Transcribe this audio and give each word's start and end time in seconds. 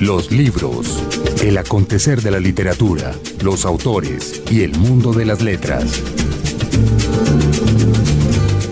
Los 0.00 0.30
libros, 0.30 1.02
el 1.42 1.58
acontecer 1.58 2.22
de 2.22 2.30
la 2.30 2.38
literatura, 2.38 3.12
los 3.42 3.64
autores 3.64 4.42
y 4.50 4.62
el 4.62 4.76
mundo 4.78 5.12
de 5.12 5.24
las 5.24 5.42
letras. 5.42 6.02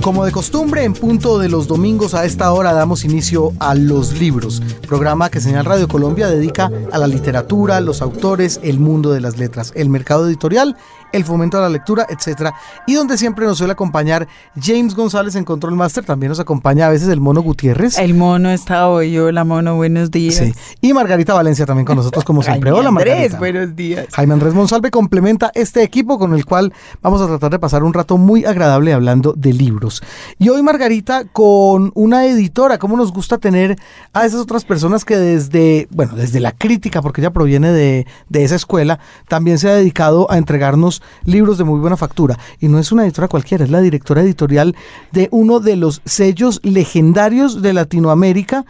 Como 0.05 0.27
de 0.27 0.33
costumbre, 0.33 0.85
en 0.85 0.93
punto 0.93 1.39
de 1.39 1.49
los 1.49 1.67
domingos 1.67 2.13
a 2.13 2.27
esta 2.27 2.53
hora 2.53 2.75
damos 2.75 3.07
inicio 3.07 3.55
a 3.59 3.75
Los 3.75 4.21
Libros, 4.21 4.63
programa 4.87 5.31
que 5.31 5.41
Señal 5.41 5.65
Radio 5.65 5.89
Colombia 5.89 6.29
dedica 6.29 6.71
a 6.93 6.99
la 6.99 7.07
literatura, 7.07 7.81
los 7.81 8.03
autores, 8.03 8.61
el 8.63 8.79
mundo 8.79 9.13
de 9.13 9.23
las 9.23 9.39
letras, 9.39 9.73
el 9.75 9.89
mercado 9.89 10.27
editorial 10.27 10.77
el 11.15 11.25
fomento 11.25 11.59
a 11.59 11.61
la 11.61 11.69
lectura, 11.69 12.07
etcétera. 12.09 12.55
Y 12.87 12.95
donde 12.95 13.17
siempre 13.17 13.47
nos 13.47 13.59
suele 13.59 13.73
acompañar 13.73 14.27
James 14.61 14.95
González 14.95 15.35
en 15.37 15.45
Control 15.45 15.75
Master, 15.77 16.05
también 16.05 16.31
nos 16.31 16.41
acompaña 16.41 16.87
a 16.87 16.91
veces 16.91 17.09
el 17.09 17.21
Mono 17.21 17.41
Gutiérrez. 17.41 17.99
El 17.99 18.15
Mono 18.15 18.51
está 18.51 18.89
hoy, 18.89 19.17
hola 19.19 19.45
Mono, 19.45 19.77
buenos 19.77 20.11
días. 20.11 20.35
Sí. 20.37 20.53
Y 20.81 20.93
Margarita 20.93 21.35
Valencia 21.35 21.67
también 21.67 21.87
con 21.87 21.97
nosotros 21.97 22.25
como 22.25 22.43
siempre. 22.45 22.73
hola 22.73 22.89
Andrés, 22.89 23.39
buenos 23.39 23.77
días. 23.77 24.07
Jaime 24.13 24.35
Andrés 24.35 24.55
Monsalve 24.55 24.91
complementa 24.91 25.51
este 25.55 25.83
equipo 25.83 26.19
con 26.19 26.35
el 26.35 26.45
cual 26.45 26.73
vamos 27.01 27.21
a 27.23 27.27
tratar 27.27 27.51
de 27.51 27.59
pasar 27.59 27.85
un 27.85 27.95
rato 27.95 28.19
muy 28.19 28.45
agradable 28.45 28.93
hablando 28.93 29.33
de 29.37 29.53
libros. 29.53 30.03
Y 30.39 30.49
hoy 30.49 30.63
Margarita 30.63 31.25
con 31.33 31.93
una 31.95 32.27
editora, 32.27 32.79
¿cómo 32.79 32.97
nos 32.97 33.13
gusta 33.13 33.39
tener 33.39 33.77
a 34.13 34.27
esas 34.27 34.41
otras 34.41 34.65
personas 34.65 35.05
que 35.05 35.17
desde, 35.17 35.89
bueno, 35.91 36.15
desde 36.15 36.41
la 36.41 36.53
crítica, 36.53 37.03
porque 37.03 37.21
ella 37.21 37.33
proviene 37.33 37.73
de, 37.73 38.07
de 38.29 38.45
esa 38.45 38.57
escuela, 38.57 38.99
también 39.29 39.59
se 39.59 39.69
ha 39.69 39.75
dedicado 39.75 40.31
a 40.31 40.39
entregarnos 40.39 41.03
libros 41.25 41.59
de 41.59 41.65
muy 41.65 41.81
buena 41.81 41.97
factura. 41.97 42.39
Y 42.61 42.69
no 42.69 42.79
es 42.79 42.93
una 42.93 43.05
editora 43.05 43.29
cualquiera, 43.29 43.65
es 43.65 43.71
la 43.71 43.81
directora 43.81 44.23
editorial 44.23 44.75
de 45.13 45.29
uno 45.31 45.61
de 45.61 45.77
los 45.77 46.03
sellos 46.05 46.61
legendarios 46.63 47.63
de 47.63 47.73
Latinoamérica. 47.73 48.65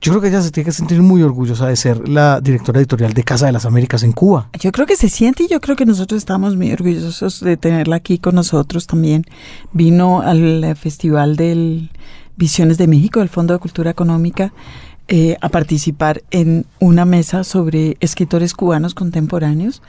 Yo 0.00 0.12
creo 0.12 0.20
que 0.20 0.28
ella 0.28 0.42
se 0.42 0.50
tiene 0.50 0.66
que 0.66 0.72
sentir 0.72 1.00
muy 1.00 1.22
orgullosa 1.22 1.66
de 1.66 1.76
ser 1.76 2.08
la 2.08 2.40
directora 2.40 2.78
editorial 2.78 3.14
de 3.14 3.24
Casa 3.24 3.46
de 3.46 3.52
las 3.52 3.64
Américas 3.64 4.02
en 4.02 4.12
Cuba. 4.12 4.50
Yo 4.60 4.70
creo 4.70 4.86
que 4.86 4.96
se 4.96 5.08
siente 5.08 5.44
y 5.44 5.48
yo 5.48 5.60
creo 5.60 5.74
que 5.74 5.86
nosotros 5.86 6.18
estamos 6.18 6.54
muy 6.54 6.70
orgullosos 6.70 7.40
de 7.40 7.56
tenerla 7.56 7.96
aquí 7.96 8.18
con 8.18 8.34
nosotros 8.34 8.86
también. 8.86 9.24
Vino 9.72 10.20
al 10.20 10.76
Festival 10.76 11.36
del 11.36 11.90
Visiones 12.36 12.76
de 12.76 12.86
México, 12.86 13.20
del 13.20 13.30
Fondo 13.30 13.54
de 13.54 13.60
Cultura 13.60 13.90
Económica, 13.90 14.52
eh, 15.08 15.36
a 15.40 15.48
participar 15.48 16.22
en 16.30 16.66
una 16.78 17.04
mesa 17.04 17.44
sobre 17.44 17.96
escritores 18.00 18.52
cubanos 18.54 18.92
contemporáneos 18.92 19.80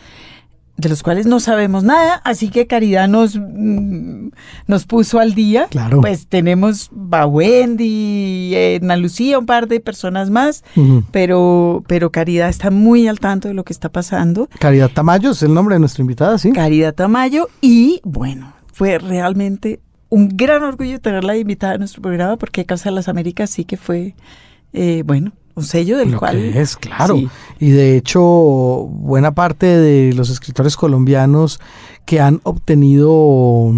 de 0.78 0.89
los 0.89 1.02
cuales 1.02 1.25
no 1.25 1.39
sabemos 1.39 1.83
nada, 1.83 2.22
así 2.23 2.50
que 2.50 2.67
Caridad 2.67 3.08
nos, 3.08 3.36
mm, 3.36 4.30
nos 4.67 4.86
puso 4.86 5.19
al 5.19 5.34
día. 5.34 5.67
Claro. 5.69 6.02
Pues 6.02 6.28
tenemos 6.28 6.92
a 7.11 7.25
Wendy, 7.25 8.56
Ana 8.81 8.95
Lucía, 8.95 9.39
un 9.39 9.47
par 9.47 9.67
de 9.67 9.80
personas 9.80 10.30
más, 10.30 10.64
pero, 11.11 11.84
pero 11.88 12.11
Caridad 12.11 12.50
está 12.50 12.69
muy 12.69 13.08
al 13.08 13.19
tanto 13.19 13.47
de 13.47 13.56
lo 13.56 13.64
que 13.64 13.73
está 13.73 13.89
pasando. 13.89 14.47
Caridad 14.59 14.92
Tamayo 14.92 15.31
es 15.31 15.42
el 15.42 15.53
nombre 15.53 15.75
de 15.75 15.80
nuestra 15.80 16.02
invitada, 16.02 16.38
¿sí? 16.38 16.52
Caridad 16.52 16.94
Tamayo, 16.94 17.50
y 17.59 18.00
bueno, 18.03 18.53
fue 18.72 19.00
realmente 19.00 19.80
un 20.09 20.30
gran 20.30 20.64
orgullo 20.64 21.02
tenerla 21.02 21.36
invitada 21.36 21.73
a 21.73 21.78
nuestro 21.80 22.03
programa, 22.03 22.38
porque 22.38 22.66
Casa 22.66 22.89
de 22.89 22.95
las 22.95 23.08
Américas 23.08 23.50
sí 23.50 23.66
que 23.66 23.78
fue, 23.78 24.16
eh, 24.73 25.02
bueno, 25.06 25.34
un 25.58 25.63
sello 25.63 25.97
del 25.97 26.16
cual... 26.16 26.38
es, 26.38 26.77
claro. 26.77 27.19
Y 27.59 27.72
de 27.72 27.97
hecho, 27.97 28.22
buena 28.22 29.33
parte 29.33 29.66
de 29.66 30.13
los 30.13 30.30
escritores 30.30 30.77
colombianos 30.77 31.59
que 32.05 32.22
han 32.22 32.39
obtenido 32.44 33.73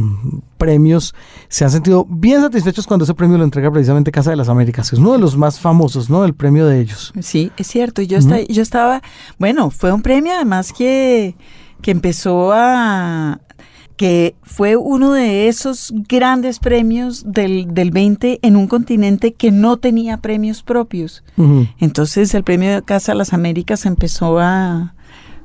premios 0.57 1.16
se 1.47 1.63
han 1.63 1.72
sentido 1.72 2.05
bien 2.07 2.41
satisfechos 2.41 2.85
cuando 2.85 3.05
ese 3.05 3.13
premio 3.13 3.38
lo 3.38 3.45
entrega 3.45 3.72
precisamente 3.72 4.11
Casa 4.11 4.30
de 4.30 4.35
las 4.35 4.50
Américas, 4.50 4.89
que 4.89 4.97
es 4.97 5.00
uno 5.00 5.13
de 5.13 5.19
los 5.19 5.38
más 5.38 5.59
famosos, 5.59 6.09
¿no? 6.09 6.25
El 6.25 6.33
premio 6.35 6.67
de 6.67 6.81
ellos. 6.81 7.13
Sí, 7.22 7.52
es 7.55 7.67
cierto. 7.67 8.02
Yo, 8.02 8.19
yo 8.19 8.61
estaba, 8.61 9.02
bueno, 9.39 9.69
fue 9.69 9.94
un 9.94 10.01
premio 10.01 10.34
además 10.35 10.73
que, 10.73 11.35
que 11.81 11.91
empezó 11.91 12.51
a, 12.53 13.40
que 13.99 14.37
fue 14.43 14.77
uno 14.77 15.11
de 15.11 15.49
esos 15.49 15.93
grandes 16.07 16.59
premios 16.59 17.25
del, 17.33 17.73
del 17.73 17.91
20 17.91 18.39
en 18.41 18.55
un 18.55 18.65
continente 18.67 19.33
que 19.33 19.51
no 19.51 19.75
tenía 19.75 20.15
premios 20.15 20.63
propios. 20.63 21.21
Entonces 21.79 22.33
el 22.33 22.45
premio 22.45 22.73
de 22.73 22.81
Casa 22.81 23.11
de 23.11 23.17
las 23.17 23.33
Américas 23.33 23.85
empezó 23.85 24.39
a 24.39 24.95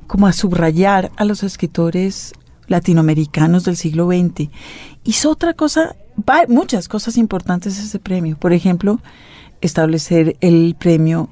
como 0.06 0.28
a 0.28 0.32
subrayar 0.32 1.10
a 1.16 1.25
los 1.25 1.42
escritores 1.42 2.32
latinoamericanos 2.69 3.65
del 3.65 3.75
siglo 3.75 4.06
XX. 4.06 4.50
Hizo 5.03 5.31
otra 5.31 5.54
cosa, 5.54 5.97
muchas 6.47 6.86
cosas 6.86 7.16
importantes 7.16 7.76
ese 7.76 7.98
premio. 7.98 8.36
Por 8.36 8.53
ejemplo, 8.53 9.00
establecer 9.62 10.36
el 10.41 10.76
premio 10.78 11.28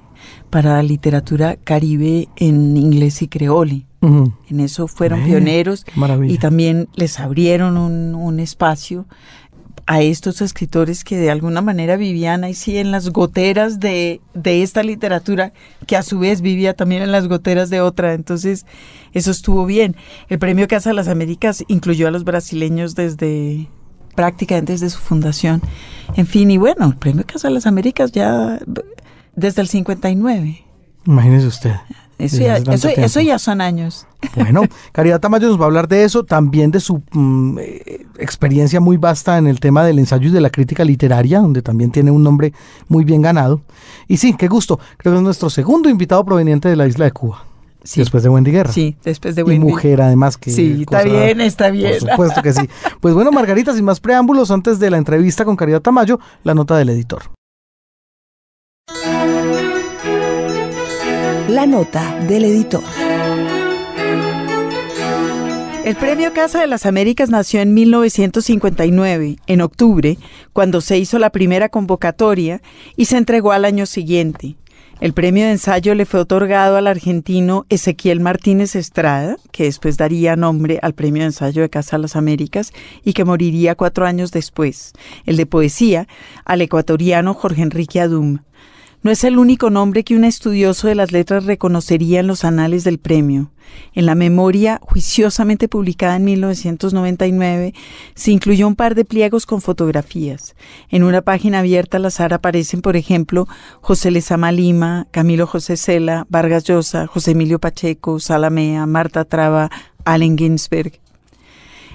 para 0.50 0.82
literatura 0.82 1.56
caribe 1.56 2.28
en 2.36 2.76
inglés 2.76 3.22
y 3.22 3.28
creole 3.28 3.86
en 4.02 4.58
eso 4.58 4.88
fueron 4.88 5.22
pioneros 5.24 5.86
y 6.26 6.38
también 6.38 6.88
les 6.94 7.20
abrieron 7.20 7.76
un, 7.76 8.40
espacio 8.40 9.06
a 9.86 10.00
estos 10.00 10.40
escritores 10.40 11.04
que 11.04 11.16
de 11.16 11.30
alguna 11.30 11.60
manera 11.60 11.96
vivían 11.96 12.42
ahí 12.42 12.54
sí 12.54 12.78
en 12.78 12.90
las 12.90 13.10
goteras 13.10 13.78
de, 13.78 14.20
de, 14.34 14.62
esta 14.62 14.82
literatura, 14.82 15.52
que 15.86 15.96
a 15.96 16.02
su 16.02 16.18
vez 16.18 16.40
vivía 16.40 16.74
también 16.74 17.02
en 17.02 17.12
las 17.12 17.28
goteras 17.28 17.68
de 17.68 17.80
otra. 17.80 18.14
Entonces, 18.14 18.64
eso 19.12 19.30
estuvo 19.30 19.66
bien. 19.66 19.96
El 20.28 20.38
premio 20.38 20.66
Casa 20.66 20.90
de 20.90 20.94
las 20.94 21.08
Américas 21.08 21.64
incluyó 21.68 22.08
a 22.08 22.10
los 22.10 22.24
brasileños 22.24 22.94
desde 22.94 23.68
prácticamente 24.14 24.72
desde 24.72 24.90
su 24.90 24.98
fundación. 24.98 25.62
En 26.16 26.26
fin, 26.26 26.50
y 26.50 26.58
bueno, 26.58 26.86
el 26.86 26.96
premio 26.96 27.24
Casa 27.26 27.48
de 27.48 27.54
las 27.54 27.66
Américas 27.66 28.12
ya 28.12 28.60
desde 29.34 29.62
el 29.62 29.68
59. 29.68 30.64
Imagínese 31.06 31.46
usted. 31.46 31.72
Eso 32.18 32.36
ya, 32.38 32.56
eso, 32.56 33.20
ya, 33.20 33.38
son 33.38 33.60
años. 33.60 34.06
Bueno, 34.36 34.62
Caridad 34.92 35.20
Tamayo 35.20 35.48
nos 35.48 35.58
va 35.58 35.64
a 35.64 35.66
hablar 35.66 35.88
de 35.88 36.04
eso, 36.04 36.22
también 36.24 36.70
de 36.70 36.78
su 36.78 37.02
mm, 37.10 37.58
eh, 37.58 38.06
experiencia 38.18 38.78
muy 38.78 38.96
vasta 38.96 39.38
en 39.38 39.48
el 39.48 39.58
tema 39.58 39.84
del 39.84 39.98
ensayo 39.98 40.28
y 40.28 40.32
de 40.32 40.40
la 40.40 40.50
crítica 40.50 40.84
literaria, 40.84 41.40
donde 41.40 41.62
también 41.62 41.90
tiene 41.90 42.12
un 42.12 42.22
nombre 42.22 42.52
muy 42.88 43.04
bien 43.04 43.22
ganado. 43.22 43.62
Y 44.06 44.18
sí, 44.18 44.34
qué 44.34 44.46
gusto, 44.46 44.78
creo 44.98 45.14
que 45.14 45.18
es 45.18 45.24
nuestro 45.24 45.50
segundo 45.50 45.88
invitado 45.88 46.24
proveniente 46.24 46.68
de 46.68 46.76
la 46.76 46.86
isla 46.86 47.06
de 47.06 47.10
Cuba. 47.10 47.44
Sí. 47.82 48.00
Después 48.00 48.22
de 48.22 48.28
Wendy 48.28 48.52
Guerra. 48.52 48.72
Sí, 48.72 48.96
después 49.02 49.34
de 49.34 49.42
Wendy. 49.42 49.66
Y 49.66 49.70
mujer, 49.70 50.00
además. 50.00 50.36
que 50.36 50.52
Sí, 50.52 50.82
está 50.82 51.02
bien, 51.02 51.40
está 51.40 51.70
bien. 51.70 51.98
Por 51.98 52.10
supuesto 52.10 52.42
que 52.42 52.52
sí. 52.52 52.68
Pues 53.00 53.12
bueno, 53.14 53.32
Margarita, 53.32 53.74
sin 53.74 53.84
más 53.84 53.98
preámbulos, 53.98 54.52
antes 54.52 54.78
de 54.78 54.90
la 54.90 54.98
entrevista 54.98 55.44
con 55.44 55.56
Caridad 55.56 55.80
Tamayo, 55.80 56.20
la 56.44 56.54
nota 56.54 56.76
del 56.76 56.90
editor. 56.90 57.24
La 61.52 61.66
nota 61.66 62.18
del 62.26 62.46
editor. 62.46 62.82
El 65.84 65.96
Premio 65.96 66.32
Casa 66.32 66.62
de 66.62 66.66
las 66.66 66.86
Américas 66.86 67.28
nació 67.28 67.60
en 67.60 67.74
1959, 67.74 69.36
en 69.46 69.60
octubre, 69.60 70.16
cuando 70.54 70.80
se 70.80 70.96
hizo 70.96 71.18
la 71.18 71.28
primera 71.28 71.68
convocatoria 71.68 72.62
y 72.96 73.04
se 73.04 73.18
entregó 73.18 73.52
al 73.52 73.66
año 73.66 73.84
siguiente. 73.84 74.56
El 75.02 75.12
premio 75.12 75.44
de 75.44 75.50
ensayo 75.50 75.94
le 75.94 76.06
fue 76.06 76.20
otorgado 76.20 76.78
al 76.78 76.86
argentino 76.86 77.66
Ezequiel 77.68 78.20
Martínez 78.20 78.74
Estrada, 78.74 79.36
que 79.50 79.64
después 79.64 79.98
daría 79.98 80.36
nombre 80.36 80.78
al 80.80 80.94
premio 80.94 81.20
de 81.20 81.26
ensayo 81.26 81.60
de 81.60 81.68
Casa 81.68 81.96
de 81.96 82.02
las 82.02 82.16
Américas 82.16 82.72
y 83.04 83.12
que 83.12 83.26
moriría 83.26 83.74
cuatro 83.74 84.06
años 84.06 84.32
después. 84.32 84.92
El 85.26 85.36
de 85.36 85.44
poesía 85.44 86.06
al 86.46 86.62
ecuatoriano 86.62 87.34
Jorge 87.34 87.60
Enrique 87.60 88.00
Adum. 88.00 88.38
No 89.02 89.10
es 89.10 89.24
el 89.24 89.36
único 89.36 89.68
nombre 89.68 90.04
que 90.04 90.14
un 90.14 90.22
estudioso 90.22 90.86
de 90.86 90.94
las 90.94 91.10
letras 91.10 91.44
reconocería 91.44 92.20
en 92.20 92.28
los 92.28 92.44
anales 92.44 92.84
del 92.84 93.00
premio. 93.00 93.50
En 93.94 94.06
la 94.06 94.14
memoria, 94.14 94.78
juiciosamente 94.80 95.66
publicada 95.66 96.14
en 96.14 96.24
1999, 96.24 97.74
se 98.14 98.30
incluyó 98.30 98.68
un 98.68 98.76
par 98.76 98.94
de 98.94 99.04
pliegos 99.04 99.44
con 99.44 99.60
fotografías. 99.60 100.54
En 100.88 101.02
una 101.02 101.20
página 101.20 101.58
abierta 101.58 101.96
al 101.96 102.06
azar 102.06 102.32
aparecen, 102.32 102.80
por 102.80 102.94
ejemplo, 102.94 103.48
José 103.80 104.12
Lezama 104.12 104.52
Lima, 104.52 105.08
Camilo 105.10 105.48
José 105.48 105.76
Cela, 105.76 106.24
Vargas 106.28 106.62
Llosa, 106.62 107.08
José 107.08 107.32
Emilio 107.32 107.58
Pacheco, 107.58 108.20
Salamea, 108.20 108.86
Marta 108.86 109.24
Traba, 109.24 109.68
Allen 110.04 110.38
Ginsberg. 110.38 111.01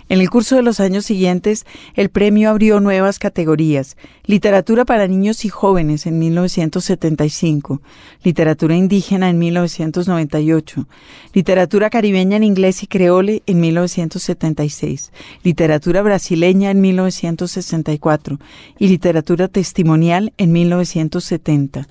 En 0.10 0.22
el 0.22 0.30
curso 0.30 0.56
de 0.56 0.62
los 0.62 0.80
años 0.80 1.06
siguientes, 1.06 1.66
el 1.94 2.10
premio 2.10 2.50
abrió 2.50 2.80
nuevas 2.80 3.20
categorías. 3.20 3.98
Literatura 4.26 4.86
para 4.86 5.06
niños 5.06 5.44
y 5.44 5.50
jóvenes 5.50 6.06
en 6.06 6.18
1975, 6.18 7.82
literatura 8.24 8.76
indígena 8.76 9.30
en 9.30 9.38
1998, 9.38 10.88
literatura 11.34 11.90
caribeña 11.90 12.38
en 12.38 12.44
inglés 12.44 12.84
y 12.84 12.88
creole 12.88 13.44
en 13.48 13.60
1976, 13.60 15.12
literatura 15.44 16.02
brasileña 16.02 16.72
en 16.72 16.80
1964 16.80 18.40
y 18.80 18.88
literatura 18.88 19.50
testimonial 19.50 20.34
en 20.38 20.54
1970. 20.54 21.88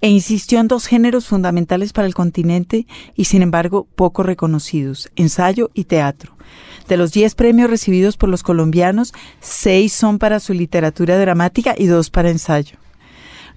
E 0.00 0.08
insistió 0.08 0.60
en 0.60 0.68
dos 0.68 0.86
géneros 0.86 1.26
fundamentales 1.26 1.92
para 1.92 2.06
el 2.06 2.14
continente 2.14 2.86
y 3.14 3.24
sin 3.26 3.42
embargo 3.42 3.86
poco 3.94 4.22
reconocidos, 4.22 5.10
ensayo 5.16 5.70
y 5.74 5.84
teatro. 5.84 6.39
De 6.88 6.96
los 6.96 7.12
10 7.12 7.34
premios 7.34 7.70
recibidos 7.70 8.16
por 8.16 8.28
los 8.28 8.42
colombianos, 8.42 9.12
seis 9.40 9.92
son 9.92 10.18
para 10.18 10.40
su 10.40 10.54
literatura 10.54 11.18
dramática 11.18 11.74
y 11.78 11.86
dos 11.86 12.10
para 12.10 12.30
ensayo. 12.30 12.78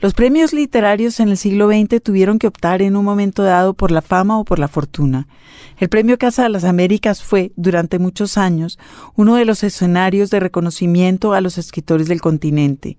Los 0.03 0.13
premios 0.13 0.51
literarios 0.51 1.21
en 1.21 1.29
el 1.29 1.37
siglo 1.37 1.69
XX 1.69 2.03
tuvieron 2.03 2.37
que 2.37 2.47
optar 2.47 2.81
en 2.81 2.97
un 2.97 3.05
momento 3.05 3.41
dado 3.41 3.73
por 3.73 3.89
la 3.89 4.01
fama 4.01 4.37
o 4.37 4.43
por 4.43 4.59
la 4.59 4.67
fortuna. 4.67 5.27
El 5.79 5.87
Premio 5.87 6.17
Casa 6.17 6.43
de 6.43 6.49
las 6.49 6.65
Américas 6.65 7.23
fue, 7.23 7.53
durante 7.55 7.99
muchos 7.99 8.37
años, 8.37 8.77
uno 9.15 9.35
de 9.35 9.45
los 9.45 9.63
escenarios 9.63 10.29
de 10.29 10.41
reconocimiento 10.41 11.31
a 11.31 11.39
los 11.39 11.57
escritores 11.57 12.09
del 12.09 12.19
continente. 12.19 12.97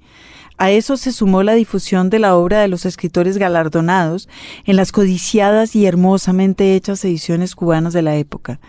A 0.57 0.71
eso 0.71 0.97
se 0.97 1.13
sumó 1.13 1.43
la 1.43 1.53
difusión 1.53 2.09
de 2.09 2.21
la 2.21 2.37
obra 2.37 2.61
de 2.61 2.69
los 2.69 2.87
escritores 2.87 3.37
galardonados 3.37 4.29
en 4.65 4.77
las 4.77 4.91
codiciadas 4.91 5.77
y 5.77 5.85
hermosamente 5.85 6.75
hechas 6.75 7.05
ediciones 7.05 7.55
cubanas 7.55 7.93
de 7.93 8.03
la 8.03 8.17
época 8.17 8.61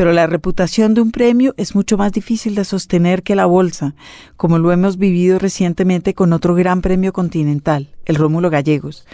pero 0.00 0.14
la 0.14 0.26
reputación 0.26 0.94
de 0.94 1.02
un 1.02 1.12
premio 1.12 1.52
es 1.58 1.74
mucho 1.74 1.98
más 1.98 2.10
difícil 2.10 2.54
de 2.54 2.64
sostener 2.64 3.22
que 3.22 3.34
la 3.34 3.44
bolsa, 3.44 3.94
como 4.38 4.58
lo 4.58 4.72
hemos 4.72 4.96
vivido 4.96 5.38
recientemente 5.38 6.14
con 6.14 6.32
otro 6.32 6.54
gran 6.54 6.80
premio 6.80 7.12
continental, 7.12 7.90
el 8.06 8.16
Rómulo 8.16 8.48
Gallegos. 8.48 9.06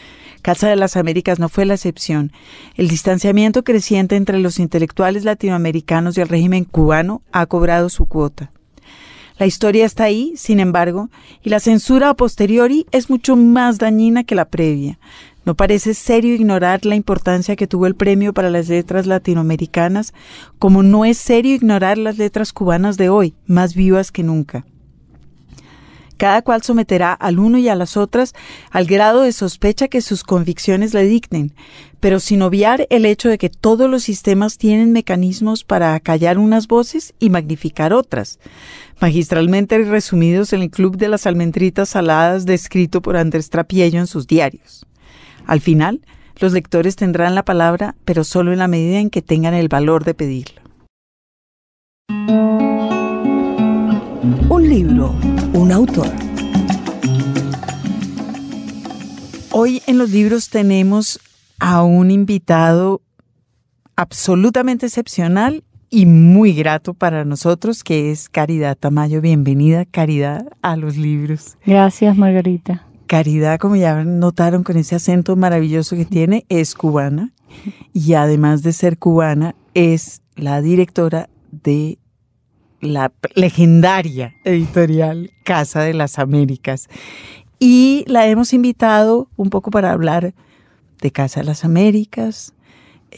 Casa 0.43 0.69
de 0.69 0.77
las 0.77 0.97
Américas 0.97 1.41
no 1.41 1.49
fue 1.49 1.65
la 1.65 1.75
excepción. 1.75 2.31
El 2.77 2.87
distanciamiento 2.87 3.65
creciente 3.65 4.15
entre 4.15 4.39
los 4.39 4.61
intelectuales 4.61 5.25
latinoamericanos 5.25 6.17
y 6.17 6.21
el 6.21 6.29
régimen 6.29 6.63
cubano 6.63 7.21
ha 7.33 7.47
cobrado 7.47 7.89
su 7.89 8.07
cuota. 8.07 8.53
La 9.41 9.47
historia 9.47 9.87
está 9.87 10.05
ahí, 10.05 10.35
sin 10.37 10.61
embargo, 10.61 11.11
y 11.43 11.51
la 11.51 11.59
censura 11.59 12.11
a 12.11 12.15
posteriori 12.15 12.87
es 12.93 13.11
mucho 13.11 13.35
más 13.35 13.79
dañina 13.79 14.23
que 14.23 14.37
la 14.37 14.45
previa. 14.45 15.01
No 15.47 15.55
parece 15.55 15.95
serio 15.95 16.35
ignorar 16.35 16.85
la 16.85 16.97
importancia 16.97 17.55
que 17.55 17.69
tuvo 17.69 17.87
el 17.87 17.95
premio 17.95 18.35
para 18.35 18.51
las 18.51 18.69
letras 18.69 19.07
latinoamericanas, 19.07 20.13
como 20.59 20.83
no 20.83 21.05
es 21.05 21.19
serio 21.19 21.55
ignorar 21.55 21.99
las 21.99 22.19
letras 22.19 22.53
cubanas 22.53 22.97
de 22.97 23.11
hoy, 23.11 23.37
más 23.47 23.77
vivas 23.77 24.11
que 24.11 24.25
nunca. 24.25 24.67
Cada 26.17 26.43
cual 26.43 26.63
someterá 26.63 27.13
al 27.13 27.39
uno 27.39 27.59
y 27.59 27.69
a 27.69 27.77
las 27.77 27.97
otras 27.97 28.35
al 28.73 28.87
grado 28.87 29.23
de 29.23 29.31
sospecha 29.31 29.87
que 29.87 30.01
sus 30.01 30.25
convicciones 30.25 30.95
le 30.95 31.05
dicten, 31.05 31.53
pero 32.01 32.19
sin 32.19 32.43
obviar 32.43 32.89
el 32.91 33.07
hecho 33.07 33.29
de 33.29 33.39
que 33.39 33.49
todos 33.49 33.89
los 33.89 34.03
sistemas 34.03 34.59
tienen 34.59 34.91
mecanismos 34.91 35.63
para 35.63 35.95
acallar 35.95 36.39
unas 36.39 36.67
voces 36.67 37.15
y 37.21 37.31
magnificar 37.31 37.93
otras, 37.93 38.41
magistralmente 39.01 39.79
resumidos 39.79 40.53
en 40.53 40.63
el 40.63 40.71
Club 40.71 40.97
de 40.97 41.07
las 41.07 41.25
Almendritas 41.25 41.91
Saladas 41.91 42.47
descrito 42.47 43.01
por 43.01 43.17
Andrés 43.17 43.49
Trapiello 43.49 44.01
en 44.01 44.09
sus 44.09 44.27
diarios. 44.27 44.87
Al 45.47 45.61
final, 45.61 46.01
los 46.41 46.53
lectores 46.53 46.97
tendrán 46.97 47.35
la 47.35 47.45
palabra, 47.45 47.95
pero 48.05 48.25
solo 48.25 48.53
en 48.53 48.59
la 48.59 48.69
medida 48.69 48.99
en 48.99 49.11
que 49.11 49.23
tengan 49.23 49.55
el 49.55 49.69
valor 49.69 50.05
de 50.05 50.15
pedirlo. 50.15 50.61
Un 54.49 54.69
libro, 54.69 55.15
un 55.55 55.73
autor. 55.73 56.09
Hoy 59.53 59.83
en 59.87 59.99
los 59.99 60.11
libros 60.11 60.51
tenemos 60.51 61.21
a 61.59 61.83
un 61.83 62.11
invitado 62.11 63.01
absolutamente 63.95 64.87
excepcional 64.87 65.63
y 65.89 66.05
muy 66.07 66.53
grato 66.53 66.93
para 66.93 67.25
nosotros, 67.25 67.85
que 67.85 68.11
es 68.11 68.29
Caridad 68.29 68.77
Tamayo. 68.77 69.21
Bienvenida, 69.21 69.85
Caridad, 69.85 70.45
a 70.61 70.77
los 70.77 70.97
libros. 70.97 71.57
Gracias, 71.65 72.17
Margarita. 72.17 72.85
Caridad, 73.07 73.59
como 73.59 73.77
ya 73.77 74.05
notaron 74.05 74.63
con 74.63 74.77
ese 74.77 74.97
acento 74.97 75.37
maravilloso 75.37 75.97
que 75.97 76.05
tiene, 76.05 76.45
es 76.49 76.75
cubana 76.75 77.33
y 77.93 78.15
además 78.15 78.63
de 78.63 78.73
ser 78.73 78.99
cubana 78.99 79.55
es 79.75 80.23
la 80.35 80.61
directora 80.61 81.29
de 81.51 81.99
la 82.81 83.13
legendaria 83.35 84.35
editorial 84.45 85.31
Casa 85.45 85.83
de 85.83 85.95
las 85.95 86.19
Américas. 86.19 86.89
Y 87.59 88.05
la 88.07 88.27
hemos 88.27 88.53
invitado 88.53 89.29
un 89.37 89.51
poco 89.51 89.71
para 89.71 89.93
hablar 89.93 90.35
de 91.01 91.11
Casa 91.11 91.41
de 91.41 91.47
las 91.47 91.65
Américas, 91.65 92.55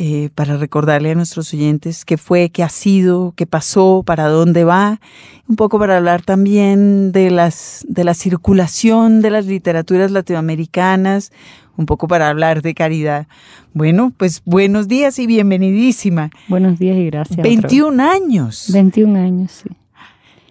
eh, 0.01 0.31
para 0.33 0.57
recordarle 0.57 1.11
a 1.11 1.15
nuestros 1.17 1.53
oyentes 1.53 2.05
qué 2.05 2.19
fue, 2.19 2.51
qué 2.51 2.63
ha 2.63 2.69
sido, 2.69 3.33
qué 3.35 3.47
pasó, 3.47 4.05
para 4.07 4.29
dónde 4.29 4.63
va, 4.63 5.01
un 5.49 5.57
poco 5.57 5.81
para 5.81 5.97
hablar 5.97 6.23
también 6.23 7.11
de 7.11 7.33
las 7.33 7.85
de 7.89 8.05
la 8.05 8.15
circulación 8.15 9.23
de 9.23 9.31
las 9.31 9.47
literaturas 9.47 10.13
latinoamericanas, 10.13 11.33
un 11.77 11.87
poco 11.87 12.07
para 12.07 12.29
hablar 12.29 12.63
de 12.63 12.75
caridad. 12.75 13.27
Bueno, 13.75 14.13
pues 14.17 14.41
buenos 14.45 14.87
días 14.87 15.19
y 15.19 15.27
bienvenidísima. 15.27 16.31
Buenos 16.47 16.79
días 16.79 16.97
y 16.97 17.07
gracias. 17.07 17.43
21 17.43 18.01
años. 18.01 18.71
21 18.73 19.19
años, 19.19 19.51
sí. 19.51 19.71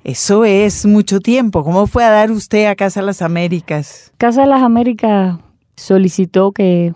Eso 0.04 0.44
es 0.44 0.86
mucho 0.86 1.22
tiempo. 1.22 1.64
¿Cómo 1.64 1.88
fue 1.88 2.04
a 2.04 2.10
dar 2.10 2.32
usted 2.32 2.66
a 2.66 2.76
Casa 2.76 3.00
de 3.00 3.06
las 3.06 3.22
Américas? 3.22 4.12
Casa 4.18 4.42
de 4.42 4.48
las 4.48 4.62
Américas 4.62 5.38
solicitó 5.78 6.52
que 6.52 6.94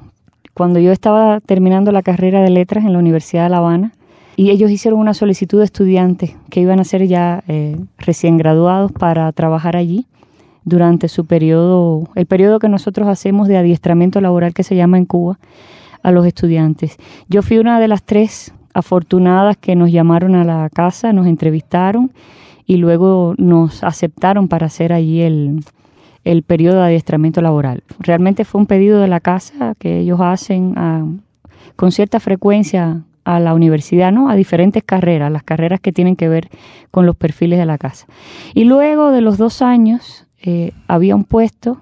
cuando 0.61 0.79
yo 0.79 0.91
estaba 0.91 1.39
terminando 1.39 1.91
la 1.91 2.03
carrera 2.03 2.43
de 2.43 2.51
letras 2.51 2.85
en 2.85 2.93
la 2.93 2.99
Universidad 2.99 3.45
de 3.45 3.49
La 3.49 3.57
Habana, 3.57 3.93
y 4.35 4.51
ellos 4.51 4.69
hicieron 4.69 4.99
una 4.99 5.15
solicitud 5.15 5.57
de 5.57 5.65
estudiantes 5.65 6.35
que 6.51 6.59
iban 6.59 6.79
a 6.79 6.83
ser 6.83 7.07
ya 7.07 7.43
eh, 7.47 7.79
recién 7.97 8.37
graduados 8.37 8.91
para 8.91 9.31
trabajar 9.31 9.75
allí 9.75 10.05
durante 10.63 11.07
su 11.07 11.25
periodo, 11.25 12.07
el 12.13 12.27
periodo 12.27 12.59
que 12.59 12.69
nosotros 12.69 13.07
hacemos 13.07 13.47
de 13.47 13.57
adiestramiento 13.57 14.21
laboral 14.21 14.53
que 14.53 14.61
se 14.61 14.75
llama 14.75 14.99
en 14.99 15.05
Cuba 15.05 15.39
a 16.03 16.11
los 16.11 16.27
estudiantes. 16.27 16.97
Yo 17.27 17.41
fui 17.41 17.57
una 17.57 17.79
de 17.79 17.87
las 17.87 18.03
tres 18.03 18.53
afortunadas 18.75 19.57
que 19.57 19.75
nos 19.75 19.91
llamaron 19.91 20.35
a 20.35 20.43
la 20.43 20.69
casa, 20.69 21.11
nos 21.11 21.25
entrevistaron 21.25 22.11
y 22.67 22.77
luego 22.77 23.33
nos 23.39 23.83
aceptaron 23.83 24.47
para 24.47 24.67
hacer 24.67 24.93
allí 24.93 25.21
el, 25.21 25.63
el 26.23 26.43
periodo 26.43 26.77
de 26.77 26.87
adiestramiento 26.87 27.41
laboral. 27.41 27.83
Realmente 27.99 28.45
fue 28.45 28.61
un 28.61 28.67
pedido 28.67 28.99
de 28.99 29.07
la 29.07 29.19
casa 29.19 29.75
que 29.79 29.99
ellos 29.99 30.19
hacen 30.21 30.73
ah, 30.77 31.05
con 31.75 31.91
cierta 31.91 32.19
frecuencia 32.19 33.03
a 33.23 33.39
la 33.39 33.53
universidad, 33.53 34.11
¿no? 34.11 34.29
A 34.29 34.35
diferentes 34.35 34.83
carreras, 34.83 35.31
las 35.31 35.43
carreras 35.43 35.79
que 35.79 35.91
tienen 35.91 36.15
que 36.15 36.27
ver 36.27 36.49
con 36.89 37.05
los 37.05 37.15
perfiles 37.15 37.59
de 37.59 37.65
la 37.65 37.77
casa. 37.77 38.07
Y 38.53 38.63
luego 38.63 39.11
de 39.11 39.21
los 39.21 39.37
dos 39.37 39.61
años 39.61 40.27
eh, 40.41 40.71
había 40.87 41.15
un 41.15 41.23
puesto 41.23 41.81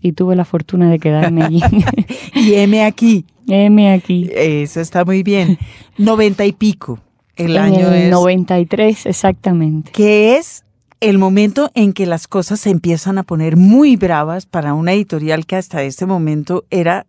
y 0.00 0.12
tuve 0.12 0.34
la 0.34 0.44
fortuna 0.44 0.90
de 0.90 0.98
quedarme 0.98 1.42
allí. 1.44 1.62
y 2.34 2.54
M 2.54 2.84
aquí. 2.84 3.24
M 3.46 3.92
aquí. 3.92 4.30
Eso 4.34 4.80
está 4.80 5.04
muy 5.04 5.22
bien. 5.22 5.58
Noventa 5.98 6.44
y 6.44 6.52
pico. 6.52 7.00
El 7.36 7.56
en 7.56 7.62
año 7.62 7.88
el 7.88 8.02
es. 8.04 8.10
93, 8.10 9.06
exactamente. 9.06 9.92
que 9.92 10.36
es 10.36 10.64
el 11.00 11.18
momento 11.18 11.70
en 11.74 11.92
que 11.92 12.06
las 12.06 12.28
cosas 12.28 12.60
se 12.60 12.70
empiezan 12.70 13.18
a 13.18 13.22
poner 13.22 13.56
muy 13.56 13.96
bravas 13.96 14.46
para 14.46 14.74
una 14.74 14.92
editorial 14.92 15.46
que 15.46 15.56
hasta 15.56 15.82
este 15.82 16.04
momento 16.06 16.64
era 16.70 17.06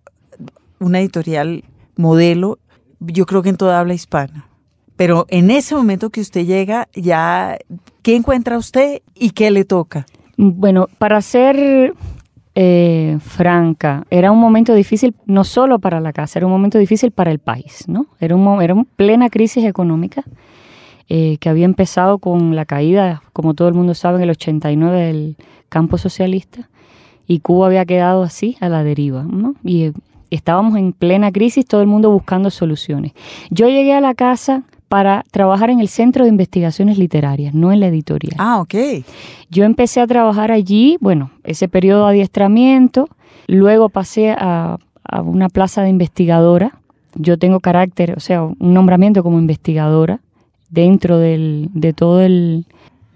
una 0.80 1.00
editorial 1.00 1.66
modelo, 1.98 2.58
yo 3.00 3.26
creo 3.26 3.44
que 3.44 3.50
en 3.50 3.58
toda 3.58 3.80
habla 3.80 3.94
hispana. 3.94 4.48
Pero 4.96 5.26
en 5.30 5.52
ese 5.52 5.76
momento 5.76 6.10
que 6.10 6.22
usted 6.22 6.46
llega, 6.46 6.88
ya, 6.94 7.58
¿qué 8.02 8.16
encuentra 8.16 8.58
usted 8.58 9.02
y 9.14 9.32
qué 9.32 9.52
le 9.52 9.66
toca? 9.66 10.06
Bueno, 10.38 10.88
para 10.98 11.22
ser 11.22 11.94
eh, 12.56 13.18
franca, 13.20 14.06
era 14.10 14.32
un 14.32 14.40
momento 14.40 14.74
difícil 14.74 15.16
no 15.26 15.44
solo 15.44 15.80
para 15.80 16.00
la 16.00 16.14
casa, 16.14 16.40
era 16.40 16.46
un 16.46 16.54
momento 16.54 16.78
difícil 16.78 17.12
para 17.12 17.32
el 17.32 17.40
país, 17.40 17.86
¿no? 17.88 18.08
Era 18.20 18.36
era 18.62 18.74
una 18.74 18.86
plena 18.96 19.30
crisis 19.30 19.66
económica 19.66 20.24
eh, 21.14 21.36
que 21.42 21.50
había 21.50 21.66
empezado 21.66 22.20
con 22.20 22.56
la 22.56 22.64
caída, 22.64 23.22
como 23.34 23.54
todo 23.54 23.68
el 23.68 23.74
mundo 23.74 23.96
sabe, 23.96 24.20
en 24.20 24.24
el 24.24 24.30
89 24.30 24.98
del 24.98 25.36
campo 25.68 25.98
socialista 25.98 26.70
y 27.28 27.40
Cuba 27.40 27.68
había 27.68 27.84
quedado 27.84 28.24
así 28.24 28.56
a 28.62 28.70
la 28.70 28.82
deriva, 28.86 29.24
¿no? 29.24 29.56
Y 29.62 29.84
eh, 29.88 29.94
estábamos 30.30 30.78
en 30.78 30.94
plena 30.94 31.30
crisis, 31.34 31.66
todo 31.66 31.82
el 31.82 31.88
mundo 31.88 32.12
buscando 32.12 32.50
soluciones. 32.50 33.12
Yo 33.50 33.68
llegué 33.68 33.94
a 33.94 34.00
la 34.00 34.14
casa 34.14 34.64
para 34.88 35.26
trabajar 35.32 35.70
en 35.70 35.82
el 35.82 35.90
Centro 35.90 36.24
de 36.24 36.30
Investigaciones 36.30 36.98
Literarias, 36.98 37.54
no 37.54 37.74
en 37.74 37.82
la 37.82 37.88
editorial. 37.88 38.38
Ah, 38.38 38.62
ok. 38.62 39.04
Yo 39.50 39.66
empecé 39.66 40.00
a 40.00 40.08
trabajar 40.08 40.50
allí, 40.50 40.96
bueno, 41.02 41.32
ese 41.44 41.68
periodo 41.68 42.06
de 42.06 42.12
adiestramiento, 42.12 43.10
luego 43.48 43.90
pasé 43.90 44.32
a, 44.32 44.78
a 45.04 45.22
una 45.22 45.50
plaza 45.50 45.82
de 45.82 45.90
investigadora. 45.90 46.80
Yo 47.16 47.38
tengo 47.38 47.60
carácter, 47.60 48.14
o 48.16 48.22
sea, 48.22 48.44
un 48.44 48.74
nombramiento 48.74 49.24
como 49.24 49.40
investigadora 49.40 50.22
dentro 50.72 51.20
del, 51.20 51.70
de 51.74 51.94
todo 51.94 52.22
el 52.22 52.66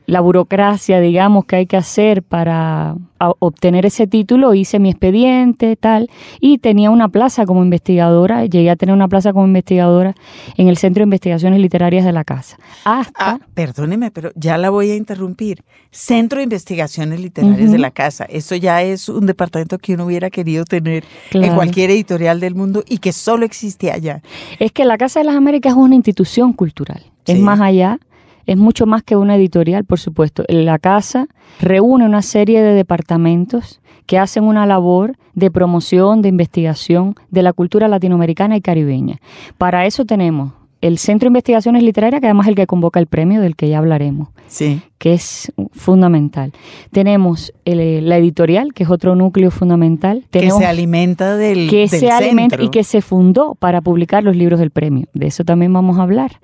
la 0.06 0.22
burocracia, 0.22 1.00
digamos, 1.00 1.46
que 1.46 1.56
hay 1.58 1.66
que 1.66 1.78
hacer 1.78 2.24
para 2.24 2.96
obtener 3.40 3.86
ese 3.86 4.08
título, 4.08 4.54
hice 4.54 4.78
mi 4.78 4.90
expediente, 4.90 5.76
tal, 5.76 6.10
y 6.40 6.60
tenía 6.60 6.92
una 6.92 7.10
plaza 7.10 7.46
como 7.46 7.64
investigadora, 7.64 8.46
llegué 8.46 8.70
a 8.70 8.76
tener 8.76 8.94
una 8.94 9.08
plaza 9.08 9.34
como 9.34 9.46
investigadora 9.48 10.16
en 10.58 10.68
el 10.68 10.78
Centro 10.78 11.02
de 11.02 11.06
Investigaciones 11.06 11.60
Literarias 11.60 12.06
de 12.06 12.12
la 12.12 12.24
Casa. 12.24 12.58
Hasta 12.84 13.14
Ah, 13.18 13.40
perdóneme, 13.54 14.12
pero 14.12 14.32
ya 14.36 14.58
la 14.58 14.70
voy 14.70 14.92
a 14.92 14.96
interrumpir. 14.96 15.64
Centro 15.90 16.38
de 16.38 16.44
Investigaciones 16.44 17.20
Literarias 17.20 17.72
de 17.72 17.80
la 17.80 17.92
Casa. 17.92 18.26
Eso 18.26 18.56
ya 18.56 18.84
es 18.84 19.10
un 19.10 19.26
departamento 19.26 19.80
que 19.80 19.94
uno 19.94 20.06
hubiera 20.06 20.30
querido 20.30 20.66
tener 20.66 21.06
en 21.32 21.56
cualquier 21.56 21.90
editorial 21.90 22.40
del 22.40 22.54
mundo 22.54 22.84
y 22.88 23.00
que 23.00 23.14
solo 23.14 23.46
existe 23.46 23.92
allá. 23.92 24.22
Es 24.60 24.72
que 24.72 24.86
la 24.86 24.98
Casa 24.98 25.22
de 25.22 25.26
las 25.26 25.36
Américas 25.36 25.72
es 25.72 25.78
una 25.78 25.96
institución 25.96 26.54
cultural, 26.54 27.02
es 27.26 27.40
más 27.40 27.60
allá, 27.62 28.00
es 28.46 28.58
mucho 28.58 28.86
más 28.86 29.04
que 29.04 29.16
una 29.16 29.36
editorial, 29.36 29.86
por 29.86 30.00
supuesto. 30.00 30.44
La 30.48 30.80
casa 30.80 31.28
reúne 31.60 32.06
una 32.06 32.22
serie 32.22 32.62
de 32.62 32.74
departamentos 32.74 33.82
que 34.06 34.20
hacen 34.20 34.44
una 34.44 34.66
labor 34.66 35.18
de 35.34 35.52
promoción, 35.52 36.22
de 36.22 36.30
investigación 36.30 37.16
de 37.30 37.44
la 37.44 37.54
cultura 37.54 37.88
latinoamericana 37.88 38.56
y 38.56 38.62
caribeña. 38.62 39.20
Para 39.58 39.86
eso 39.86 40.06
tenemos 40.06 40.54
el 40.86 41.00
Centro 41.00 41.26
de 41.26 41.30
Investigaciones 41.30 41.82
Literarias, 41.82 42.22
que 42.22 42.28
además 42.28 42.46
es 42.46 42.50
el 42.50 42.56
que 42.56 42.68
convoca 42.68 43.00
el 43.00 43.08
premio 43.08 43.42
del 43.42 43.56
que 43.56 43.68
ya 43.68 43.80
hablaremos, 43.80 44.30
sí. 44.48 44.82
que 45.00 45.14
es 45.14 45.52
fundamental. 45.72 46.54
Tenemos 46.92 47.52
eh, 47.66 48.02
la 48.04 48.18
editorial, 48.18 48.72
que 48.72 48.84
es 48.84 48.90
otro 48.92 49.16
núcleo 49.16 49.50
fundamental. 49.50 50.26
que 50.30 50.52
se 50.52 50.66
alimenta 50.66 51.38
del 51.38 51.72
Que 51.72 51.88
se 51.88 52.12
alimenta 52.12 52.62
y 52.62 52.70
que 52.70 52.84
se 52.84 53.02
fundó 53.02 53.56
para 53.56 53.82
publicar 53.82 54.24
los 54.24 54.36
libros 54.36 54.60
del 54.60 54.70
premio. 54.70 55.08
De 55.14 55.26
eso 55.26 55.44
también 55.44 55.74
vamos 55.74 55.98
a 55.98 56.04
hablar. 56.04 56.40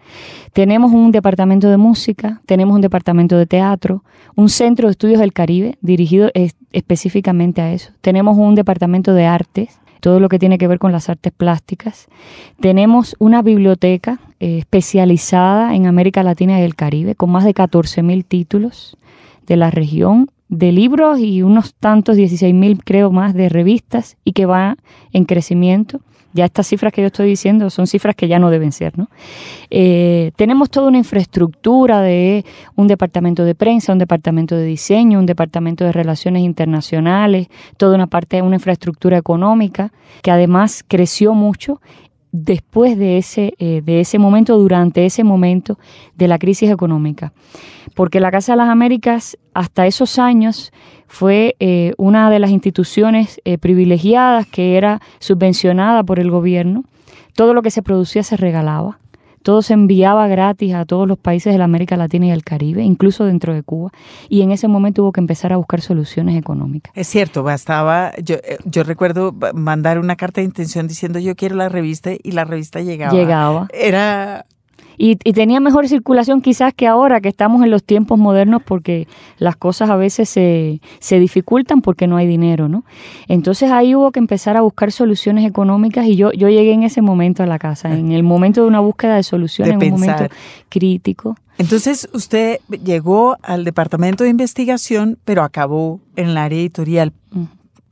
Tenemos 0.53 0.91
un 0.91 1.11
departamento 1.11 1.69
de 1.69 1.77
música, 1.77 2.41
tenemos 2.47 2.73
un 2.73 2.81
departamento 2.81 3.37
de 3.37 3.45
teatro, 3.45 4.03
un 4.35 4.49
centro 4.49 4.87
de 4.87 4.93
estudios 4.93 5.19
del 5.19 5.33
Caribe 5.33 5.77
dirigido 5.81 6.31
específicamente 6.71 7.61
a 7.61 7.73
eso. 7.73 7.91
Tenemos 8.01 8.37
un 8.39 8.55
departamento 8.55 9.13
de 9.13 9.25
artes, 9.27 9.79
todo 10.01 10.19
lo 10.19 10.27
que 10.27 10.39
tiene 10.39 10.57
que 10.57 10.67
ver 10.67 10.79
con 10.79 10.91
las 10.91 11.07
artes 11.07 11.31
plásticas. 11.31 12.09
Tenemos 12.59 13.15
una 13.19 13.41
biblioteca 13.41 14.19
eh, 14.41 14.57
especializada 14.57 15.73
en 15.75 15.85
América 15.85 16.23
Latina 16.23 16.59
y 16.59 16.63
el 16.63 16.75
Caribe, 16.75 17.15
con 17.15 17.29
más 17.29 17.45
de 17.45 17.53
14.000 17.53 18.25
títulos 18.25 18.97
de 19.47 19.55
la 19.55 19.71
región, 19.71 20.29
de 20.49 20.73
libros 20.73 21.19
y 21.19 21.43
unos 21.43 21.73
tantos, 21.75 22.17
16.000 22.17 22.81
creo 22.83 23.11
más, 23.11 23.33
de 23.33 23.47
revistas, 23.47 24.17
y 24.25 24.33
que 24.33 24.45
va 24.45 24.75
en 25.13 25.23
crecimiento. 25.23 26.01
Ya 26.33 26.45
estas 26.45 26.67
cifras 26.67 26.93
que 26.93 27.01
yo 27.01 27.07
estoy 27.07 27.27
diciendo 27.27 27.69
son 27.69 27.87
cifras 27.87 28.15
que 28.15 28.27
ya 28.27 28.39
no 28.39 28.49
deben 28.49 28.71
ser, 28.71 28.97
¿no? 28.97 29.07
Eh, 29.69 30.31
tenemos 30.35 30.69
toda 30.69 30.87
una 30.87 30.97
infraestructura 30.97 32.01
de 32.01 32.45
un 32.75 32.87
departamento 32.87 33.43
de 33.45 33.55
prensa, 33.55 33.93
un 33.93 33.99
departamento 33.99 34.55
de 34.55 34.65
diseño, 34.65 35.19
un 35.19 35.25
departamento 35.25 35.83
de 35.83 35.91
relaciones 35.91 36.43
internacionales, 36.43 37.47
toda 37.77 37.95
una 37.95 38.07
parte, 38.07 38.41
una 38.41 38.55
infraestructura 38.55 39.17
económica 39.17 39.91
que 40.21 40.31
además 40.31 40.83
creció 40.87 41.33
mucho 41.33 41.81
después 42.31 42.97
de 42.97 43.17
ese, 43.17 43.53
eh, 43.59 43.81
de 43.83 43.99
ese 43.99 44.17
momento, 44.19 44.57
durante 44.57 45.05
ese 45.05 45.23
momento 45.23 45.77
de 46.15 46.27
la 46.27 46.39
crisis 46.39 46.69
económica. 46.69 47.33
Porque 47.95 48.19
la 48.19 48.31
Casa 48.31 48.53
de 48.53 48.57
las 48.57 48.69
Américas 48.69 49.37
hasta 49.53 49.85
esos 49.85 50.17
años 50.17 50.71
fue 51.07 51.55
eh, 51.59 51.93
una 51.97 52.29
de 52.29 52.39
las 52.39 52.51
instituciones 52.51 53.41
eh, 53.43 53.57
privilegiadas 53.57 54.47
que 54.47 54.77
era 54.77 55.01
subvencionada 55.19 56.03
por 56.03 56.19
el 56.19 56.31
gobierno. 56.31 56.85
Todo 57.35 57.53
lo 57.53 57.61
que 57.61 57.71
se 57.71 57.81
producía 57.81 58.23
se 58.23 58.37
regalaba. 58.37 59.00
Todo 59.43 59.61
se 59.61 59.73
enviaba 59.73 60.27
gratis 60.27 60.73
a 60.73 60.85
todos 60.85 61.07
los 61.07 61.17
países 61.17 61.53
de 61.53 61.57
la 61.57 61.65
América 61.65 61.97
Latina 61.97 62.27
y 62.27 62.31
el 62.31 62.43
Caribe, 62.43 62.83
incluso 62.83 63.25
dentro 63.25 63.53
de 63.53 63.63
Cuba. 63.63 63.91
Y 64.29 64.41
en 64.41 64.51
ese 64.51 64.67
momento 64.67 65.03
hubo 65.03 65.11
que 65.11 65.21
empezar 65.21 65.53
a 65.53 65.57
buscar 65.57 65.81
soluciones 65.81 66.37
económicas. 66.37 66.91
Es 66.95 67.07
cierto, 67.07 67.43
bastaba, 67.43 68.13
yo, 68.17 68.35
eh, 68.35 68.57
yo 68.65 68.83
recuerdo 68.83 69.33
mandar 69.53 69.99
una 69.99 70.15
carta 70.15 70.41
de 70.41 70.45
intención 70.45 70.87
diciendo 70.87 71.19
yo 71.19 71.35
quiero 71.35 71.55
la 71.55 71.69
revista 71.69 72.11
y 72.11 72.31
la 72.31 72.45
revista 72.45 72.81
llegaba. 72.81 73.13
Llegaba. 73.13 73.67
Era 73.73 74.45
y, 74.97 75.15
tenía 75.15 75.59
mejor 75.59 75.87
circulación 75.87 76.41
quizás 76.41 76.73
que 76.73 76.87
ahora 76.87 77.21
que 77.21 77.29
estamos 77.29 77.63
en 77.63 77.71
los 77.71 77.83
tiempos 77.83 78.19
modernos 78.19 78.61
porque 78.63 79.07
las 79.37 79.55
cosas 79.55 79.89
a 79.89 79.95
veces 79.95 80.29
se, 80.29 80.81
se 80.99 81.19
dificultan 81.19 81.81
porque 81.81 82.07
no 82.07 82.17
hay 82.17 82.27
dinero, 82.27 82.67
¿no? 82.67 82.83
Entonces 83.27 83.71
ahí 83.71 83.95
hubo 83.95 84.11
que 84.11 84.19
empezar 84.19 84.57
a 84.57 84.61
buscar 84.61 84.91
soluciones 84.91 85.45
económicas 85.45 86.05
y 86.05 86.15
yo, 86.15 86.31
yo 86.31 86.49
llegué 86.49 86.73
en 86.73 86.83
ese 86.83 87.01
momento 87.01 87.43
a 87.43 87.45
la 87.45 87.59
casa, 87.59 87.93
en 87.93 88.11
el 88.11 88.23
momento 88.23 88.61
de 88.61 88.67
una 88.67 88.79
búsqueda 88.79 89.15
de 89.15 89.23
soluciones, 89.23 89.73
en 89.73 89.93
un 89.93 89.99
momento 89.99 90.27
crítico. 90.69 91.35
Entonces 91.57 92.09
usted 92.13 92.59
llegó 92.83 93.37
al 93.43 93.63
departamento 93.65 94.23
de 94.23 94.29
investigación, 94.29 95.19
pero 95.25 95.43
acabó 95.43 95.99
en 96.15 96.29
el 96.29 96.37
área 96.37 96.59
editorial 96.59 97.13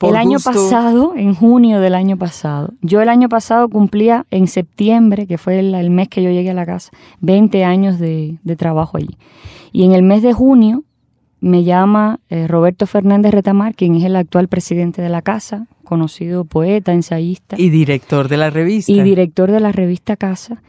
el 0.02 0.16
año 0.16 0.40
pasado, 0.40 1.14
en 1.16 1.36
junio 1.36 1.80
del 1.80 1.96
año 1.96 2.18
pasado, 2.18 2.74
yo 2.82 3.02
el 3.02 3.10
año 3.10 3.30
pasado 3.30 3.68
cumplía 3.70 4.26
en 4.32 4.48
septiembre, 4.48 5.28
que 5.28 5.38
fue 5.38 5.60
el, 5.60 5.90
mes 5.90 6.08
que 6.08 6.24
yo 6.24 6.32
llegué 6.32 6.52
a 6.52 6.54
la 6.54 6.66
casa, 6.66 6.92
20 7.22 7.64
años 7.64 8.00
de, 8.00 8.38
trabajo 8.58 8.98
allí. 8.98 9.18
Y 9.72 9.84
en 9.84 9.92
el 9.92 10.04
mes 10.04 10.22
de 10.24 10.34
junio 10.34 10.84
me 11.42 11.64
llama 11.64 12.20
eh, 12.30 12.48
Roberto 12.48 12.88
Fernández 12.88 13.34
Retamar, 13.34 13.76
quien 13.76 13.96
es 13.96 14.04
el 14.04 14.16
actual 14.16 14.48
presidente 14.48 15.02
de 15.02 15.10
la 15.10 15.22
casa, 15.22 15.68
conocido 15.84 16.46
poeta, 16.46 16.94
ensayista. 16.94 17.56
Y 17.60 17.70
director 17.70 18.28
de 18.28 18.38
la 18.38 18.50
revista. 18.50 18.92
Y 18.92 19.02
director 19.02 19.52
de 19.52 19.60
la 19.60 19.72
revista 19.72 20.16
Casa. 20.16 20.62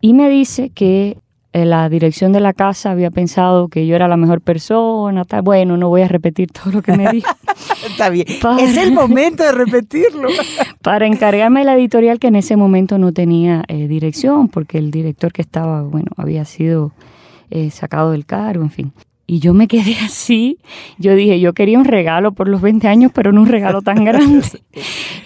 Y 0.00 0.14
me 0.14 0.28
dice 0.28 0.70
que 0.70 1.18
la 1.64 1.88
dirección 1.88 2.32
de 2.32 2.40
la 2.40 2.52
casa 2.52 2.90
había 2.90 3.10
pensado 3.10 3.68
que 3.68 3.86
yo 3.86 3.96
era 3.96 4.08
la 4.08 4.16
mejor 4.16 4.40
persona, 4.40 5.24
tal. 5.24 5.42
Bueno, 5.42 5.76
no 5.76 5.88
voy 5.88 6.02
a 6.02 6.08
repetir 6.08 6.50
todo 6.50 6.72
lo 6.72 6.82
que 6.82 6.92
me 6.96 7.10
dijo. 7.10 7.30
Está 7.86 8.10
bien. 8.10 8.26
es 8.58 8.76
el 8.76 8.92
momento 8.92 9.42
de 9.42 9.52
repetirlo. 9.52 10.28
para 10.82 11.06
encargarme 11.06 11.60
de 11.60 11.66
la 11.66 11.74
editorial 11.76 12.18
que 12.18 12.26
en 12.26 12.36
ese 12.36 12.56
momento 12.56 12.98
no 12.98 13.12
tenía 13.12 13.64
eh, 13.68 13.88
dirección, 13.88 14.48
porque 14.48 14.78
el 14.78 14.90
director 14.90 15.32
que 15.32 15.42
estaba, 15.42 15.82
bueno, 15.82 16.10
había 16.16 16.44
sido 16.44 16.92
eh, 17.50 17.70
sacado 17.70 18.10
del 18.10 18.26
cargo, 18.26 18.62
en 18.62 18.70
fin. 18.70 18.92
Y 19.26 19.40
yo 19.40 19.54
me 19.54 19.66
quedé 19.66 19.96
así. 20.04 20.58
Yo 20.98 21.14
dije, 21.14 21.40
yo 21.40 21.52
quería 21.52 21.78
un 21.78 21.84
regalo 21.84 22.32
por 22.32 22.48
los 22.48 22.60
20 22.60 22.86
años, 22.88 23.10
pero 23.14 23.32
no 23.32 23.42
un 23.42 23.48
regalo 23.48 23.82
tan 23.82 24.04
grande. 24.04 24.46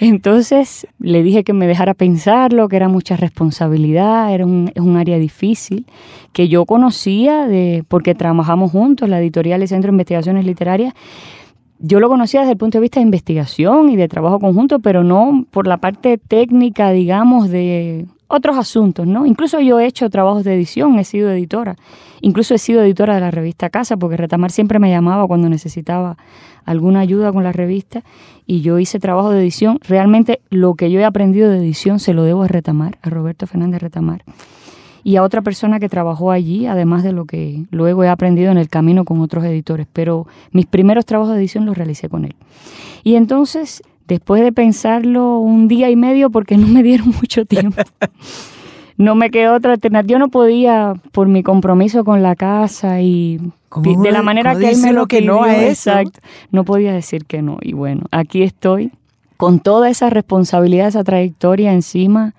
Entonces 0.01 0.87
le 0.99 1.23
dije 1.23 1.45
que 1.45 1.53
me 1.53 1.67
dejara 1.67 1.95
pensarlo, 1.95 2.69
que 2.69 2.77
era 2.77 2.89
mucha 2.89 3.17
responsabilidad, 3.17 4.33
era 4.33 4.47
un, 4.47 4.73
es 4.75 4.83
un 4.83 4.97
área 4.97 5.19
difícil, 5.19 5.87
que 6.33 6.49
yo 6.49 6.65
conocía 6.65 7.47
de, 7.47 7.85
porque 7.89 8.15
trabajamos 8.15 8.71
juntos, 8.71 9.09
la 9.09 9.21
editorial 9.21 9.63
y 9.63 9.67
Centro 9.67 9.89
de 9.89 9.95
Investigaciones 9.95 10.45
Literarias. 10.47 10.95
Yo 11.83 11.99
lo 11.99 12.09
conocía 12.09 12.41
desde 12.41 12.53
el 12.53 12.59
punto 12.59 12.77
de 12.79 12.83
vista 12.83 13.01
de 13.01 13.05
investigación 13.05 13.89
y 13.89 13.97
de 13.97 14.07
trabajo 14.07 14.39
conjunto, 14.39 14.81
pero 14.81 15.03
no 15.03 15.47
por 15.51 15.67
la 15.67 15.79
parte 15.79 16.19
técnica, 16.19 16.91
digamos, 16.91 17.49
de 17.49 18.07
otros 18.29 18.59
asuntos, 18.59 19.07
¿no? 19.07 19.25
Incluso 19.25 19.61
yo 19.61 19.81
he 19.81 19.87
hecho 19.87 20.11
trabajos 20.11 20.45
de 20.45 20.55
edición, 20.55 20.99
he 20.99 21.05
sido 21.05 21.31
editora. 21.31 21.77
Incluso 22.21 22.55
he 22.55 22.59
sido 22.59 22.83
editora 22.83 23.15
de 23.15 23.21
la 23.21 23.31
revista 23.31 23.71
Casa, 23.71 23.97
porque 23.97 24.17
Retamar 24.17 24.51
siempre 24.51 24.79
me 24.79 24.91
llamaba 24.91 25.27
cuando 25.27 25.49
necesitaba 25.49 26.17
alguna 26.65 27.01
ayuda 27.01 27.33
con 27.33 27.45
la 27.45 27.53
revista 27.53 28.03
y 28.47 28.61
yo 28.61 28.79
hice 28.79 28.99
trabajo 28.99 29.31
de 29.31 29.41
edición. 29.41 29.79
Realmente 29.87 30.41
lo 30.51 30.75
que 30.75 30.91
yo 30.91 31.01
he 31.01 31.05
aprendido 31.05 31.51
de 31.51 31.59
edición 31.59 31.99
se 31.99 32.15
lo 32.15 32.23
debo 32.25 32.43
a 32.43 32.49
Retamar, 32.49 32.99
a 33.03 33.11
Roberto 33.11 33.47
Fernández 33.47 33.81
Retamar. 33.83 34.25
Y 35.03 35.17
a 35.17 35.23
otra 35.23 35.41
persona 35.41 35.81
que 35.81 35.89
trabajó 35.89 36.31
allí, 36.31 36.67
además 36.67 37.03
de 37.03 37.13
lo 37.13 37.25
que 37.25 37.65
luego 37.71 38.05
he 38.05 38.09
aprendido 38.09 38.53
en 38.53 38.59
el 38.59 38.69
camino 38.69 39.05
con 39.05 39.21
otros 39.21 39.45
editores. 39.45 39.87
Pero 39.93 40.27
mis 40.53 40.67
primeros 40.67 41.07
trabajos 41.07 41.33
de 41.33 41.41
edición 41.41 41.65
los 41.65 41.79
realicé 41.79 42.11
con 42.11 42.27
él. 42.27 42.35
Y 43.03 43.15
entonces 43.15 43.83
después 44.11 44.43
de 44.43 44.53
pensarlo 44.53 45.39
un 45.39 45.69
día 45.69 45.89
y 45.89 45.97
medio 45.97 46.31
porque 46.31 46.57
no 46.57 46.67
me 46.67 46.83
dieron 46.83 47.09
mucho 47.21 47.47
tiempo. 47.47 47.81
No 48.97 49.15
me 49.15 49.31
quedó 49.31 49.55
otra 49.55 49.73
alternativa. 49.73 50.13
Yo 50.13 50.19
no 50.19 50.29
podía, 50.29 50.95
por 51.13 51.29
mi 51.29 51.43
compromiso 51.43 52.05
con 52.05 52.23
la 52.23 52.37
casa 52.37 53.01
y 53.01 53.41
de 53.77 54.13
la 54.13 54.23
manera 54.23 54.57
que 54.57 54.71
él 54.71 54.79
me 54.79 54.93
lo 54.93 55.07
que 55.07 55.23
no 55.23 55.47
exacto, 55.47 56.21
no 56.51 56.65
podía 56.65 56.93
decir 56.93 57.25
que 57.25 57.43
no. 57.43 57.59
Y 57.61 57.73
bueno, 57.73 58.03
aquí 58.11 58.43
estoy 58.43 58.93
con 59.37 59.61
toda 59.61 59.89
esa 59.89 60.11
responsabilidad, 60.11 60.89
esa 60.89 61.05
trayectoria 61.05 61.73
encima 61.73 62.35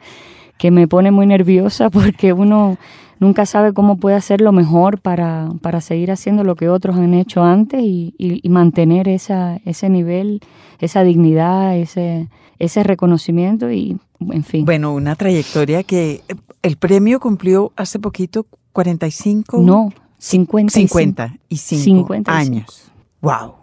que 0.57 0.69
me 0.69 0.87
pone 0.87 1.09
muy 1.09 1.25
nerviosa 1.25 1.89
porque 1.91 2.33
uno 2.33 2.77
nunca 3.19 3.45
sabe 3.45 3.73
cómo 3.73 3.97
puede 3.97 4.15
hacer 4.15 4.41
lo 4.41 4.51
mejor 4.51 4.99
para, 4.99 5.49
para 5.61 5.79
seguir 5.79 6.11
haciendo 6.11 6.43
lo 6.43 6.55
que 6.55 6.69
otros 6.69 6.97
han 6.97 7.13
hecho 7.13 7.43
antes 7.43 7.81
y, 7.81 8.13
y, 8.17 8.49
mantener 8.49 9.07
esa, 9.07 9.59
ese 9.63 9.89
nivel, 9.89 10.41
esa 10.79 11.03
dignidad, 11.03 11.77
ese, 11.77 12.27
ese 12.61 12.83
reconocimiento 12.83 13.71
y, 13.71 13.97
en 14.19 14.43
fin. 14.43 14.65
Bueno, 14.65 14.93
una 14.93 15.15
trayectoria 15.15 15.83
que 15.83 16.21
el 16.61 16.77
premio 16.77 17.19
cumplió 17.19 17.73
hace 17.75 17.97
poquito 17.97 18.45
45. 18.73 19.57
No, 19.61 19.91
50. 20.19 20.71
50 20.71 21.37
y 21.49 21.57
5 21.57 22.15
años. 22.25 22.91
¡Wow! 23.21 23.55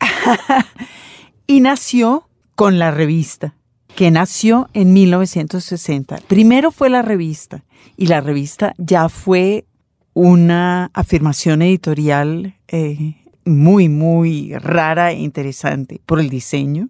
y 1.46 1.60
nació 1.60 2.28
con 2.54 2.78
la 2.78 2.92
revista 2.92 3.54
que 3.96 4.10
nació 4.10 4.68
en 4.72 4.92
1960. 4.92 6.18
Primero 6.28 6.70
fue 6.70 6.90
la 6.90 7.02
revista 7.02 7.64
y 7.96 8.06
la 8.06 8.20
revista 8.20 8.74
ya 8.78 9.08
fue 9.08 9.66
una 10.14 10.90
afirmación 10.94 11.62
editorial 11.62 12.54
eh, 12.68 13.16
muy, 13.44 13.88
muy 13.88 14.54
rara 14.54 15.10
e 15.10 15.18
interesante 15.18 16.00
por 16.06 16.20
el 16.20 16.30
diseño, 16.30 16.88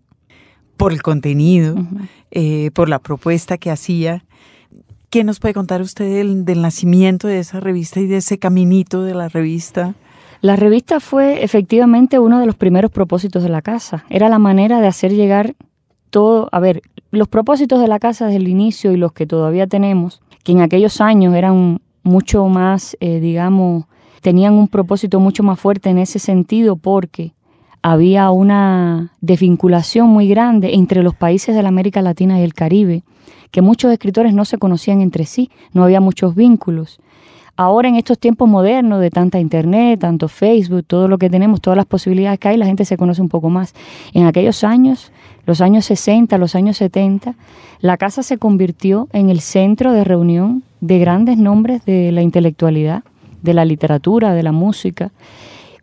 por 0.77 0.93
el 0.93 1.03
contenido, 1.03 1.77
eh, 2.31 2.71
por 2.73 2.89
la 2.89 2.99
propuesta 2.99 3.59
que 3.59 3.71
hacía. 3.71 4.25
¿Qué 5.11 5.25
nos 5.25 5.39
puede 5.39 5.55
contar 5.55 5.81
usted 5.81 6.13
del, 6.13 6.45
del 6.45 6.63
nacimiento 6.63 7.29
de 7.29 7.39
esa 7.39 7.61
revista 7.61 8.01
y 8.01 8.07
de 8.07 8.17
ese 8.17 8.39
caminito 8.39 9.03
de 9.03 9.15
la 9.15 9.29
revista? 9.29 9.95
La 10.41 10.57
revista 10.57 11.01
fue 11.01 11.43
efectivamente 11.43 12.19
uno 12.19 12.41
de 12.41 12.47
los 12.47 12.57
primeros 12.57 12.91
propósitos 12.91 13.43
de 13.43 13.49
la 13.49 13.63
casa. 13.63 14.05
Era 14.11 14.29
la 14.29 14.39
manera 14.39 14.81
de 14.81 14.87
hacer 14.87 15.13
llegar 15.13 15.55
todo, 16.11 16.49
a 16.53 16.61
ver, 16.61 16.83
los 17.11 17.29
propósitos 17.29 17.81
de 17.81 17.89
la 17.89 17.99
casa 17.99 18.27
desde 18.27 18.37
el 18.39 18.49
inicio 18.49 18.93
y 18.93 18.97
los 18.97 19.13
que 19.13 19.27
todavía 19.27 19.67
tenemos, 19.67 20.21
que 20.43 20.53
en 20.53 20.61
aquellos 20.61 21.01
años 21.01 21.35
eran 21.35 21.81
mucho 22.03 22.47
más, 22.47 22.97
eh, 23.01 23.21
digamos, 23.21 23.87
tenían 24.21 24.55
un 24.55 24.69
propósito 24.69 25.19
mucho 25.19 25.43
más 25.43 25.59
fuerte 25.59 25.91
en 25.91 25.99
ese 25.99 26.19
sentido 26.19 26.77
porque 26.77 27.33
había 27.85 28.31
una 28.31 29.11
desvinculación 29.21 30.09
muy 30.09 30.27
grande 30.27 30.73
entre 30.73 31.03
los 31.03 31.15
países 31.15 31.55
de 31.55 31.63
la 31.63 31.69
América 31.69 32.01
Latina 32.01 32.41
y 32.41 32.43
el 32.43 32.55
Caribe, 32.55 33.03
que 33.51 33.61
muchos 33.61 33.93
escritores 33.93 34.33
no 34.33 34.47
se 34.47 34.57
conocían 34.57 35.03
entre 35.03 35.27
sí, 35.27 35.51
no 35.75 35.85
había 35.85 36.01
muchos 36.01 36.35
vínculos. 36.35 36.99
Ahora 37.57 37.91
en 37.91 37.97
estos 37.97 38.19
tiempos 38.19 38.49
modernos 38.49 39.03
de 39.03 39.11
tanta 39.11 39.39
internet, 39.39 40.01
tanto 40.01 40.29
Facebook, 40.29 40.87
todo 40.87 41.09
lo 41.09 41.19
que 41.19 41.29
tenemos, 41.29 41.61
todas 41.61 41.77
las 41.77 41.85
posibilidades 41.85 42.39
que 42.39 42.49
hay, 42.49 42.57
la 42.57 42.65
gente 42.65 42.87
se 42.87 42.97
conoce 42.97 43.21
un 43.21 43.29
poco 43.29 43.51
más. 43.51 43.75
En 44.15 44.25
aquellos 44.25 44.65
años, 44.65 45.13
los 45.45 45.61
años 45.61 45.85
60, 45.85 46.39
los 46.39 46.55
años 46.55 46.79
70, 46.79 47.35
la 47.81 47.99
casa 47.99 48.23
se 48.23 48.39
convirtió 48.39 49.09
en 49.13 49.29
el 49.29 49.41
centro 49.41 49.93
de 49.93 50.05
reunión 50.05 50.63
de 50.81 51.01
grandes 51.01 51.37
nombres 51.37 51.85
de 51.85 52.13
la 52.13 52.23
intelectualidad, 52.23 53.05
de 53.43 53.53
la 53.53 53.67
literatura, 53.67 54.33
de 54.33 54.43
la 54.43 54.53
música. 54.53 55.13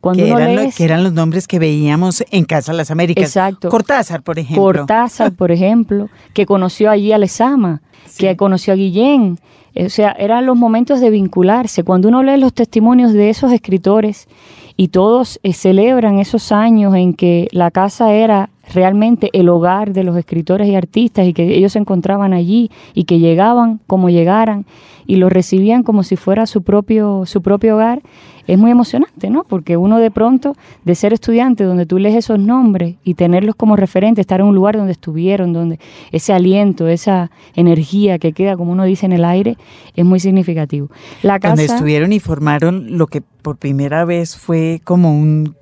Cuando 0.01 0.23
que, 0.23 0.31
eran 0.31 0.71
que 0.71 0.83
eran 0.83 1.03
los 1.03 1.13
nombres 1.13 1.47
que 1.47 1.59
veíamos 1.59 2.23
en 2.31 2.45
Casa 2.45 2.71
de 2.71 2.77
las 2.79 2.91
Américas. 2.91 3.23
Exacto. 3.23 3.69
Cortázar, 3.69 4.23
por 4.23 4.39
ejemplo. 4.39 4.63
Cortázar, 4.63 5.31
por 5.31 5.51
ejemplo, 5.51 6.09
que 6.33 6.45
conoció 6.45 6.89
allí 6.89 7.11
a 7.11 7.17
Lezama, 7.17 7.81
que 8.17 8.35
conoció 8.35 8.73
a 8.73 8.75
Guillén. 8.75 9.39
O 9.75 9.89
sea, 9.89 10.11
eran 10.11 10.45
los 10.45 10.57
momentos 10.57 10.99
de 10.99 11.09
vincularse. 11.09 11.83
Cuando 11.83 12.09
uno 12.09 12.23
lee 12.23 12.37
los 12.37 12.53
testimonios 12.53 13.13
de 13.13 13.29
esos 13.29 13.53
escritores 13.53 14.27
y 14.75 14.89
todos 14.89 15.39
eh, 15.43 15.53
celebran 15.53 16.19
esos 16.19 16.51
años 16.51 16.95
en 16.95 17.13
que 17.13 17.47
la 17.51 17.71
casa 17.71 18.11
era 18.13 18.49
realmente 18.73 19.29
el 19.33 19.49
hogar 19.49 19.93
de 19.93 20.03
los 20.03 20.15
escritores 20.17 20.67
y 20.67 20.75
artistas 20.75 21.25
y 21.25 21.33
que 21.33 21.55
ellos 21.55 21.73
se 21.73 21.79
encontraban 21.79 22.33
allí 22.33 22.69
y 22.93 23.05
que 23.05 23.19
llegaban 23.19 23.79
como 23.87 24.09
llegaran 24.09 24.65
y 25.05 25.17
lo 25.17 25.29
recibían 25.29 25.83
como 25.83 26.03
si 26.03 26.15
fuera 26.15 26.45
su 26.45 26.61
propio, 26.61 27.25
su 27.25 27.41
propio 27.41 27.75
hogar, 27.75 28.01
es 28.47 28.57
muy 28.57 28.71
emocionante, 28.71 29.29
¿no? 29.29 29.43
Porque 29.43 29.77
uno 29.77 29.99
de 29.99 30.11
pronto, 30.11 30.55
de 30.83 30.95
ser 30.95 31.13
estudiante, 31.13 31.63
donde 31.63 31.85
tú 31.85 31.99
lees 31.99 32.15
esos 32.15 32.39
nombres 32.39 32.95
y 33.03 33.15
tenerlos 33.15 33.55
como 33.55 33.75
referente, 33.75 34.21
estar 34.21 34.39
en 34.39 34.47
un 34.47 34.55
lugar 34.55 34.77
donde 34.77 34.91
estuvieron, 34.91 35.53
donde 35.53 35.79
ese 36.11 36.33
aliento, 36.33 36.87
esa 36.87 37.31
energía 37.55 38.19
que 38.19 38.33
queda, 38.33 38.57
como 38.57 38.71
uno 38.71 38.83
dice, 38.83 39.05
en 39.05 39.13
el 39.13 39.25
aire, 39.25 39.57
es 39.95 40.05
muy 40.05 40.19
significativo. 40.19 40.89
La 41.23 41.39
casa, 41.39 41.55
donde 41.55 41.65
estuvieron 41.65 42.13
y 42.13 42.19
formaron 42.19 42.97
lo 42.97 43.07
que 43.07 43.21
por 43.21 43.57
primera 43.57 44.05
vez 44.05 44.37
fue 44.37 44.81
como 44.83 45.13
un, 45.13 45.55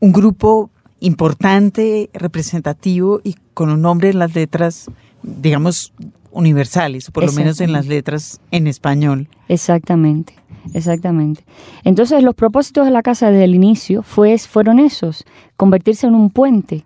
un 0.00 0.12
grupo 0.12 0.70
importante, 1.00 2.10
representativo 2.12 3.20
y 3.22 3.36
con 3.54 3.70
un 3.70 3.82
nombre 3.82 4.10
en 4.10 4.18
las 4.18 4.34
letras, 4.34 4.90
digamos, 5.22 5.92
universales, 6.30 7.10
por 7.10 7.24
lo 7.24 7.32
menos 7.32 7.60
en 7.60 7.72
las 7.72 7.86
letras 7.86 8.40
en 8.50 8.66
español. 8.66 9.28
Exactamente, 9.48 10.34
exactamente. 10.74 11.44
Entonces 11.82 12.22
los 12.22 12.34
propósitos 12.34 12.84
de 12.84 12.90
la 12.90 13.02
casa 13.02 13.30
desde 13.30 13.44
el 13.44 13.54
inicio 13.54 14.02
fue, 14.02 14.36
fueron 14.38 14.78
esos, 14.78 15.24
convertirse 15.56 16.06
en 16.06 16.14
un 16.14 16.30
puente 16.30 16.84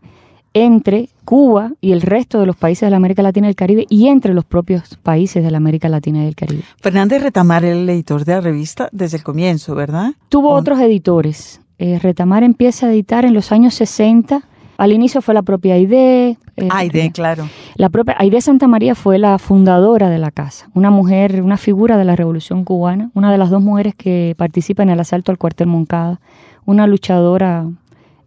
entre 0.55 1.09
Cuba 1.25 1.73
y 1.81 1.93
el 1.93 2.00
resto 2.00 2.40
de 2.40 2.47
los 2.47 2.57
países 2.57 2.87
de 2.87 2.90
la 2.90 2.97
América 2.97 3.23
Latina 3.23 3.47
y 3.47 3.50
el 3.50 3.57
Caribe 3.57 3.87
y 3.88 4.09
entre 4.09 4.35
los 4.35 4.45
propios 4.45 4.97
países 5.02 5.45
de 5.45 5.50
la 5.50 5.59
América 5.59 5.88
Latina 5.88 6.25
y 6.25 6.29
el 6.29 6.35
Caribe. 6.35 6.62
Fernández 6.81 7.23
Retamar 7.23 7.64
el 7.64 7.88
editor 7.88 8.25
de 8.25 8.35
la 8.35 8.40
revista 8.40 8.88
desde 8.93 9.19
el 9.19 9.23
comienzo, 9.23 9.75
¿verdad? 9.75 10.12
Tuvo 10.29 10.50
otros 10.50 10.81
editores. 10.81 11.60
Eh, 11.82 11.99
Retamar 11.99 12.42
empieza 12.44 12.87
a 12.87 12.92
editar 12.92 13.25
en 13.25 13.32
los 13.32 13.52
años 13.52 13.72
60 13.72 14.42
al 14.76 14.92
inicio 14.92 15.22
fue 15.22 15.32
la 15.32 15.42
propia 15.42 15.75
Aide. 15.75 16.37
Eh, 16.56 16.68
Aide, 16.70 17.10
claro. 17.10 17.49
La 17.76 17.88
propia 17.88 18.16
Aide 18.18 18.40
Santa 18.42 18.68
María 18.68 18.94
fue 18.94 19.18
la 19.18 19.38
fundadora 19.38 20.10
de 20.10 20.18
la 20.18 20.30
casa, 20.30 20.70
una 20.75 20.90
mujer, 20.90 21.42
una 21.42 21.56
figura 21.56 21.96
de 21.96 22.04
la 22.04 22.16
Revolución 22.16 22.64
Cubana, 22.64 23.10
una 23.14 23.32
de 23.32 23.38
las 23.38 23.49
dos 23.49 23.62
mujeres 23.62 23.94
que 23.94 24.34
participa 24.37 24.82
en 24.82 24.90
el 24.90 25.00
asalto 25.00 25.32
al 25.32 25.38
cuartel 25.38 25.68
Moncada, 25.68 26.20
una 26.66 26.87
luchadora 26.87 27.66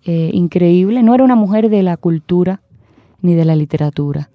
eh, 0.04 0.32
increíble. 0.34 1.04
No 1.04 1.14
era 1.14 1.24
una 1.24 1.36
mujer 1.36 1.70
de 1.70 1.84
la 1.84 1.98
cultura 1.98 2.62
ni 3.22 3.36
de 3.36 3.46
la 3.46 3.56
literatura, 3.56 4.30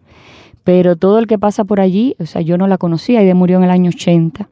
pero 0.63 0.95
todo 0.95 1.19
el 1.19 1.27
que 1.27 1.39
pasa 1.39 1.65
por 1.65 1.81
allí, 1.81 2.15
o 2.21 2.27
sea, 2.27 2.41
yo 2.41 2.57
no 2.57 2.67
la 2.69 2.79
conocía, 2.79 3.21
Aide 3.21 3.35
murió 3.35 3.59
en 3.59 3.65
el 3.65 3.71
año 3.71 3.91
80 3.91 4.49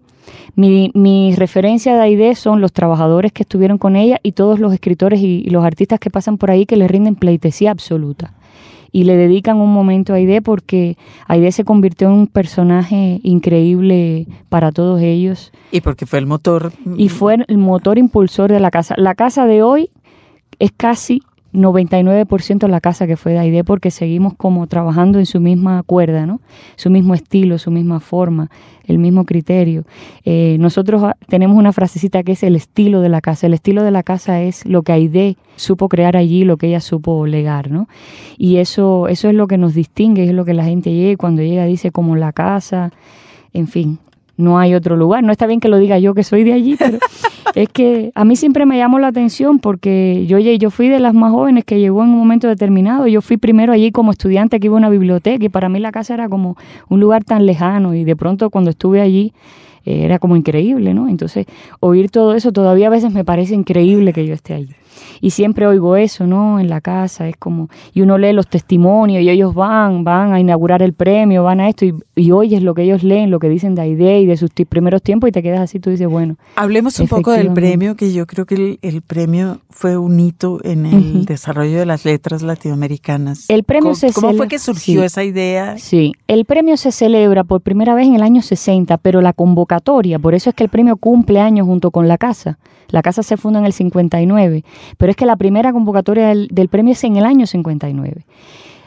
mi, 0.54 0.90
mi 0.94 1.34
referencia 1.34 1.94
de 1.94 2.02
Aide 2.02 2.34
son 2.34 2.60
los 2.60 2.72
trabajadores 2.72 3.32
que 3.32 3.42
estuvieron 3.42 3.78
con 3.78 3.96
ella 3.96 4.18
y 4.22 4.32
todos 4.32 4.58
los 4.58 4.72
escritores 4.72 5.20
y, 5.20 5.44
los 5.50 5.64
artistas 5.64 6.00
que 6.00 6.10
pasan 6.10 6.38
por 6.38 6.50
ahí 6.50 6.66
que 6.66 6.76
le 6.76 6.88
rinden 6.88 7.14
pleitesía 7.14 7.70
absoluta 7.70 8.34
y 8.92 9.04
le 9.04 9.16
dedican 9.16 9.58
un 9.58 9.72
momento 9.72 10.12
a 10.12 10.16
Aide 10.16 10.42
porque 10.42 10.96
Aide 11.26 11.52
se 11.52 11.64
convirtió 11.64 12.08
en 12.08 12.14
un 12.14 12.26
personaje 12.26 13.20
increíble 13.22 14.26
para 14.48 14.72
todos 14.72 15.02
ellos. 15.02 15.52
Y 15.70 15.82
porque 15.82 16.06
fue 16.06 16.18
el 16.18 16.26
motor. 16.26 16.72
Y 16.96 17.10
fue 17.10 17.36
el 17.46 17.58
motor 17.58 17.98
impulsor 17.98 18.50
de 18.50 18.60
la 18.60 18.70
casa. 18.70 18.94
La 18.96 19.14
casa 19.14 19.44
de 19.44 19.62
hoy 19.62 19.90
es 20.58 20.72
casi 20.74 21.20
99% 21.56 22.68
la 22.68 22.80
casa 22.80 23.06
que 23.06 23.16
fue 23.16 23.32
de 23.32 23.38
Aide 23.38 23.64
porque 23.64 23.90
seguimos 23.90 24.34
como 24.34 24.66
trabajando 24.66 25.18
en 25.18 25.26
su 25.26 25.40
misma 25.40 25.82
cuerda, 25.82 26.26
¿no? 26.26 26.40
Su 26.76 26.90
mismo 26.90 27.14
estilo, 27.14 27.58
su 27.58 27.70
misma 27.70 28.00
forma, 28.00 28.50
el 28.84 28.98
mismo 28.98 29.24
criterio. 29.24 29.84
Eh, 30.24 30.56
nosotros 30.60 31.02
tenemos 31.28 31.56
una 31.56 31.72
frasecita 31.72 32.22
que 32.22 32.32
es 32.32 32.42
el 32.42 32.56
estilo 32.56 33.00
de 33.00 33.08
la 33.08 33.20
casa. 33.20 33.46
El 33.46 33.54
estilo 33.54 33.82
de 33.82 33.90
la 33.90 34.02
casa 34.02 34.42
es 34.42 34.66
lo 34.66 34.82
que 34.82 34.92
Aide 34.92 35.36
supo 35.56 35.88
crear 35.88 36.16
allí, 36.16 36.44
lo 36.44 36.56
que 36.56 36.68
ella 36.68 36.80
supo 36.80 37.26
legar, 37.26 37.70
¿no? 37.70 37.88
Y 38.36 38.56
eso, 38.56 39.08
eso 39.08 39.28
es 39.28 39.34
lo 39.34 39.46
que 39.46 39.58
nos 39.58 39.74
distingue, 39.74 40.24
es 40.24 40.32
lo 40.32 40.44
que 40.44 40.54
la 40.54 40.64
gente 40.64 40.92
llega 40.92 41.16
cuando 41.16 41.42
llega 41.42 41.64
dice 41.64 41.90
como 41.90 42.16
la 42.16 42.32
casa, 42.32 42.92
en 43.52 43.68
fin, 43.68 43.98
no 44.36 44.58
hay 44.58 44.74
otro 44.74 44.96
lugar. 44.96 45.24
No 45.24 45.32
está 45.32 45.46
bien 45.46 45.60
que 45.60 45.68
lo 45.68 45.78
diga 45.78 45.98
yo 45.98 46.14
que 46.14 46.22
soy 46.22 46.44
de 46.44 46.52
allí, 46.52 46.76
pero 46.78 46.98
es 47.54 47.68
que 47.68 48.12
a 48.14 48.24
mí 48.24 48.36
siempre 48.36 48.66
me 48.66 48.76
llamó 48.78 48.98
la 48.98 49.08
atención 49.08 49.58
porque 49.58 50.24
yo, 50.26 50.38
yo 50.38 50.70
fui 50.70 50.88
de 50.88 51.00
las 51.00 51.14
más 51.14 51.32
jóvenes 51.32 51.64
que 51.64 51.80
llegó 51.80 52.02
en 52.02 52.10
un 52.10 52.18
momento 52.18 52.48
determinado. 52.48 53.06
Yo 53.06 53.22
fui 53.22 53.36
primero 53.36 53.72
allí 53.72 53.92
como 53.92 54.12
estudiante 54.12 54.60
que 54.60 54.66
iba 54.66 54.76
a 54.76 54.78
una 54.78 54.90
biblioteca 54.90 55.44
y 55.44 55.48
para 55.48 55.68
mí 55.68 55.80
la 55.80 55.92
casa 55.92 56.14
era 56.14 56.28
como 56.28 56.56
un 56.88 57.00
lugar 57.00 57.24
tan 57.24 57.46
lejano 57.46 57.94
y 57.94 58.04
de 58.04 58.16
pronto 58.16 58.50
cuando 58.50 58.70
estuve 58.70 59.00
allí 59.00 59.32
eh, 59.84 60.04
era 60.04 60.18
como 60.18 60.36
increíble, 60.36 60.94
¿no? 60.94 61.08
Entonces, 61.08 61.46
oír 61.80 62.10
todo 62.10 62.34
eso 62.34 62.52
todavía 62.52 62.88
a 62.88 62.90
veces 62.90 63.12
me 63.12 63.24
parece 63.24 63.54
increíble 63.54 64.12
que 64.12 64.26
yo 64.26 64.34
esté 64.34 64.54
allí 64.54 64.74
y 65.20 65.30
siempre 65.30 65.66
oigo 65.66 65.96
eso, 65.96 66.26
¿no? 66.26 66.60
En 66.60 66.68
la 66.68 66.80
casa, 66.80 67.28
es 67.28 67.36
como, 67.36 67.68
y 67.92 68.02
uno 68.02 68.18
lee 68.18 68.32
los 68.32 68.48
testimonios 68.48 69.22
y 69.22 69.30
ellos 69.30 69.54
van, 69.54 70.04
van 70.04 70.32
a 70.32 70.40
inaugurar 70.40 70.82
el 70.82 70.92
premio, 70.92 71.42
van 71.42 71.60
a 71.60 71.68
esto 71.68 71.84
y, 71.84 71.94
y 72.14 72.30
oyes 72.32 72.62
lo 72.62 72.74
que 72.74 72.82
ellos 72.82 73.02
leen, 73.02 73.30
lo 73.30 73.38
que 73.38 73.48
dicen 73.48 73.74
de 73.74 73.82
Aide 73.82 74.20
y 74.20 74.26
de 74.26 74.36
sus 74.36 74.50
primeros 74.68 75.02
tiempos 75.02 75.28
y 75.28 75.32
te 75.32 75.42
quedas 75.42 75.60
así, 75.60 75.80
tú 75.80 75.90
dices, 75.90 76.08
bueno. 76.08 76.36
Hablemos 76.56 76.98
un 76.98 77.08
poco 77.08 77.32
del 77.32 77.52
premio, 77.52 77.96
que 77.96 78.12
yo 78.12 78.26
creo 78.26 78.46
que 78.46 78.78
el, 78.80 79.02
premio 79.02 79.60
fue 79.70 79.96
un 79.96 80.18
hito 80.18 80.60
en 80.64 80.86
el 80.86 81.24
desarrollo 81.26 81.78
de 81.78 81.86
las 81.86 82.04
letras 82.04 82.42
latinoamericanas. 82.42 83.48
El 83.48 83.64
premio 83.64 83.92
¿Cómo, 83.92 84.12
¿cómo 84.14 84.34
fue 84.34 84.48
que 84.48 84.58
surgió 84.58 85.04
esa 85.04 85.24
idea? 85.24 85.78
Sí, 85.78 86.12
el 86.26 86.44
premio 86.44 86.76
se 86.76 86.92
celebra 86.92 87.44
por 87.44 87.60
primera 87.60 87.94
vez 87.94 88.06
en 88.06 88.14
el 88.14 88.22
año 88.22 88.42
60, 88.42 88.96
pero 88.98 89.20
la 89.20 89.32
convocatoria, 89.32 90.18
por 90.18 90.34
eso 90.34 90.50
es 90.50 90.56
que 90.56 90.64
el 90.64 90.70
premio 90.70 90.96
cumple 90.96 91.40
años 91.40 91.66
junto 91.66 91.90
con 91.90 92.08
la 92.08 92.18
casa. 92.18 92.58
La 92.88 93.02
casa 93.02 93.22
se 93.22 93.36
funda 93.36 93.58
en 93.58 93.66
el 93.66 93.72
59, 93.72 94.64
pero 94.96 95.10
es 95.10 95.16
que 95.16 95.26
la 95.26 95.36
primera 95.36 95.72
convocatoria 95.72 96.28
del, 96.28 96.68
premio 96.68 96.92
es 96.92 97.04
en 97.04 97.16
el 97.16 97.24
año 97.24 97.46
59. 97.46 98.24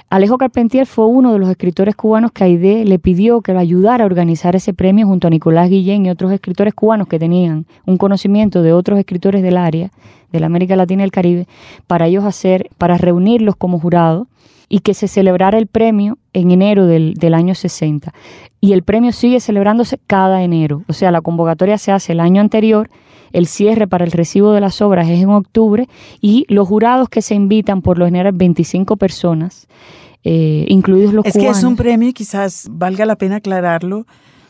Alejo 0.10 0.38
Carpentier 0.38 0.88
fue 0.88 1.06
uno 1.06 1.34
de 1.34 1.40
los 1.40 1.50
escritores 1.50 1.96
cubanos 1.96 2.32
que 2.32 2.44
Aide 2.44 2.84
le 2.84 2.98
pidió 2.98 3.42
que 3.42 3.54
lo 3.54 3.60
ayudara 3.60 4.04
a 4.04 4.08
organizar 4.08 4.56
ese 4.56 4.74
premio 4.74 5.06
junto 5.06 5.28
a 5.28 5.30
Nicolás 5.30 5.70
Guillén 5.70 6.06
y 6.06 6.10
otros 6.10 6.32
escritores 6.32 6.74
cubanos 6.74 7.08
que 7.08 7.20
tenían 7.20 7.68
un 7.86 7.98
conocimiento 7.98 8.64
de 8.64 8.74
otros 8.74 8.98
escritores 8.98 9.44
del 9.44 9.58
área, 9.58 9.92
de 10.32 10.40
la 10.40 10.48
América 10.48 10.76
Latina 10.76 11.04
y 11.04 11.06
el 11.06 11.12
Caribe, 11.12 11.48
para 11.86 12.08
ellos 12.08 12.24
hacer, 12.24 12.70
para 12.78 12.98
reunirlos 12.98 13.56
como 13.56 13.80
jurado 13.80 14.28
y 14.70 14.80
que 14.80 14.94
se 14.94 15.08
celebrara 15.08 15.58
el 15.58 15.68
premio 15.68 16.18
en 16.32 16.52
enero 16.52 16.86
del, 16.86 17.16
del, 17.16 17.34
año 17.34 17.56
60. 17.56 18.14
Y 18.62 18.74
el 18.74 18.84
premio 18.84 19.12
sigue 19.12 19.40
celebrándose 19.40 20.00
cada 20.06 20.44
enero. 20.44 20.84
O 20.88 20.94
sea, 20.94 21.12
la 21.12 21.22
convocatoria 21.22 21.78
se 21.78 21.92
hace 21.92 22.14
el 22.14 22.20
año 22.20 22.40
anterior 22.40 22.90
el 23.34 23.48
cierre 23.48 23.88
para 23.88 24.06
el 24.06 24.12
recibo 24.12 24.54
de 24.54 24.62
las 24.62 24.82
obras 24.82 25.08
es 25.08 25.22
en 25.22 25.30
octubre 25.30 25.88
y 26.22 26.46
los 26.50 26.68
jurados 26.68 27.10
que 27.10 27.22
se 27.22 27.36
invitan 27.36 27.82
por 27.82 27.98
lo 27.98 28.06
general 28.06 28.34
25 28.34 28.98
personas, 28.98 29.68
eh, 30.24 30.66
incluidos 30.68 31.14
los 31.14 31.26
Es 31.26 31.34
que 31.34 31.48
es 31.48 31.64
un 31.64 31.76
premio 31.76 32.10
y 32.10 32.14
quizás 32.14 32.68
valga 32.72 33.06
la 33.06 33.16
pena 33.16 33.38
aclararlo 33.38 34.06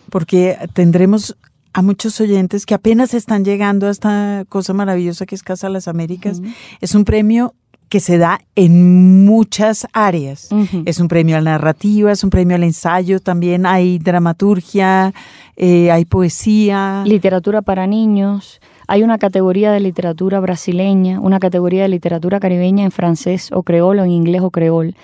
porque 0.09 0.57
tendremos 0.73 1.37
a 1.73 1.81
muchos 1.81 2.19
oyentes 2.19 2.65
que 2.65 2.73
apenas 2.73 3.13
están 3.13 3.45
llegando 3.45 3.87
a 3.87 3.91
esta 3.91 4.43
cosa 4.49 4.73
maravillosa 4.73 5.25
que 5.25 5.35
es 5.35 5.43
Casa 5.43 5.67
de 5.67 5.73
las 5.73 5.87
Américas. 5.87 6.41
Es 6.81 6.95
un 6.95 7.05
premio 7.05 7.53
que 7.89 7.99
se 7.99 8.17
da 8.17 8.39
en 8.55 9.25
muchas 9.25 9.87
áreas. 9.93 10.49
Es 10.85 10.99
un 10.99 11.07
premio 11.07 11.37
a 11.37 11.41
la 11.41 11.51
narrativa, 11.51 12.11
es 12.11 12.23
un 12.23 12.29
premio 12.29 12.55
al 12.55 12.63
ensayo, 12.63 13.19
también 13.19 13.65
hay 13.65 13.97
dramaturgia, 13.99 15.13
eh, 15.57 15.91
hay 15.91 16.05
poesía. 16.05 17.03
Literatura 17.05 17.61
para 17.61 17.87
niños. 17.87 18.61
Hay 18.87 19.03
una 19.03 19.17
categoría 19.17 19.71
de 19.71 19.79
literatura 19.79 20.39
brasileña, 20.39 21.19
una 21.19 21.39
categoría 21.39 21.83
de 21.83 21.89
literatura 21.89 22.39
caribeña 22.39 22.85
en 22.85 22.91
francés 22.91 23.49
o 23.51 23.63
creol 23.63 23.99
o 23.99 24.03
en 24.03 24.11
inglés 24.11 24.41
o 24.41 24.51
creol. 24.51 24.95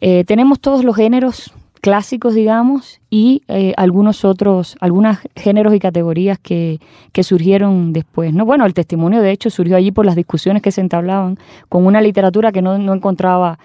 Eh, 0.00 0.24
tenemos 0.24 0.60
todos 0.60 0.84
los 0.84 0.96
géneros 0.96 1.52
clásicos, 1.80 2.34
digamos, 2.34 3.00
y 3.10 3.42
eh, 3.48 3.72
algunos 3.76 4.24
otros, 4.24 4.76
algunos 4.80 5.18
géneros 5.34 5.74
y 5.74 5.78
categorías 5.78 6.38
que, 6.38 6.78
que, 7.12 7.22
surgieron 7.22 7.92
después. 7.92 8.32
¿no? 8.34 8.44
Bueno, 8.44 8.66
el 8.66 8.74
testimonio 8.74 9.20
de 9.22 9.30
hecho 9.30 9.50
surgió 9.50 9.76
allí 9.76 9.90
por 9.90 10.06
las 10.06 10.16
discusiones 10.16 10.62
que 10.62 10.72
se 10.72 10.80
entablaban 10.80 11.38
con 11.68 11.86
una 11.86 12.00
literatura 12.00 12.52
que 12.52 12.62
no, 12.62 12.78
no 12.78 12.94
encontraba 12.94 13.58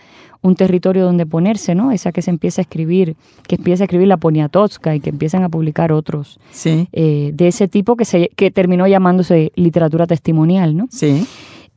un 0.45 0.56
territorio 0.56 1.06
donde 1.06 1.25
ponerse, 1.25 1.73
¿no? 1.73 1.91
Esa 1.91 2.12
que 2.12 2.21
se 2.21 2.30
empieza 2.30 2.62
a 2.62 2.63
escribir, 2.63 3.15
que 3.47 3.56
empieza 3.56 3.84
a 3.84 3.86
escribir 3.86 4.08
la 4.08 4.17
Poniatowska 4.17 4.95
y 4.95 4.99
que 4.99 5.10
empiezan 5.10 5.43
a 5.43 5.49
publicar 5.49 5.91
otros 5.91 6.39
sí. 6.51 6.88
eh, 6.93 7.32
de 7.34 7.47
ese 7.47 7.67
tipo 7.67 7.95
que, 7.95 8.06
se, 8.06 8.30
que 8.36 8.51
terminó 8.51 8.86
llamándose 8.86 9.51
literatura 9.56 10.06
testimonial, 10.06 10.78
¿no? 10.78 10.88
Sí. 10.91 11.25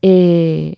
Eh, 0.03 0.75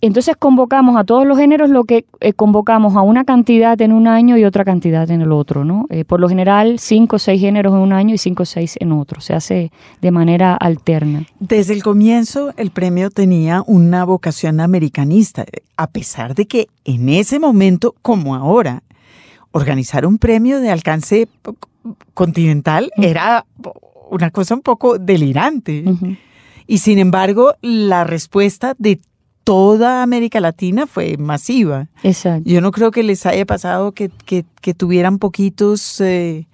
entonces 0.00 0.36
convocamos 0.36 0.96
a 0.96 1.04
todos 1.04 1.26
los 1.26 1.38
géneros 1.38 1.70
lo 1.70 1.84
que 1.84 2.04
eh, 2.20 2.32
convocamos 2.34 2.96
a 2.96 3.00
una 3.00 3.24
cantidad 3.24 3.80
en 3.80 3.92
un 3.92 4.06
año 4.06 4.36
y 4.36 4.44
otra 4.44 4.64
cantidad 4.64 5.10
en 5.10 5.22
el 5.22 5.32
otro, 5.32 5.64
¿no? 5.64 5.86
Eh, 5.88 6.04
por 6.04 6.20
lo 6.20 6.28
general, 6.28 6.78
cinco 6.78 7.16
o 7.16 7.18
seis 7.18 7.40
géneros 7.40 7.72
en 7.72 7.80
un 7.80 7.92
año 7.92 8.14
y 8.14 8.18
cinco 8.18 8.42
o 8.42 8.46
seis 8.46 8.76
en 8.78 8.92
otro. 8.92 9.20
Se 9.20 9.32
hace 9.32 9.72
de 10.02 10.10
manera 10.10 10.54
alterna. 10.54 11.24
Desde 11.40 11.72
el 11.72 11.82
comienzo, 11.82 12.52
el 12.56 12.70
premio 12.70 13.10
tenía 13.10 13.62
una 13.66 14.04
vocación 14.04 14.60
americanista, 14.60 15.46
a 15.76 15.86
pesar 15.86 16.34
de 16.34 16.46
que 16.46 16.68
en 16.84 17.08
ese 17.08 17.38
momento, 17.38 17.94
como 18.02 18.34
ahora, 18.34 18.82
organizar 19.50 20.04
un 20.04 20.18
premio 20.18 20.60
de 20.60 20.70
alcance 20.70 21.28
continental 22.12 22.90
era 22.98 23.46
una 24.10 24.30
cosa 24.30 24.54
un 24.54 24.60
poco 24.60 24.98
delirante. 24.98 25.84
Uh 25.86 25.90
-huh. 25.92 26.18
Y 26.66 26.78
sin 26.78 26.98
embargo, 26.98 27.54
la 27.62 28.04
respuesta 28.04 28.74
de 28.78 29.00
toda 29.46 30.02
América 30.02 30.40
Latina 30.40 30.88
fue 30.88 31.16
masiva. 31.18 31.86
Exacto. 32.02 32.50
Yo 32.50 32.60
no 32.60 32.72
creo 32.72 32.90
que 32.90 33.04
les 33.04 33.24
haya 33.26 33.46
pasado 33.46 33.92
que, 33.92 34.10
que, 34.24 34.44
que 34.60 34.74
tuvieran 34.74 35.20
poquitos 35.20 36.00
eh, 36.00 36.48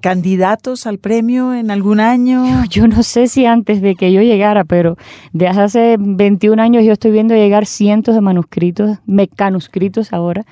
candidatos 0.00 0.86
al 0.86 0.98
premio 0.98 1.52
en 1.52 1.72
algún 1.72 1.98
año. 1.98 2.64
Yo, 2.70 2.86
no 2.86 3.02
sé 3.02 3.26
si 3.26 3.46
antes 3.46 3.82
de 3.82 3.96
que 3.96 4.12
yo 4.12 4.22
llegara, 4.22 4.62
pero 4.62 4.96
desde 5.32 5.60
hace 5.60 5.96
21 5.98 6.62
años 6.62 6.84
yo 6.84 6.92
estoy 6.92 7.10
viendo 7.10 7.34
llegar 7.34 7.66
cientos 7.66 8.14
de 8.14 8.20
manuscritos, 8.20 8.98
mecanuscritos 9.06 10.12
ahora, 10.12 10.44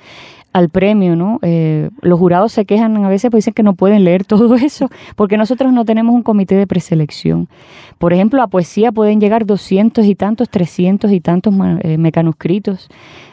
al 0.55 0.69
premio, 0.69 1.17
¿no? 1.17 1.39
Eh, 1.41 1.89
los 1.99 2.17
jurados 2.17 2.53
se 2.53 2.63
quejan 2.63 3.03
a 3.03 3.09
veces, 3.09 3.29
pues 3.29 3.43
dicen 3.43 3.53
que 3.53 3.61
no 3.61 3.73
pueden 3.73 4.05
leer 4.05 4.23
todo 4.25 4.55
eso, 4.55 4.89
porque 5.17 5.35
nosotros 5.35 5.73
no 5.73 5.83
tenemos 5.83 6.15
un 6.15 6.23
comité 6.23 6.55
de 6.55 6.65
preselección. 6.65 7.49
Por 7.97 8.13
ejemplo, 8.13 8.41
a 8.41 8.47
poesía 8.47 8.93
pueden 8.93 9.19
llegar 9.19 9.45
200 9.45 10.05
y 10.05 10.15
tantos, 10.15 10.49
300 10.49 11.11
y 11.11 11.19
tantos 11.19 11.53
eh, 11.81 11.97
mecanuscritos 11.97 12.87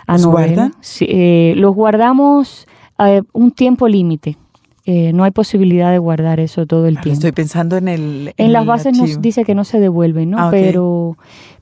a 0.08 0.14
¿Los 0.14 0.22
novela. 0.22 0.54
guarda? 0.54 0.72
Sí, 0.80 1.06
eh, 1.08 1.54
los 1.56 1.76
guardamos 1.76 2.66
a 2.98 3.20
un 3.32 3.52
tiempo 3.52 3.86
límite. 3.86 4.36
Eh, 4.84 5.12
no 5.12 5.22
hay 5.22 5.30
posibilidad 5.30 5.92
de 5.92 5.98
guardar 5.98 6.40
eso 6.40 6.66
todo 6.66 6.88
el 6.88 6.96
Ahora 6.96 7.02
tiempo. 7.02 7.18
Estoy 7.18 7.30
pensando 7.30 7.76
en 7.76 7.86
el. 7.86 8.34
En, 8.36 8.52
las 8.52 8.66
bases 8.66 8.86
archivo. 8.86 9.06
nos 9.06 9.22
dice 9.22 9.44
que 9.44 9.54
no 9.54 9.62
se 9.62 9.78
devuelven, 9.78 10.30
¿no? 10.30 10.38
Ah. 10.40 10.48
Pero 10.50 11.16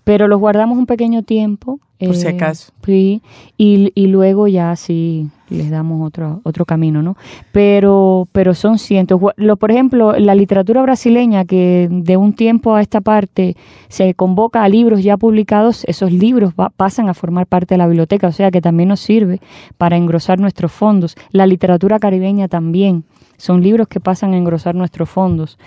pero 0.05 0.27
los 0.27 0.40
guardamos 0.40 0.79
un 0.79 0.87
pequeño 0.87 1.23
tiempo. 1.23 1.81
Por 1.99 2.16
si 2.16 2.27
eh, 2.27 2.31
acaso. 2.31 2.73
Sí, 2.83 3.20
y, 3.59 3.92
y 3.94 4.07
luego 4.07 4.49
ya 4.49 4.75
sí 4.75 5.29
les 5.51 5.71
damos 5.71 6.07
otro, 6.07 6.41
otro 6.45 6.65
camino, 6.65 7.03
¿no? 7.03 7.17
Pero, 7.53 8.29
pero 8.33 8.55
son 8.55 8.79
cientos. 8.79 9.21
Lo, 9.37 9.57
por 9.57 9.71
ejemplo, 9.71 10.19
la 10.19 10.35
literatura 10.35 10.83
brasileña 10.83 11.45
que 11.45 11.89
de 11.91 12.17
un 12.17 12.33
tiempo 12.33 12.75
a 12.75 12.81
esta 12.81 13.01
parte 13.01 13.57
se 13.89 14.15
convoca 14.15 14.63
a 14.65 14.69
libros 14.69 15.03
ya 15.03 15.17
publicados, 15.17 15.85
esos 15.85 16.13
libros 16.13 16.55
va- 16.59 16.71
pasan 16.71 17.09
a 17.09 17.15
formar 17.15 17.47
parte 17.47 17.75
de 17.75 17.79
la 17.79 17.87
biblioteca, 17.87 18.29
o 18.29 18.33
sea 18.33 18.51
que 18.51 18.61
también 18.61 18.89
nos 18.89 19.01
sirve 19.01 19.41
para 19.77 19.97
engrosar 19.97 20.39
nuestros 20.39 20.73
fondos. 20.73 21.17
La 21.31 21.47
literatura 21.47 21.99
caribeña 21.99 22.49
también. 22.49 23.05
Son 23.37 23.63
libros 23.63 23.89
que 23.89 24.01
pasan 24.01 24.35
a 24.35 24.37
engrosar 24.37 24.75
nuestros 24.75 25.09
fondos. 25.09 25.59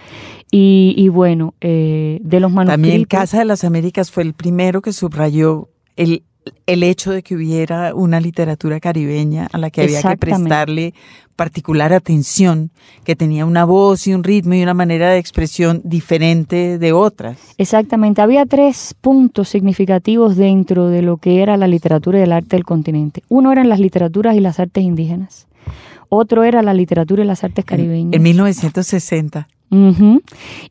Y, 0.51 0.93
y 0.95 1.09
bueno, 1.09 1.55
eh, 1.59 2.19
de 2.21 2.39
los 2.39 2.51
manuscritos... 2.51 2.83
También 2.83 3.05
Casa 3.05 3.39
de 3.39 3.45
las 3.45 3.63
Américas 3.63 4.11
fue 4.11 4.21
el 4.21 4.35
primero 4.35 4.83
que 4.83 4.93
subrayó 4.93 5.69
el, 5.95 6.21
el 6.65 6.83
hecho 6.83 7.11
de 7.11 7.23
que 7.23 7.35
hubiera 7.35 7.93
una 7.95 8.19
literatura 8.19 8.79
caribeña 8.79 9.47
a 9.51 9.57
la 9.57 9.69
que 9.69 9.81
había 9.81 10.01
que 10.01 10.17
prestarle 10.17 10.93
particular 11.35 11.93
atención, 11.93 12.71
que 13.03 13.15
tenía 13.15 13.45
una 13.45 13.65
voz 13.65 14.07
y 14.07 14.13
un 14.13 14.23
ritmo 14.23 14.53
y 14.53 14.63
una 14.63 14.73
manera 14.73 15.09
de 15.09 15.17
expresión 15.17 15.81
diferente 15.83 16.77
de 16.77 16.93
otras. 16.93 17.37
Exactamente, 17.57 18.21
había 18.21 18.45
tres 18.45 18.95
puntos 19.01 19.49
significativos 19.49 20.35
dentro 20.35 20.89
de 20.89 21.01
lo 21.01 21.17
que 21.17 21.41
era 21.41 21.57
la 21.57 21.67
literatura 21.67 22.19
y 22.19 22.23
el 22.23 22.31
arte 22.31 22.55
del 22.55 22.65
continente. 22.65 23.23
Uno 23.29 23.51
eran 23.51 23.67
las 23.67 23.79
literaturas 23.79 24.35
y 24.35 24.39
las 24.39 24.59
artes 24.59 24.83
indígenas, 24.83 25.47
otro 26.09 26.43
era 26.43 26.61
la 26.61 26.73
literatura 26.73 27.23
y 27.23 27.27
las 27.27 27.43
artes 27.43 27.65
caribeñas. 27.65 28.13
En 28.13 28.21
1960. 28.21 29.47
Ujú. 29.71 30.21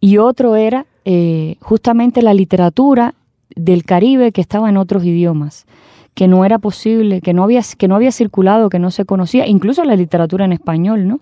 Y 0.00 0.18
otro 0.18 0.54
era 0.54 0.86
eh, 1.04 1.56
justamente 1.60 2.22
la 2.22 2.34
literatura 2.34 3.14
del 3.56 3.84
Caribe 3.84 4.32
que 4.32 4.40
estaba 4.40 4.68
en 4.68 4.76
otros 4.76 5.04
idiomas, 5.04 5.66
que 6.14 6.28
no 6.28 6.44
era 6.44 6.58
posible, 6.58 7.20
que 7.20 7.32
no 7.32 7.42
había, 7.44 7.62
que 7.78 7.88
no 7.88 7.94
había 7.96 8.12
circulado, 8.12 8.68
que 8.68 8.78
no 8.78 8.90
se 8.90 9.04
conocía, 9.04 9.46
incluso 9.46 9.84
la 9.84 9.96
literatura 9.96 10.44
en 10.44 10.52
español, 10.52 11.08
¿no? 11.08 11.20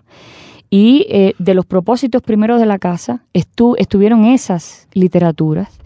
Y 0.69 1.05
eh, 1.09 1.33
de 1.37 1.53
los 1.53 1.65
propósitos 1.65 2.21
primeros 2.21 2.59
de 2.59 2.65
la 2.65 2.79
casa 2.79 3.23
estu- 3.33 3.75
estuvieron 3.77 4.25
esas 4.25 4.87
literaturas, 4.93 5.79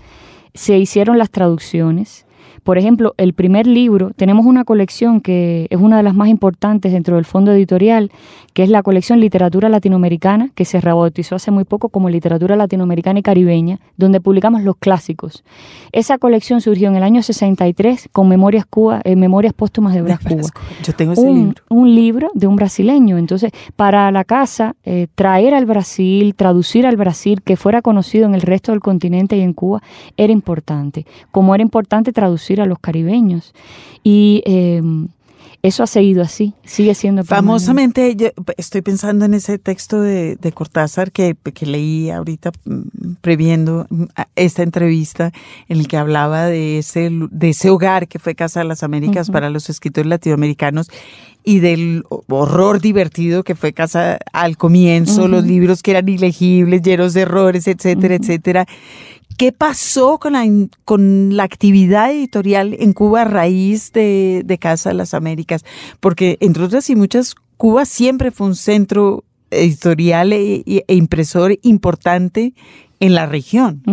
se 0.53 0.77
hicieron 0.77 1.17
las 1.17 1.31
traducciones. 1.31 2.24
Por 2.65 2.80
ejemplo, 2.80 3.13
el 3.17 3.34
primer 3.34 3.67
libro, 3.67 4.10
tenemos 4.15 4.43
una 4.47 4.63
colección 4.63 5.21
que 5.21 5.67
es 5.69 5.80
una 5.80 5.97
de 5.97 6.04
las 6.04 6.15
más 6.15 6.30
importantes 6.30 6.91
dentro 6.91 7.15
del 7.15 7.23
fondo 7.23 7.51
editorial, 7.51 8.10
que 8.56 8.63
es 8.63 8.69
la 8.69 8.82
colección 8.82 9.19
Literatura 9.19 9.69
Latinoamericana, 9.69 10.49
que 10.56 10.65
se 10.65 10.82
rebautizó 10.82 11.36
hace 11.36 11.51
muy 11.51 11.63
poco 11.63 11.89
como 11.89 12.10
Literatura 12.10 12.56
Latinoamericana 12.56 13.19
y 13.19 13.21
Caribeña, 13.21 13.80
donde 13.97 14.19
publicamos 14.19 14.63
los 14.63 14.78
clásicos. 14.78 15.43
Esa 15.91 16.17
colección 16.17 16.60
surgió 16.60 16.88
en 16.88 16.95
el 16.95 17.04
año 17.04 17.21
63 17.21 18.10
con 18.12 18.28
Memorias, 18.28 18.65
Cuba, 18.65 18.99
eh, 19.04 19.15
Memorias 19.15 19.54
Póstumas 19.54 19.93
de 19.93 20.01
Bras 20.01 20.19
Cuba 20.21 20.49
Yo 20.84 20.93
tengo 20.93 21.13
ese 21.13 21.21
un, 21.21 21.36
libro. 21.36 21.63
un 21.69 21.93
libro 21.93 22.32
de 22.34 22.47
un 22.47 22.56
brasileño. 22.56 23.19
Entonces, 23.19 23.51
para 23.75 24.12
la 24.12 24.23
casa, 24.23 24.75
eh, 24.86 25.06
traer 25.13 25.54
al 25.54 25.67
Brasil, 25.67 26.34
traducir 26.34 26.88
al 26.88 26.97
Brasil, 26.97 27.43
que 27.43 27.58
fuera 27.58 27.84
conocido 27.84 28.25
en 28.25 28.34
el 28.34 28.41
resto 28.41 28.71
del 28.71 28.82
continente 28.82 29.38
y 29.38 29.41
en 29.41 29.54
Cuba, 29.54 29.84
era 30.17 30.34
importante. 30.34 31.06
Como 31.30 31.54
era 31.54 31.62
importante 31.62 32.12
traducir 32.12 32.55
a 32.62 32.65
los 32.65 32.80
caribeños. 32.80 33.54
Y 34.04 34.41
eh, 34.46 34.82
eso 35.63 35.82
ha 35.82 35.88
seguido 35.88 36.22
así, 36.22 36.54
sigue 36.63 36.94
siendo 36.94 37.24
permanente. 37.24 37.46
Famosamente, 37.48 38.15
yo 38.15 38.28
estoy 38.56 38.84
pensando 38.84 39.26
en 39.26 39.34
ese 39.34 39.58
texto 39.58 40.00
de, 40.00 40.36
de 40.36 40.52
Cortázar 40.52 41.12
que, 41.12 41.36
que 41.56 41.65
leí 41.65 42.12
ahorita 42.12 42.52
mm, 42.65 43.13
previendo 43.22 43.88
mm, 43.89 44.04
esta 44.36 44.62
entrevista, 44.62 45.32
en 45.68 45.80
el 45.80 45.88
que 45.88 45.98
hablaba 45.98 46.46
de 46.46 46.78
ese, 46.78 47.10
de 47.12 47.50
ese 47.50 47.72
hogar 47.72 48.08
que 48.08 48.20
fue 48.20 48.36
Casa 48.36 48.60
de 48.60 48.68
las 48.68 48.84
Américas 48.84 49.28
Ujú. 49.30 49.34
para 49.34 49.50
los 49.50 49.72
escritores 49.72 50.08
latinoamericanos 50.08 50.88
y 51.44 51.60
del 51.62 52.04
horror 52.28 52.80
divertido 52.80 53.44
que 53.44 53.56
fue 53.56 53.74
Casa 53.74 54.20
al 54.34 54.58
comienzo, 54.58 55.22
Ujú. 55.22 55.30
los 55.30 55.46
libros 55.46 55.82
que 55.82 55.91
eran 55.91 56.08
ilegibles, 56.08 56.84
llenos 56.84 57.15
de 57.15 57.22
errores, 57.22 57.68
etcétera, 57.68 58.15
Ujú. 58.15 58.24
etcétera. 58.24 58.68
¿Qué 59.38 59.52
pasó 59.52 60.19
con 60.19 61.36
la, 61.36 61.43
actividad 61.43 62.12
editorial 62.12 62.76
en 62.80 62.93
Cuba 62.93 63.21
a 63.21 63.26
raíz 63.26 63.91
de, 63.91 64.58
Casa 64.60 64.89
de 64.89 64.95
las 64.95 65.13
Américas? 65.13 65.65
Porque, 66.00 66.38
entre 66.39 66.63
otras 66.63 66.89
y 66.89 66.95
muchas, 66.95 67.36
Cuba 67.58 67.86
siempre 67.86 68.32
fue 68.32 68.48
un 68.48 68.56
centro 68.56 69.24
editorial 69.52 70.32
e, 70.32 70.63
e- 70.65 70.95
impresor 70.95 71.58
importante 71.63 72.54
en 73.00 73.13
la 73.13 73.26
región. 73.26 73.84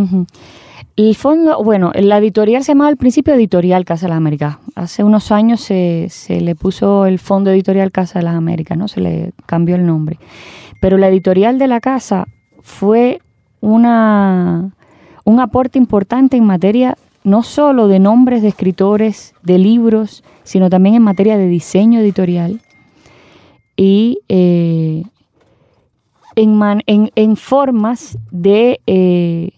El 0.95 1.17
fondo, 1.17 1.63
bueno, 1.65 1.91
la 1.95 2.19
editorial 2.19 2.63
se 2.63 2.73
llamaba 2.73 2.91
al 2.91 2.97
principio 2.97 3.35
Editorial 3.35 3.85
Casa 3.85 4.07
de 4.07 4.11
las 4.11 4.19
Américas. 4.19 4.59
Hace 4.77 5.03
unos 5.03 5.33
años 5.33 5.61
se, 5.61 6.07
se 6.09 6.41
le 6.41 6.55
puso 6.55 7.07
el 7.07 7.19
fondo 7.19 7.51
editorial 7.51 7.91
Casa 7.91 8.21
de 8.21 8.27
las 8.27 8.37
Américas, 8.37 8.79
¿no? 8.79 8.87
Se 8.87 9.01
le 9.01 9.33
cambió 9.47 9.75
el 9.75 9.87
nombre. 9.87 10.19
Pero 10.81 10.99
la 10.99 11.09
editorial 11.09 11.59
de 11.59 11.67
la 11.67 11.81
casa 11.81 12.27
fue 12.61 13.21
una, 13.61 14.73
un 15.25 15.41
aporte 15.41 15.79
importante 15.79 16.37
en 16.37 16.45
materia 16.45 16.97
no 17.25 17.43
solo 17.43 17.87
de 17.87 18.01
nombres 18.01 18.43
de 18.43 18.49
escritores, 18.49 19.35
de 19.43 19.59
libros, 19.59 20.25
sino 20.43 20.69
también 20.69 20.97
en 20.97 21.03
materia 21.03 21.39
de 21.39 21.47
diseño 21.47 22.01
editorial 22.01 22.61
y 23.77 24.19
eh, 24.29 25.05
en, 26.35 27.11
en- 27.15 27.37
formas 27.37 28.19
de, 28.31 28.81
eh, 28.87 29.51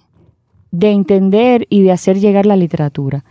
de 0.70 0.90
entender 0.90 1.66
y 1.70 1.82
de 1.82 1.92
hacer 1.92 2.18
llegar 2.20 2.44
la 2.46 2.56
literatura. 2.56 3.24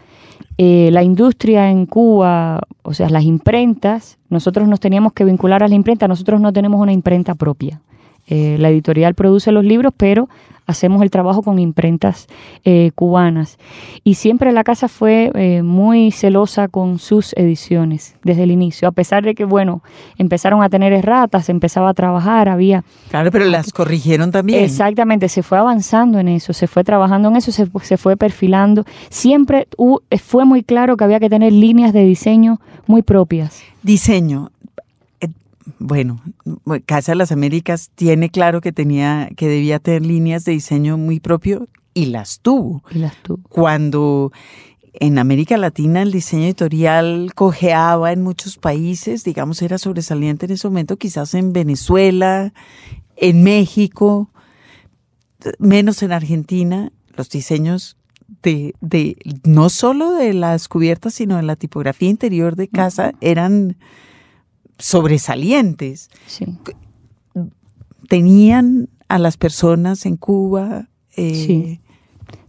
Eh, 0.57 0.89
la 0.91 1.03
industria 1.03 1.69
en 1.69 1.85
Cuba, 1.85 2.61
o 2.83 2.93
sea, 2.93 3.09
las 3.09 3.23
imprentas, 3.23 4.17
nosotros 4.29 4.67
nos 4.67 4.79
teníamos 4.79 5.13
que 5.13 5.25
vincular 5.25 5.61
a 5.63 5.67
la 5.67 5.75
imprenta, 5.75 6.07
nosotros 6.07 6.41
no 6.41 6.53
tenemos 6.53 6.79
una 6.79 6.93
imprenta 6.93 7.35
propia. 7.35 7.81
La 8.25 8.69
editorial 8.69 9.15
produce 9.15 9.51
los 9.51 9.65
libros, 9.65 9.93
pero 9.97 10.29
hacemos 10.65 11.01
el 11.01 11.11
trabajo 11.11 11.41
con 11.41 11.59
imprentas 11.59 12.27
eh, 12.63 12.91
cubanas. 12.95 13.57
Y 14.03 14.15
siempre 14.15 14.51
la 14.51 14.63
casa 14.63 14.87
fue 14.87 15.31
eh, 15.35 15.61
muy 15.63 16.11
celosa 16.11 16.67
con 16.67 16.99
sus 16.99 17.33
ediciones 17.33 18.15
desde 18.23 18.43
el 18.43 18.51
inicio, 18.51 18.87
a 18.87 18.91
pesar 18.91 19.23
de 19.23 19.35
que, 19.35 19.45
bueno, 19.45 19.81
empezaron 20.17 20.63
a 20.63 20.69
tener 20.69 20.93
erratas, 20.93 21.49
empezaba 21.49 21.89
a 21.89 21.93
trabajar, 21.93 22.49
había... 22.49 22.83
Claro, 23.09 23.31
pero 23.31 23.45
las 23.45 23.71
corrigieron 23.71 24.31
también. 24.31 24.63
Exactamente, 24.63 25.29
se 25.29 25.43
fue 25.43 25.57
avanzando 25.57 26.19
en 26.19 26.27
eso, 26.27 26.53
se 26.53 26.67
fue 26.67 26.83
trabajando 26.83 27.29
en 27.29 27.35
eso, 27.37 27.51
se, 27.51 27.67
se 27.81 27.97
fue 27.97 28.17
perfilando. 28.17 28.85
Siempre 29.09 29.67
fue 30.21 30.45
muy 30.45 30.63
claro 30.63 30.97
que 30.97 31.03
había 31.03 31.19
que 31.19 31.29
tener 31.29 31.53
líneas 31.53 31.93
de 31.93 32.03
diseño 32.03 32.59
muy 32.87 33.01
propias. 33.01 33.61
Diseño, 33.81 34.51
bueno, 35.79 36.21
Casa 36.85 37.13
de 37.13 37.17
las 37.17 37.31
Américas 37.31 37.91
tiene 37.95 38.29
claro 38.29 38.61
que 38.61 38.71
tenía, 38.71 39.29
que 39.35 39.47
debía 39.47 39.79
tener 39.79 40.05
líneas 40.05 40.45
de 40.45 40.53
diseño 40.53 40.97
muy 40.97 41.19
propio 41.19 41.67
y 41.93 42.07
las 42.07 42.39
tuvo. 42.39 42.83
Y 42.91 42.99
las 42.99 43.15
tuvo. 43.21 43.41
Cuando 43.49 44.31
en 44.93 45.17
América 45.17 45.57
Latina 45.57 46.01
el 46.01 46.11
diseño 46.11 46.45
editorial 46.45 47.31
cojeaba 47.35 48.11
en 48.11 48.21
muchos 48.21 48.57
países, 48.57 49.23
digamos, 49.23 49.61
era 49.61 49.77
sobresaliente 49.77 50.45
en 50.45 50.53
ese 50.53 50.67
momento, 50.67 50.97
quizás 50.97 51.33
en 51.33 51.53
Venezuela, 51.53 52.53
en 53.15 53.43
México, 53.43 54.29
menos 55.59 56.03
en 56.03 56.11
Argentina, 56.11 56.91
los 57.15 57.29
diseños 57.29 57.97
de, 58.41 58.73
de 58.81 59.17
no 59.43 59.69
solo 59.69 60.11
de 60.13 60.33
las 60.33 60.67
cubiertas, 60.67 61.15
sino 61.15 61.37
de 61.37 61.43
la 61.43 61.55
tipografía 61.55 62.09
interior 62.09 62.55
de 62.55 62.67
casa 62.67 63.13
eran 63.21 63.77
sobresalientes. 64.77 66.09
Tenían 68.07 68.89
a 69.07 69.19
las 69.19 69.37
personas 69.37 70.05
en 70.05 70.17
Cuba. 70.17 70.87
Eh, 71.15 71.79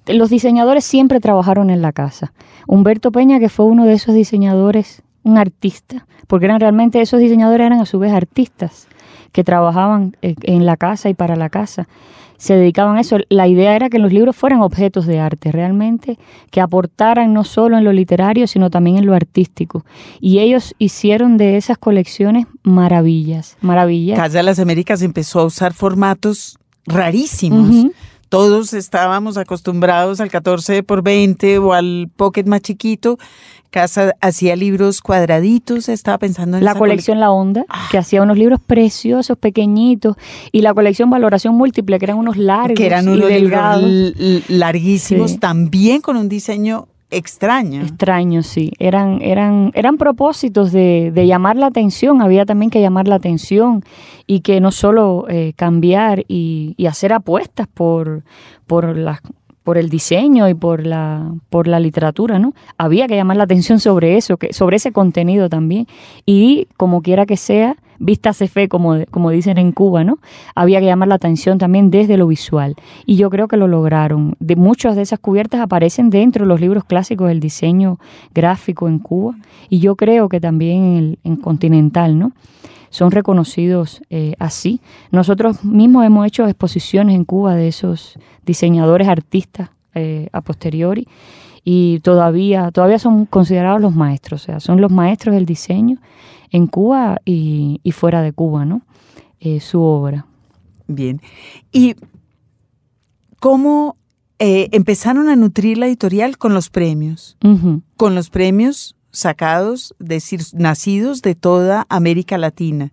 Los 0.07 0.31
diseñadores 0.31 0.85
siempre 0.85 1.21
trabajaron 1.21 1.71
en 1.71 1.83
la 1.83 1.93
casa. 1.93 2.33
Humberto 2.67 3.13
Peña, 3.13 3.39
que 3.39 3.49
fue 3.49 3.67
uno 3.67 3.85
de 3.85 3.95
esos 3.95 4.15
diseñadores, 4.15 5.03
un 5.23 5.39
artista, 5.39 6.07
porque 6.27 6.47
eran 6.47 6.61
realmente 6.61 7.01
esos 7.01 7.21
diseñadores 7.21 7.67
eran 7.67 7.81
a 7.81 7.87
su 7.87 7.99
vez 7.99 8.13
artistas 8.13 8.89
que 9.33 9.45
trabajaban 9.45 10.17
eh, 10.23 10.35
en 10.43 10.65
la 10.65 10.77
casa 10.77 11.09
y 11.09 11.15
para 11.15 11.37
la 11.37 11.51
casa 11.51 11.89
se 12.37 12.55
dedicaban 12.55 12.97
a 12.97 13.01
eso. 13.01 13.19
La 13.29 13.49
idea 13.49 13.75
era 13.77 13.89
que 13.89 13.99
los 13.99 14.13
libros 14.13 14.37
fueran 14.37 14.61
objetos 14.61 15.07
de 15.07 15.21
arte, 15.21 15.53
realmente, 15.53 16.19
que 16.51 16.61
aportaran 16.61 17.33
no 17.33 17.45
solo 17.45 17.79
en 17.79 17.85
lo 17.85 17.93
literario, 17.93 18.47
sino 18.47 18.71
también 18.71 18.99
en 18.99 19.07
lo 19.07 19.15
artístico. 19.15 19.85
Y 20.21 20.41
ellos 20.41 20.75
hicieron 20.79 21.37
de 21.37 21.57
esas 21.57 21.79
colecciones 21.79 22.47
maravillas, 22.63 23.57
maravillas. 23.61 24.19
Casa 24.19 24.39
de 24.39 24.45
las 24.45 24.59
Américas 24.59 25.03
empezó 25.03 25.41
a 25.41 25.45
usar 25.45 25.75
formatos 25.75 26.59
rarísimos. 26.87 27.87
Todos 28.29 28.73
estábamos 28.73 29.37
acostumbrados 29.37 30.21
al 30.21 30.31
14 30.31 30.83
por 30.83 31.03
20 31.03 31.59
o 31.59 31.73
al 31.73 32.11
pocket 32.17 32.45
más 32.47 32.63
chiquito 32.63 33.17
casa 33.75 34.15
hacía 34.21 34.55
libros 34.55 35.01
cuadraditos, 35.01 35.89
estaba 35.89 36.19
pensando 36.19 36.59
en 36.59 36.65
la 36.65 36.77
colección 36.77 37.19
La 37.19 37.33
Onda, 37.33 37.65
ah. 37.69 37.89
que 37.91 37.99
hacía 37.99 38.23
unos 38.23 38.39
libros 38.39 38.61
preciosos, 38.65 39.37
pequeñitos, 39.37 40.17
y 40.53 40.61
la 40.61 40.73
colección 40.73 41.11
Valoración 41.11 41.57
Múltiple, 41.57 41.99
que 41.99 42.05
eran 42.05 42.19
unos 42.19 42.37
largos 42.37 42.77
que 42.77 42.87
eran 42.87 43.09
unos 43.09 43.29
libros 43.29 44.45
larguísimos, 44.49 45.41
también 45.41 46.01
con 46.03 46.17
un 46.17 46.29
diseño 46.29 46.87
extraño. 47.11 47.83
Extraño, 47.83 48.45
sí. 48.45 48.71
Eran, 48.79 49.21
eran, 49.21 49.73
eran 49.75 49.97
propósitos 49.97 50.71
de, 50.71 51.13
llamar 51.27 51.57
la 51.57 51.67
atención, 51.67 52.23
había 52.23 52.47
también 52.47 52.71
que 52.71 52.81
llamar 52.81 53.09
la 53.09 53.17
atención 53.17 53.83
y 54.29 54.41
que 54.41 54.61
no 54.61 54.71
solo 54.71 55.27
eh, 55.29 55.53
cambiar 55.57 56.21
y, 56.29 56.75
y, 56.77 56.87
hacer 56.87 57.13
apuestas 57.13 57.67
por, 57.67 58.23
por 58.69 58.97
las 58.97 59.21
por 59.65 59.79
el 59.79 59.89
diseño 59.89 60.49
y 60.49 60.55
por 60.55 60.87
la, 60.87 61.33
por 61.49 61.67
la 61.67 61.81
literatura, 61.81 62.39
¿no? 62.39 62.53
Había 62.77 63.09
que 63.09 63.17
llamar 63.17 63.39
la 63.39 63.45
atención 63.45 63.81
sobre 63.81 64.17
eso, 64.17 64.37
que, 64.37 64.53
sobre 64.53 64.77
ese 64.77 64.93
contenido 64.93 65.49
también. 65.49 65.87
Y 66.27 66.69
como 66.77 67.01
quiera 67.01 67.25
que 67.25 67.39
sea, 67.39 67.77
vista 67.99 68.35
se 68.35 68.47
fe, 68.47 68.69
como, 68.69 69.05
como 69.11 69.31
dicen 69.31 69.57
en 69.57 69.73
Cuba, 69.73 70.05
¿no? 70.05 70.19
Había 70.55 70.81
que 70.81 70.87
llamar 70.87 71.09
la 71.09 71.15
atención 71.15 71.57
también 71.57 71.91
desde 71.91 72.19
lo 72.19 72.27
visual. 72.27 72.77
Y 73.07 73.17
yo 73.17 73.31
creo 73.31 73.49
que 73.49 73.57
lo 73.57 73.67
lograron. 73.67 74.37
De 74.39 74.55
muchas 74.55 74.97
de 74.97 75.03
esas 75.03 75.19
cubiertas 75.19 75.63
aparecen 75.63 76.11
dentro 76.11 76.45
de 76.45 76.49
los 76.49 76.61
libros 76.61 76.85
clásicos 76.85 77.29
del 77.29 77.41
diseño 77.41 77.99
gráfico 78.35 78.87
en 78.87 78.99
Cuba. 78.99 79.35
Y 79.71 79.79
yo 79.79 79.97
creo 79.97 80.29
que 80.29 80.41
también 80.41 81.19
en, 81.25 81.33
en 81.33 81.37
Continental, 81.37 82.19
¿no? 82.19 82.33
Son 82.95 83.11
reconocidos 83.11 84.03
eh, 84.09 84.37
así. 84.39 84.81
Nosotros 85.11 85.65
mismos 85.65 86.07
hemos 86.07 86.29
hecho 86.29 86.47
exposiciones 86.47 87.17
en 87.17 87.25
Cuba 87.25 87.57
de 87.57 87.67
esos 87.67 88.17
diseñadores 88.47 89.09
artistas 89.09 89.71
eh, 89.97 90.29
a 90.33 90.43
posteriori 90.43 91.09
y 91.65 91.99
todavía, 92.05 92.71
todavía 92.71 93.01
son 93.01 93.27
considerados 93.27 93.81
los 93.81 93.97
maestros, 93.97 94.43
o 94.43 94.45
sea, 94.45 94.61
son 94.61 94.81
los 94.81 94.93
maestros 94.93 95.35
del 95.35 95.45
diseño 95.45 95.99
en 96.53 96.69
Cuba 96.69 97.21
y, 97.25 97.81
fuera 97.91 98.23
de 98.23 98.33
Cuba, 98.33 98.65
¿no? 98.65 98.83
Eh, 99.41 99.59
su 99.59 99.83
obra. 99.83 100.27
Bien. 100.87 101.21
¿Y 101.73 101.97
cómo 103.41 103.97
empezaron 104.39 105.29
a 105.31 105.35
nutrir 105.35 105.79
la 105.79 105.87
editorial 105.87 106.39
con 106.39 106.55
los 106.55 106.71
premios? 106.71 107.37
Con 107.97 108.15
los 108.15 108.31
premios 108.31 108.95
sacados, 109.15 109.95
decir, 109.99 110.43
nacidos 110.53 111.23
de 111.23 111.35
toda 111.35 111.87
América 111.89 112.37
Latina. 112.37 112.91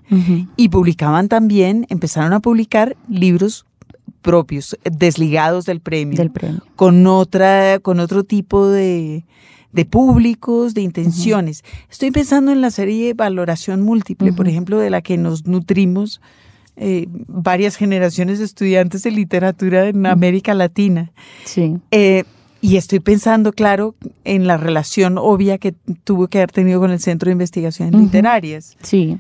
Y 0.56 0.70
publicaban 0.70 1.28
también, 1.28 1.86
empezaron 1.90 2.32
a 2.34 2.40
publicar 2.40 2.96
libros 3.10 3.66
propios, 4.22 4.78
desligados 4.84 5.66
del 5.66 5.82
premio, 5.82 6.18
del 6.18 6.30
premio. 6.30 6.62
con 6.76 7.08
otra, 7.08 7.80
con 7.80 8.00
otro 8.00 8.24
tipo 8.24 8.68
de, 8.68 9.26
de 9.74 9.86
públicos, 9.86 10.76
de 10.76 10.82
intenciones. 10.82 11.64
Estoy 11.90 12.12
pensando 12.12 12.52
en 12.52 12.62
la 12.62 12.70
serie 12.70 13.16
Valoración 13.16 13.82
Múltiple, 13.82 14.32
por 14.32 14.48
ejemplo, 14.48 14.78
de 14.78 14.92
la 14.92 15.02
que 15.02 15.18
nos 15.18 15.48
nutrimos 15.48 16.22
eh, 16.78 17.08
varias 17.10 17.76
generaciones 17.76 18.40
de 18.40 18.46
estudiantes 18.46 19.04
de 19.04 19.12
literatura 19.12 19.88
en 19.88 20.06
América 20.06 20.54
Latina. 20.54 21.12
Sí. 21.46 21.78
Eh, 21.90 22.24
y 22.62 22.78
estoy 22.78 23.00
pensando, 23.00 23.52
claro, 23.52 23.96
en 24.24 24.46
la 24.46 24.58
relación 24.58 25.18
obvia 25.18 25.58
que 25.58 25.74
tuvo 26.04 26.28
que 26.28 26.38
haber 26.38 26.52
tenido 26.52 26.80
con 26.80 26.92
el 26.92 27.00
Centro 27.00 27.28
de 27.28 27.34
Investigaciones 27.34 28.00
Literarias. 28.00 28.78
Sí. 28.82 29.18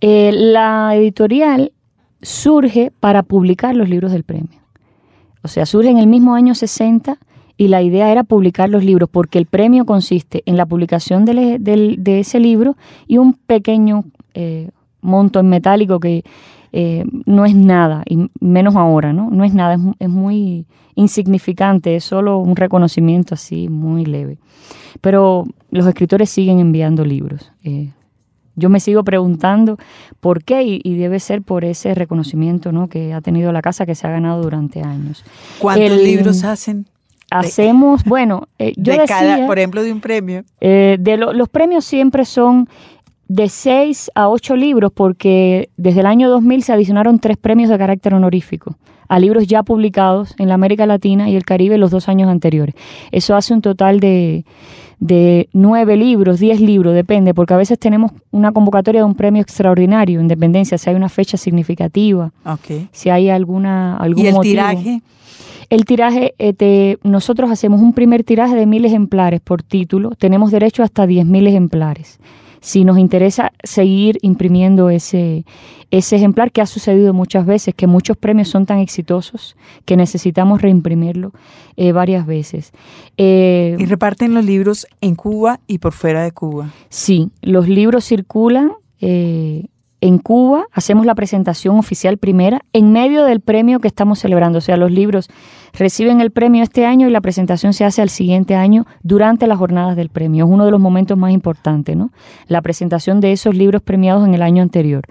Eh, 0.00 0.30
la 0.32 0.96
editorial 0.96 1.72
surge 2.22 2.90
para 2.98 3.22
publicar 3.22 3.76
los 3.76 3.88
libros 3.88 4.12
del 4.12 4.24
premio. 4.24 4.60
O 5.42 5.48
sea, 5.48 5.66
surge 5.66 5.90
en 5.90 5.98
el 5.98 6.06
mismo 6.06 6.34
año 6.34 6.54
60 6.54 7.18
y 7.56 7.68
la 7.68 7.82
idea 7.82 8.10
era 8.10 8.24
publicar 8.24 8.70
los 8.70 8.84
libros 8.84 9.08
porque 9.10 9.38
el 9.38 9.46
premio 9.46 9.84
consiste 9.84 10.42
en 10.46 10.56
la 10.56 10.64
publicación 10.64 11.26
de, 11.26 12.18
ese 12.18 12.40
libro 12.40 12.76
y 13.06 13.18
un 13.18 13.34
pequeño 13.34 14.04
eh, 14.32 14.70
monto 15.02 15.40
en 15.40 15.48
metálico 15.50 16.00
que 16.00 16.24
eh, 16.72 17.04
no 17.26 17.44
es 17.44 17.54
nada, 17.54 18.04
y 18.08 18.30
menos 18.40 18.76
ahora, 18.76 19.12
¿no? 19.12 19.30
No 19.30 19.44
es 19.44 19.52
nada, 19.54 19.76
es, 19.98 20.08
muy 20.08 20.66
insignificante, 20.94 21.96
es 21.96 22.04
solo 22.04 22.38
un 22.38 22.54
reconocimiento 22.54 23.34
así 23.34 23.68
muy 23.68 24.04
leve. 24.04 24.38
Pero 25.00 25.46
los 25.70 25.86
escritores 25.86 26.30
siguen 26.30 26.60
enviando 26.60 27.04
libros. 27.04 27.50
Eh, 27.64 27.90
yo 28.54 28.68
me 28.68 28.78
sigo 28.78 29.02
preguntando 29.02 29.78
por 30.20 30.44
qué 30.44 30.62
y, 30.62 30.94
debe 30.96 31.18
ser 31.18 31.42
por 31.42 31.64
ese 31.64 31.94
reconocimiento 31.94 32.72
¿no? 32.72 32.88
que 32.88 33.14
ha 33.14 33.20
tenido 33.20 33.52
la 33.52 33.62
casa 33.62 33.86
que 33.86 33.94
se 33.94 34.06
ha 34.06 34.10
ganado 34.10 34.42
durante 34.42 34.82
años. 34.82 35.24
¿Cuántos 35.58 35.98
libros 35.98 36.44
hacen? 36.44 36.86
Hacemos, 37.32 38.04
bueno, 38.04 38.48
eh, 38.58 38.72
yo 38.76 38.92
de 38.92 39.06
cada, 39.06 39.46
por 39.46 39.58
ejemplo, 39.58 39.84
de 39.84 39.92
un 39.92 40.00
premio. 40.00 40.44
de 40.60 41.16
los 41.16 41.48
premios 41.48 41.84
siempre 41.84 42.24
son 42.24 42.68
de 43.30 43.48
seis 43.48 44.10
a 44.16 44.28
ocho 44.28 44.56
libros 44.56 44.90
porque 44.92 45.70
desde 45.76 46.00
el 46.00 46.06
año 46.06 46.28
2000 46.28 46.64
se 46.64 46.72
adicionaron 46.72 47.20
tres 47.20 47.36
premios 47.36 47.70
de 47.70 47.78
carácter 47.78 48.12
honorífico 48.12 48.76
a 49.06 49.20
libros 49.20 49.46
ya 49.46 49.62
publicados 49.62 50.34
en 50.38 50.48
la 50.48 50.54
América 50.54 50.84
Latina 50.84 51.30
y 51.30 51.36
el 51.36 51.44
Caribe 51.44 51.78
los 51.78 51.92
dos 51.92 52.08
años 52.08 52.28
anteriores. 52.28 52.74
Eso 53.12 53.36
hace 53.36 53.54
un 53.54 53.62
total 53.62 54.00
de, 54.00 54.44
de 54.98 55.48
nueve 55.52 55.96
libros, 55.96 56.40
diez 56.40 56.60
libros, 56.60 56.92
depende, 56.92 57.32
porque 57.32 57.54
a 57.54 57.56
veces 57.56 57.78
tenemos 57.78 58.10
una 58.32 58.50
convocatoria 58.50 59.02
de 59.02 59.04
un 59.04 59.14
premio 59.14 59.42
extraordinario 59.42 60.18
en 60.18 60.26
dependencia, 60.26 60.76
si 60.76 60.90
hay 60.90 60.96
una 60.96 61.08
fecha 61.08 61.36
significativa, 61.36 62.32
si 62.90 63.10
hay 63.10 63.30
alguna 63.30 63.96
algún 63.96 64.24
¿Y 64.24 64.28
el 64.28 64.40
tiraje? 64.40 65.02
El 65.70 65.84
tiraje, 65.84 66.34
eh, 66.40 66.96
nosotros 67.04 67.48
hacemos 67.48 67.80
un 67.80 67.92
primer 67.92 68.24
tiraje 68.24 68.56
de 68.56 68.66
mil 68.66 68.84
ejemplares 68.84 69.40
por 69.40 69.62
título, 69.62 70.16
tenemos 70.16 70.50
derecho 70.50 70.82
hasta 70.82 71.06
diez 71.06 71.24
mil 71.24 71.46
ejemplares 71.46 72.18
si 72.60 72.84
nos 72.84 72.98
interesa 72.98 73.52
seguir 73.62 74.18
imprimiendo 74.22 74.90
ese, 74.90 75.44
ese 75.90 76.16
ejemplar 76.16 76.52
que 76.52 76.60
ha 76.60 76.66
sucedido 76.66 77.12
muchas 77.12 77.46
veces, 77.46 77.74
que 77.74 77.86
muchos 77.86 78.16
premios 78.16 78.48
son 78.48 78.66
tan 78.66 78.78
exitosos 78.78 79.56
que 79.84 79.96
necesitamos 79.96 80.62
reimprimirlo 80.62 81.32
eh, 81.76 81.92
varias 81.92 82.26
veces. 82.26 82.72
Eh, 83.16 83.76
¿Y 83.78 83.84
reparten 83.86 84.34
los 84.34 84.44
libros 84.44 84.86
en 85.00 85.14
Cuba 85.14 85.60
y 85.66 85.78
por 85.78 85.92
fuera 85.92 86.22
de 86.22 86.32
Cuba? 86.32 86.70
Sí, 86.88 87.30
los 87.42 87.68
libros 87.68 88.04
circulan. 88.04 88.72
Eh, 89.00 89.66
en 90.00 90.18
Cuba, 90.18 90.64
hacemos 90.72 91.04
la 91.04 91.14
presentación 91.14 91.78
oficial 91.78 92.16
primera 92.16 92.62
en 92.72 92.92
medio 92.92 93.24
del 93.24 93.40
premio 93.40 93.80
que 93.80 93.88
estamos 93.88 94.18
celebrando. 94.18 94.58
O 94.58 94.60
sea, 94.60 94.76
los 94.76 94.90
libros 94.90 95.28
reciben 95.72 96.20
el 96.20 96.30
premio 96.30 96.62
este 96.62 96.86
año 96.86 97.06
y 97.06 97.10
la 97.10 97.20
presentación 97.20 97.72
se 97.72 97.84
hace 97.84 98.00
al 98.00 98.08
siguiente 98.08 98.54
año 98.54 98.86
durante 99.02 99.46
las 99.46 99.58
jornadas 99.58 99.96
del 99.96 100.08
premio. 100.08 100.46
Es 100.46 100.50
uno 100.50 100.64
de 100.64 100.70
los 100.70 100.80
momentos 100.80 101.18
más 101.18 101.32
importantes, 101.32 101.96
¿no? 101.96 102.10
La 102.46 102.62
presentación 102.62 103.20
de 103.20 103.32
esos 103.32 103.54
libros 103.54 103.82
premiados 103.82 104.26
en 104.26 104.34
el 104.34 104.42
año 104.42 104.62
anterior. 104.62 105.04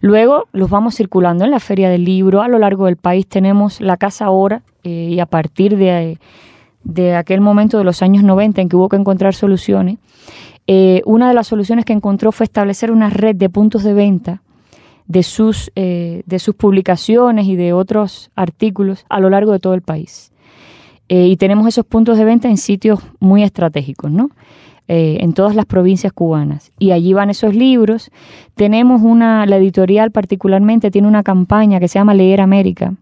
Luego 0.00 0.44
los 0.52 0.70
vamos 0.70 0.94
circulando 0.94 1.44
en 1.44 1.50
la 1.50 1.60
Feria 1.60 1.90
del 1.90 2.04
Libro. 2.04 2.42
A 2.42 2.48
lo 2.48 2.58
largo 2.58 2.86
del 2.86 2.96
país 2.96 3.26
tenemos 3.26 3.80
la 3.80 3.96
Casa 3.96 4.26
Ahora 4.26 4.62
eh, 4.84 5.08
y 5.10 5.20
a 5.20 5.26
partir 5.26 5.76
de, 5.76 6.18
de 6.84 7.16
aquel 7.16 7.40
momento 7.40 7.78
de 7.78 7.84
los 7.84 8.00
años 8.00 8.22
90 8.22 8.60
en 8.60 8.68
que 8.68 8.76
hubo 8.76 8.88
que 8.88 8.96
encontrar 8.96 9.34
soluciones, 9.34 9.98
eh, 10.66 11.02
una 11.04 11.28
de 11.28 11.34
las 11.34 11.46
soluciones 11.46 11.84
que 11.84 11.92
encontró 11.92 12.32
fue 12.32 12.44
establecer 12.44 12.90
una 12.90 13.08
red 13.08 13.36
de 13.36 13.48
puntos 13.48 13.84
de 13.84 13.94
venta 13.94 14.42
de 15.06 15.22
sus, 15.22 15.70
eh, 15.76 16.22
de 16.26 16.38
sus 16.40 16.56
publicaciones 16.56 17.46
y 17.46 17.54
de 17.54 17.72
otros 17.72 18.30
artículos 18.34 19.04
a 19.08 19.20
lo 19.20 19.30
largo 19.30 19.52
de 19.52 19.60
todo 19.60 19.74
el 19.74 19.82
país. 19.82 20.32
Eh, 21.08 21.28
y 21.28 21.36
tenemos 21.36 21.68
esos 21.68 21.86
puntos 21.86 22.18
de 22.18 22.24
venta 22.24 22.48
en 22.48 22.56
sitios 22.56 22.98
muy 23.20 23.44
estratégicos, 23.44 24.10
¿no? 24.10 24.30
en 24.88 25.32
todas 25.32 25.56
las 25.56 25.66
provincias 25.66 26.12
cubanas. 26.12 26.70
Y 26.78 26.92
allí 26.92 27.12
van 27.12 27.28
esos 27.28 27.56
libros. 27.56 28.12
Tenemos 28.54 29.02
una, 29.02 29.44
la 29.44 29.56
editorial 29.56 30.12
particularmente 30.12 30.92
tiene 30.92 31.08
una 31.08 31.24
campaña 31.24 31.80
que 31.80 31.88
se 31.88 31.98
llama 31.98 32.14
Leer 32.14 32.40
América, 32.40 32.94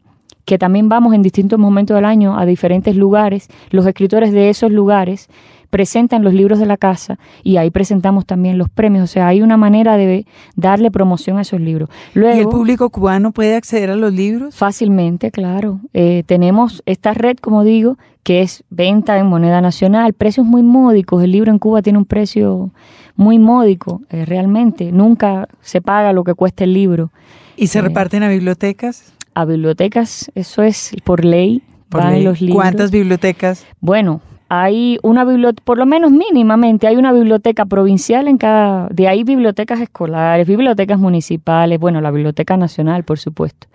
que 0.46 0.57
también 0.57 0.88
vamos 0.88 1.12
en 1.12 1.20
distintos 1.20 1.59
momentos 1.59 1.94
del 1.94 2.07
año 2.07 2.38
a 2.38 2.46
diferentes 2.46 2.96
lugares. 2.96 3.48
Los 3.68 3.85
escritores 3.85 4.33
de 4.33 4.48
esos 4.48 4.72
lugares 4.72 5.29
presentan 5.75 6.23
los 6.23 6.33
libros 6.33 6.61
de 6.61 6.67
la 6.67 6.77
casa 6.77 7.19
y 7.43 7.57
ahí 7.57 7.69
presentamos 7.73 8.27
también 8.27 8.59
los 8.59 8.69
premios. 8.69 9.03
O 9.03 9.13
sea, 9.13 9.27
hay 9.27 9.43
una 9.43 9.57
manera 9.57 9.97
de 9.97 10.25
darle 10.55 10.93
promoción 10.93 11.37
a 11.37 11.41
esos 11.41 11.61
libros. 11.61 11.89
Luego, 12.15 12.37
¿Y 12.37 12.43
el 12.43 12.47
público 12.47 12.91
cubano 12.91 13.33
puede 13.33 13.57
acceder 13.57 13.91
a 13.91 13.97
los 13.97 14.13
libros? 14.13 14.55
Fácilmente, 14.55 15.33
claro. 15.33 15.81
Eh, 15.93 16.23
tenemos 16.27 16.81
esta 16.87 17.13
red, 17.13 17.39
como 17.39 17.65
digo, 17.65 17.99
que 18.23 18.43
es 18.43 18.63
venta 18.71 19.19
en 19.19 19.27
moneda 19.27 19.61
nacional, 19.61 20.13
precios 20.13 20.47
muy 20.47 20.63
módicos. 20.63 21.25
El 21.25 21.33
libro 21.33 21.51
en 21.51 21.59
Cuba 21.59 21.83
tiene 21.83 21.99
un 21.99 22.05
precio 22.05 22.71
muy 23.17 23.41
módico, 23.41 24.01
eh, 24.11 24.25
realmente. 24.27 24.93
Nunca 24.93 25.49
se 25.61 25.81
paga 25.81 26.13
lo 26.13 26.23
que 26.23 26.35
cuesta 26.35 26.63
el 26.63 26.73
libro. 26.73 27.11
¿Y 27.57 27.67
se 27.67 27.81
eh, 27.81 27.83
reparten 27.83 28.23
a 28.23 28.29
bibliotecas? 28.29 29.13
A 29.35 29.45
bibliotecas, 29.45 30.31
eso 30.37 30.63
es 30.63 30.95
por 31.03 31.25
ley. 31.25 31.65
Por 31.89 32.05
Los 32.23 32.41
libros. 32.41 32.55
¿Cuántas 32.55 32.93
bibliotecas? 32.93 33.67
Bueno, 33.81 34.21
hay 34.49 34.99
una 35.03 35.25
biblioteca, 35.25 35.65
por 35.65 35.79
lo 35.79 35.87
menos 35.87 36.11
mínimamente, 36.11 36.87
hay 36.87 36.97
una 36.97 37.13
biblioteca 37.13 37.65
provincial 37.65 38.29
en 38.29 38.39
cada, 38.39 38.89
de 38.89 39.09
ahí 39.09 39.25
bibliotecas 39.25 39.81
escolares, 39.81 40.47
bibliotecas 40.47 40.99
municipales, 40.99 41.79
bueno, 41.79 42.01
la 42.01 42.11
Biblioteca 42.11 42.57
Nacional, 42.57 43.05
por 43.05 43.19
supuesto. 43.19 43.67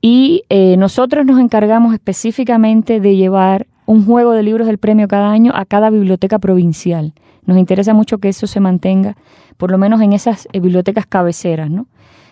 Y 0.00 0.44
eh, 0.48 0.76
nosotros 0.76 1.26
nos 1.26 1.40
encargamos 1.40 1.94
específicamente 1.94 3.00
de 3.00 3.16
llevar 3.16 3.66
un 3.86 4.04
juego 4.04 4.32
de 4.32 4.42
libros 4.42 4.66
del 4.66 4.78
premio 4.78 5.08
cada 5.08 5.30
año 5.30 5.52
a 5.54 5.64
cada 5.64 5.90
biblioteca 5.90 6.38
provincial. 6.38 7.12
Nos 7.44 7.58
interesa 7.58 7.94
mucho 7.94 8.18
que 8.18 8.28
eso 8.28 8.46
se 8.46 8.60
mantenga, 8.60 9.16
por 9.56 9.70
lo 9.70 9.78
menos 9.78 10.00
en 10.00 10.12
esas 10.12 10.48
eh, 10.52 10.60
bibliotecas 10.60 11.06
cabeceras, 11.06 11.70
¿no? 11.70 11.86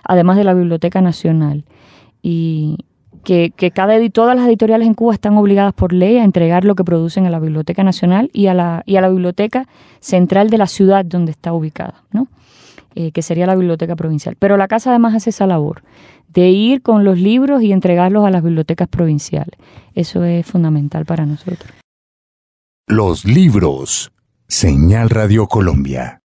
Además 0.04 0.36
de 0.36 0.44
la 0.44 0.54
Biblioteca 0.54 1.00
Nacional. 1.00 1.64
Y, 2.22 2.78
que, 3.22 3.52
cada 3.74 3.96
todas 4.10 4.36
las 4.36 4.46
editoriales 4.46 4.86
en 4.86 4.94
Cuba 4.94 5.14
están 5.14 5.36
obligadas 5.36 5.74
por 5.74 5.92
ley 5.92 6.16
a 6.18 6.24
entregar 6.24 6.64
lo 6.64 6.74
que 6.74 6.84
producen 6.84 7.26
a 7.26 7.30
la 7.30 7.40
Biblioteca 7.40 7.82
Nacional 7.82 8.30
y 8.32 8.46
a 8.46 8.54
la, 8.54 8.82
y 8.86 8.96
a 8.96 9.00
la 9.00 9.08
Biblioteca 9.08 9.66
Central 10.00 10.50
de 10.50 10.58
la 10.58 10.66
ciudad 10.66 11.04
donde 11.04 11.32
está 11.32 11.52
ubicada, 11.52 12.02
¿no? 12.12 12.28
Eh, 12.94 13.12
que 13.12 13.22
sería 13.22 13.46
la 13.46 13.54
Biblioteca 13.54 13.96
Provincial. 13.96 14.36
Pero 14.38 14.56
la 14.56 14.68
Casa 14.68 14.90
además 14.90 15.14
hace 15.14 15.30
esa 15.30 15.46
labor 15.46 15.82
de 16.28 16.50
ir 16.50 16.82
con 16.82 17.04
los 17.04 17.18
libros 17.18 17.62
y 17.62 17.72
entregarlos 17.72 18.24
a 18.26 18.30
las 18.30 18.42
bibliotecas 18.42 18.88
provinciales. 18.88 19.58
Eso 19.94 20.24
es 20.24 20.46
fundamental 20.46 21.04
para 21.06 21.26
nosotros. 21.26 21.70
Los 22.86 23.24
libros. 23.24 24.12
Señal 24.46 25.10
Radio 25.10 25.46
Colombia. 25.46 26.22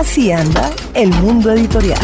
Así 0.00 0.32
anda 0.32 0.70
el 0.94 1.10
mundo 1.10 1.50
editorial. 1.50 2.00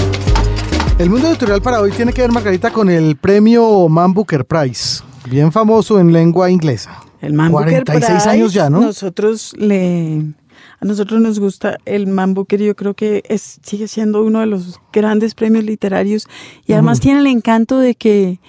El 0.98 1.08
mundo 1.08 1.28
editorial 1.28 1.62
para 1.62 1.80
hoy 1.80 1.90
tiene 1.92 2.12
que 2.12 2.20
ver, 2.20 2.30
Margarita, 2.30 2.70
con 2.70 2.90
el 2.90 3.16
premio 3.16 3.88
Man 3.88 4.12
Booker 4.12 4.44
Prize, 4.44 5.02
bien 5.30 5.50
famoso 5.50 5.98
en 5.98 6.12
lengua 6.12 6.50
inglesa. 6.50 7.02
El 7.22 7.32
Man 7.32 7.50
46 7.50 8.10
Booker 8.10 8.28
años 8.28 8.52
ya, 8.52 8.68
¿no? 8.68 8.82
Nosotros 8.82 9.54
le 9.56 10.34
a 10.78 10.84
nosotros 10.84 11.22
nos 11.22 11.40
gusta 11.40 11.78
el 11.86 12.06
Man 12.06 12.34
Booker, 12.34 12.60
yo 12.60 12.76
creo 12.76 12.92
que 12.92 13.22
es, 13.30 13.60
sigue 13.62 13.88
siendo 13.88 14.22
uno 14.22 14.40
de 14.40 14.46
los 14.46 14.78
grandes 14.92 15.34
premios 15.34 15.64
literarios 15.64 16.28
y 16.66 16.74
además 16.74 17.00
tiene 17.00 17.20
el 17.20 17.26
encanto 17.26 17.78
de 17.78 17.94
que 17.94 18.40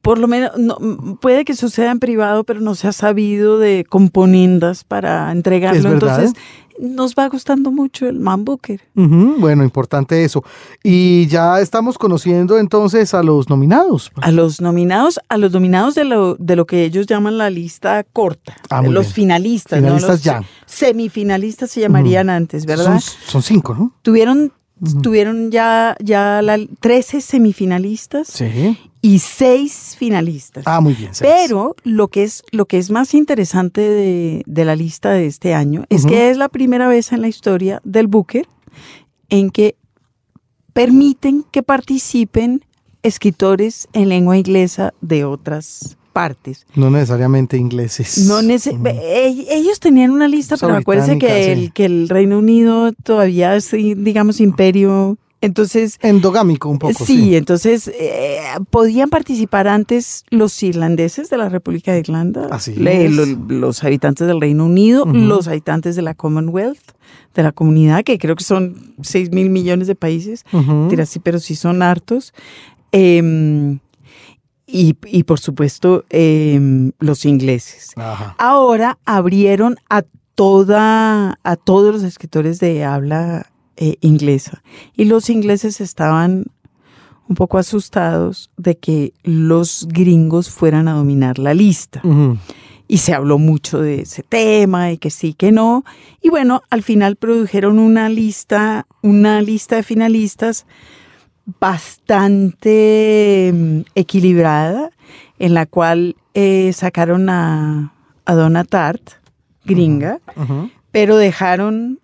por 0.00 0.18
lo 0.18 0.28
menos 0.28 0.52
no, 0.56 0.78
puede 1.20 1.44
que 1.44 1.54
suceda 1.54 1.90
en 1.90 1.98
privado, 1.98 2.44
pero 2.44 2.60
no 2.60 2.74
se 2.74 2.88
ha 2.88 2.92
sabido 2.92 3.58
de 3.58 3.84
componendas 3.88 4.84
para 4.84 5.30
entregarlo. 5.32 5.92
Entonces, 5.92 6.32
nos 6.78 7.14
va 7.14 7.28
gustando 7.28 7.70
mucho 7.70 8.08
el 8.08 8.18
Man 8.18 8.44
Booker. 8.44 8.80
bueno, 8.94 9.62
importante 9.62 10.24
eso. 10.24 10.42
Y 10.82 11.26
ya 11.26 11.60
estamos 11.60 11.98
conociendo 11.98 12.58
entonces 12.58 13.14
a 13.14 13.22
los 13.22 13.48
nominados. 13.48 14.10
A 14.16 14.30
los 14.30 14.60
nominados, 14.60 15.20
a 15.28 15.36
los 15.36 15.52
nominados 15.52 15.94
de 15.94 16.04
lo, 16.04 16.36
de 16.36 16.56
lo 16.56 16.66
que 16.66 16.84
ellos 16.84 17.06
llaman 17.06 17.38
la 17.38 17.50
lista 17.50 18.04
corta. 18.04 18.56
Ah, 18.70 18.82
los 18.82 19.12
finalistas. 19.12 19.78
Finalistas 19.78 20.22
ya. 20.22 20.42
Semifinalistas 20.66 21.70
se 21.70 21.80
llamarían 21.80 22.30
antes, 22.30 22.66
¿verdad? 22.66 23.00
Son, 23.00 23.42
cinco, 23.42 23.74
¿no? 23.74 23.92
Tuvieron 24.02 24.52
Tuvieron 25.00 25.52
ya, 25.52 25.96
ya 26.00 26.42
la, 26.42 26.58
13 26.80 27.20
semifinalistas 27.20 28.26
sí 28.26 28.76
y 29.02 29.18
seis 29.18 29.96
finalistas. 29.98 30.62
Ah, 30.64 30.80
muy 30.80 30.94
bien. 30.94 31.10
Pero 31.20 31.74
lo 31.82 32.06
que 32.08 32.22
es, 32.22 32.44
lo 32.52 32.66
que 32.66 32.78
es 32.78 32.90
más 32.90 33.14
interesante 33.14 33.80
de, 33.80 34.64
la 34.64 34.76
lista 34.76 35.10
de 35.10 35.26
este 35.26 35.54
año 35.54 35.84
es 35.88 36.06
que 36.06 36.30
es 36.30 36.36
la 36.36 36.48
primera 36.48 36.86
vez 36.86 37.10
en 37.12 37.20
la 37.20 37.28
historia 37.28 37.80
del 37.84 38.06
Booker 38.06 38.46
en 39.28 39.50
que 39.50 39.74
permiten 40.72 41.44
que 41.50 41.64
participen 41.64 42.64
escritores 43.02 43.88
en 43.92 44.08
lengua 44.08 44.38
inglesa 44.38 44.94
de 45.00 45.24
otras 45.24 45.96
partes. 46.12 46.64
No 46.76 46.88
necesariamente 46.88 47.56
ingleses. 47.56 48.18
No 48.26 48.38
Ellos 48.38 49.80
tenían 49.80 50.12
una 50.12 50.28
lista, 50.28 50.56
pero 50.56 50.76
acuérdense 50.76 51.18
que, 51.18 51.52
el, 51.52 51.72
que 51.72 51.86
el 51.86 52.08
Reino 52.08 52.38
Unido 52.38 52.92
todavía 53.02 53.56
es, 53.56 53.72
digamos, 53.72 54.40
imperio 54.40 55.18
entonces... 55.42 55.98
Endogámico 56.00 56.68
un 56.68 56.78
poco. 56.78 57.04
Sí, 57.04 57.36
entonces 57.36 57.88
eh, 57.88 58.40
podían 58.70 59.10
participar 59.10 59.68
antes 59.68 60.24
los 60.30 60.62
irlandeses 60.62 61.28
de 61.28 61.36
la 61.36 61.48
República 61.48 61.92
de 61.92 61.98
Irlanda, 61.98 62.46
Así 62.50 62.74
los 62.74 63.84
habitantes 63.84 64.26
del 64.26 64.40
Reino 64.40 64.64
Unido, 64.64 65.04
los 65.04 65.48
habitantes 65.48 65.96
de 65.96 66.02
la 66.02 66.14
Commonwealth, 66.14 66.92
de 67.34 67.42
la 67.42 67.52
comunidad, 67.52 68.04
que 68.04 68.18
creo 68.18 68.36
que 68.36 68.44
son 68.44 68.94
6 69.02 69.32
mil 69.32 69.50
millones 69.50 69.88
de 69.88 69.94
países, 69.94 70.44
así, 70.98 71.18
pero 71.18 71.40
sí 71.40 71.56
son 71.56 71.82
hartos. 71.82 72.32
Em, 72.92 73.80
y, 74.66 74.96
y, 75.06 75.24
por 75.24 75.40
supuesto 75.40 76.04
em, 76.08 76.92
los 76.98 77.24
ingleses. 77.24 77.92
Ahora 78.38 78.98
abrieron 79.04 79.76
a 79.90 80.02
toda 80.34 81.38
a 81.42 81.56
todos 81.56 81.92
los 81.92 82.02
escritores 82.04 82.58
de 82.58 82.84
habla 82.84 83.51
eh, 83.84 83.96
inglesa. 84.00 84.62
Y 84.96 85.06
los 85.06 85.28
ingleses 85.28 85.80
estaban 85.80 86.44
un 87.28 87.34
poco 87.34 87.58
asustados 87.58 88.48
de 88.56 88.78
que 88.78 89.12
los 89.24 89.88
gringos 89.88 90.50
fueran 90.50 90.86
a 90.86 90.92
dominar 90.92 91.40
la 91.40 91.52
lista. 91.52 92.00
Y 92.86 92.98
se 92.98 93.12
habló 93.12 93.38
mucho 93.38 93.80
de 93.80 94.02
ese 94.02 94.22
tema 94.22 94.92
y 94.92 94.98
que 94.98 95.10
sí, 95.10 95.34
que 95.34 95.50
no. 95.50 95.84
Y 96.20 96.28
bueno, 96.28 96.62
al 96.70 96.84
final 96.84 97.16
produjeron 97.16 97.80
una 97.80 98.08
lista, 98.08 98.86
una 99.02 99.42
lista 99.42 99.74
de 99.74 99.82
finalistas 99.82 100.64
bastante 101.58 103.50
mm, 103.52 103.80
equilibrada, 103.96 104.92
en 105.40 105.54
la 105.54 105.66
cual 105.66 106.14
eh, 106.34 106.72
sacaron 106.72 107.28
a, 107.30 107.92
a 108.26 108.34
Donna 108.34 108.62
Tart, 108.62 109.10
gringa, 109.64 110.20
pero 110.92 111.16
dejaron 111.16 111.98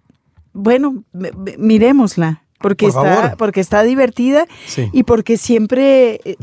bueno, 0.58 1.04
miremosla, 1.58 2.42
porque 2.60 2.86
está, 2.86 3.36
porque 3.38 3.60
está 3.60 3.82
divertida 3.84 4.46
y 4.92 5.04
porque 5.04 5.36
siempre 5.36 6.20
eh, 6.24 6.36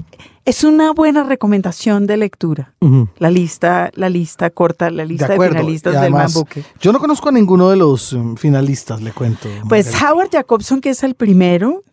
es 0.46 0.64
una 0.64 0.94
buena 0.94 1.24
recomendación 1.24 2.08
de 2.08 2.18
lectura. 2.18 2.74
La 3.18 3.30
lista, 3.30 3.92
la 3.96 4.10
lista 4.10 4.50
corta, 4.50 4.90
la 4.90 5.06
lista 5.06 5.28
de, 5.28 5.50
finalistas 5.50 6.02
del 6.02 6.12
Man 6.12 6.30
Yo 6.80 6.94
no 6.94 7.00
conozco 7.00 7.30
a 7.30 7.32
ninguno 7.32 7.70
de 7.70 7.76
los 7.76 8.14
um, 8.14 8.36
finalistas, 8.36 9.02
le 9.02 9.12
cuento. 9.12 9.50
Pues 9.68 9.92
Howard 10.02 10.30
Jacobson, 10.32 10.82
que 10.82 10.92
es 10.92 11.04
el 11.04 11.16
primero, 11.16 11.84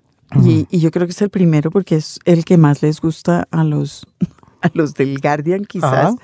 y, 0.44 0.66
yo 0.78 0.90
creo 0.90 1.07
que 1.07 1.12
es 1.12 1.22
el 1.22 1.30
primero 1.30 1.70
porque 1.70 1.96
es 1.96 2.18
el 2.24 2.44
que 2.44 2.57
más 2.57 2.82
les 2.82 3.01
gusta 3.01 3.49
a 3.51 3.64
los, 3.64 4.07
a 4.62 4.70
los 4.74 4.94
del 4.94 5.18
Guardian, 5.18 5.64
quizás. 5.64 6.14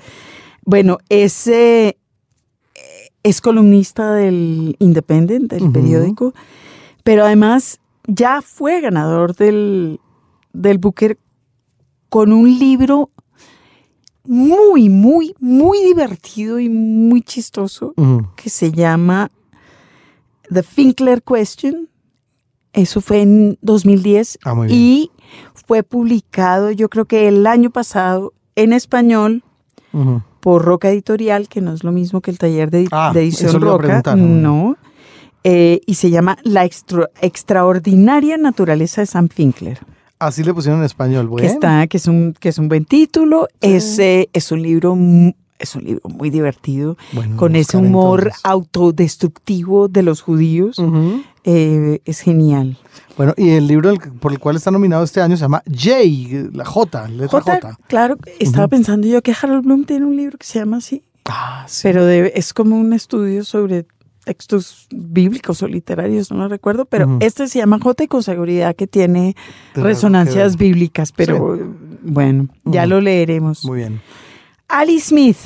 Bueno, 0.65 0.99
ese 1.09 1.97
es 3.23 3.41
columnista 3.41 4.13
del 4.13 4.75
Independent, 4.79 5.51
del 5.51 5.71
periódico, 5.71 6.33
pero 7.03 7.25
además 7.25 7.79
ya 8.07 8.41
fue 8.41 8.81
ganador 8.81 9.35
del, 9.35 9.99
del 10.53 10.77
Booker 10.77 11.17
con 12.09 12.33
un 12.33 12.57
libro 12.57 13.09
muy, 14.23 14.89
muy, 14.89 15.35
muy 15.39 15.83
divertido 15.83 16.59
y 16.59 16.69
muy 16.69 17.21
chistoso 17.21 17.93
que 18.35 18.49
se 18.49 18.71
llama 18.71 19.31
The 20.51 20.63
Finkler 20.63 21.21
Question. 21.21 21.89
Eso 22.73 23.01
fue 23.01 23.21
en 23.21 23.57
2010 23.61 24.39
Ah, 24.43 24.55
y 24.67 25.11
fue 25.67 25.83
publicado 25.83 26.71
yo 26.71 26.89
creo 26.89 27.05
que 27.05 27.27
el 27.27 27.47
año 27.47 27.71
pasado 27.71 28.33
en 28.55 28.73
español 28.73 29.43
Por 30.39 30.63
Roca 30.63 30.89
Editorial, 30.89 31.47
que 31.49 31.61
no 31.61 31.73
es 31.73 31.83
lo 31.83 31.91
mismo 31.91 32.21
que 32.21 32.31
el 32.31 32.37
taller 32.37 32.69
de, 32.71 32.87
Ah, 32.91 33.11
de 33.13 33.21
edición 33.21 33.59
Roca. 33.61 34.15
No. 34.15 34.77
Eh, 35.43 35.81
y 35.85 35.95
se 35.95 36.09
llama 36.09 36.37
La 36.43 36.65
extra- 36.65 37.09
extraordinaria 37.21 38.37
naturaleza 38.37 39.01
de 39.01 39.07
Sam 39.07 39.29
Finkler. 39.29 39.79
Así 40.19 40.43
le 40.43 40.53
pusieron 40.53 40.79
en 40.81 40.85
español, 40.85 41.25
Que 41.25 41.29
bueno. 41.31 41.47
está, 41.47 41.87
que 41.87 41.95
es 41.97 42.05
un, 42.07 42.35
que 42.39 42.49
es 42.49 42.57
un 42.57 42.67
buen 42.67 42.83
título. 42.85 43.47
Ese 43.61 44.29
es 44.33 44.51
un 44.51 44.61
libro, 44.61 44.97
es 45.59 45.75
un 45.75 45.83
libro 45.85 46.09
muy 46.09 46.29
divertido, 46.29 46.97
Bueno, 47.13 47.37
con 47.37 47.55
ese 47.55 47.77
humor 47.77 48.19
entonces. 48.23 48.41
autodestructivo 48.43 49.87
de 49.87 50.03
los 50.03 50.21
judíos. 50.21 50.77
Ujú. 50.77 51.21
Eh, 51.43 52.01
es 52.05 52.19
genial. 52.21 52.77
Bueno, 53.17 53.33
y 53.37 53.49
el 53.49 53.67
libro 53.67 53.93
por 54.19 54.31
el 54.31 54.39
cual 54.39 54.55
está 54.55 54.71
nominado 54.71 55.03
este 55.03 55.21
año 55.21 55.35
se 55.35 55.41
llama 55.41 55.63
J, 55.67 56.49
la 56.53 56.65
J, 56.65 57.07
letra 57.09 57.41
J. 57.41 57.59
J, 57.61 57.77
claro, 57.87 58.17
estaba 58.39 58.67
pensando 58.67 59.07
yo 59.07 59.21
que 59.21 59.33
Harold 59.39 59.65
Bloom 59.65 59.85
tiene 59.85 60.05
un 60.05 60.15
libro 60.15 60.37
que 60.37 60.45
se 60.45 60.59
llama 60.59 60.77
así. 60.77 61.03
Ah, 61.25 61.65
sí. 61.67 61.81
pero 61.83 62.07
es 62.07 62.53
como 62.53 62.77
un 62.77 62.93
estudio 62.93 63.43
sobre 63.43 63.85
textos 64.23 64.87
bíblicos 64.91 65.61
o 65.63 65.67
literarios, 65.67 66.31
no 66.31 66.37
lo 66.37 66.47
recuerdo, 66.47 66.85
pero 66.85 67.17
este 67.19 67.47
se 67.47 67.59
llama 67.59 67.79
J 67.81 68.03
y 68.03 68.07
con 68.07 68.23
seguridad 68.23 68.75
que 68.75 68.87
tiene 68.87 69.35
resonancias 69.73 70.55
que 70.55 70.65
bíblicas, 70.65 71.11
pero 71.11 71.57
bueno, 72.03 72.47
ya 72.65 72.85
lo 72.85 73.01
leeremos. 73.01 73.65
Muy 73.65 73.79
bien. 73.79 74.01
Ali 74.67 74.99
Smith. 74.99 75.37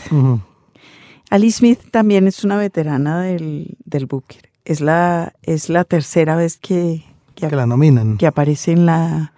Ali 1.30 1.52
Smith 1.52 1.80
también 1.92 2.28
es 2.28 2.44
una 2.44 2.58
veterana 2.58 3.22
del, 3.22 3.78
del 3.86 4.06
Booker. 4.06 4.53
Es 4.66 4.80
la, 4.82 5.34
es 5.44 5.70
la 5.70 5.84
tercera 5.84 6.36
vez 6.36 6.58
que, 6.58 7.04
que, 7.36 7.48
Que 7.48 7.56
la 7.56 7.66
nominan. 7.66 8.18
que 8.18 8.28
aparece 8.28 8.72
en 8.72 8.86
la, 8.86 9.34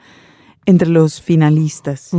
entre 0.66 0.88
los 0.90 1.22
finalistas. 1.22 2.12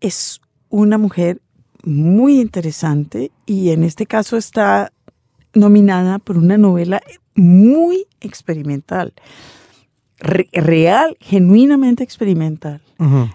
Es 0.00 0.40
una 0.68 0.98
mujer 0.98 1.40
muy 1.84 2.40
interesante 2.40 3.30
y 3.46 3.70
en 3.70 3.84
este 3.84 4.06
caso 4.06 4.36
está 4.36 4.92
nominada 5.54 6.18
por 6.18 6.36
una 6.36 6.58
novela 6.58 7.00
muy 7.34 8.06
experimental, 8.20 9.12
Re- 10.18 10.48
real, 10.52 11.16
genuinamente 11.20 12.02
experimental, 12.02 12.80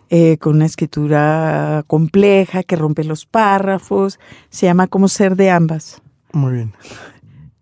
eh, 0.10 0.38
con 0.40 0.56
una 0.56 0.66
escritura 0.66 1.84
compleja 1.86 2.64
que 2.64 2.76
rompe 2.76 3.04
los 3.04 3.28
párrafos, 3.28 4.20
se 4.50 4.66
llama 4.66 4.88
Como 4.88 5.08
ser 5.08 5.36
de 5.36 5.52
ambas. 5.52 6.02
Muy 6.34 6.54
bien. 6.54 6.74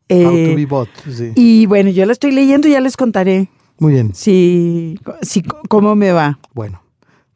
Eh, 0.10 0.26
How 0.26 0.32
to 0.52 0.56
be 0.56 0.66
bought, 0.66 0.90
sí. 1.08 1.32
y 1.36 1.66
bueno, 1.68 1.92
yo 1.92 2.06
la 2.06 2.14
estoy 2.14 2.32
leyendo 2.32 2.68
y 2.68 2.72
ya 2.72 2.82
les 2.82 2.98
contaré 2.98 3.48
Muy 3.78 3.94
bien. 3.94 4.12
si, 4.16 5.00
si, 5.22 5.44
cómo 5.44 5.96
me 5.96 6.12
va. 6.12 6.40
Bueno, 6.54 6.82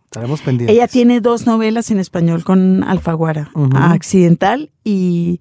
estaremos 0.05 0.41
pendientes. 0.41 0.75
Ella 0.75 0.87
tiene 0.87 1.21
dos 1.21 1.45
novelas 1.45 1.91
en 1.91 1.99
español 1.99 2.43
con 2.43 2.83
Alfaguara. 2.83 3.51
Accidental 3.75 4.71
y 4.83 5.39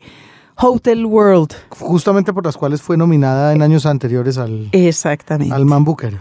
Hotel 0.57 1.07
World. 1.07 1.53
Justamente 1.71 2.33
por 2.35 2.45
las 2.45 2.57
cuales 2.57 2.83
fue 2.83 2.97
nominada 2.99 3.53
en 3.55 3.63
años 3.63 3.87
anteriores 3.87 4.37
al, 4.39 4.69
Exactamente. 4.73 5.55
al 5.55 5.65
Man 5.65 5.85
Booker. 5.85 6.21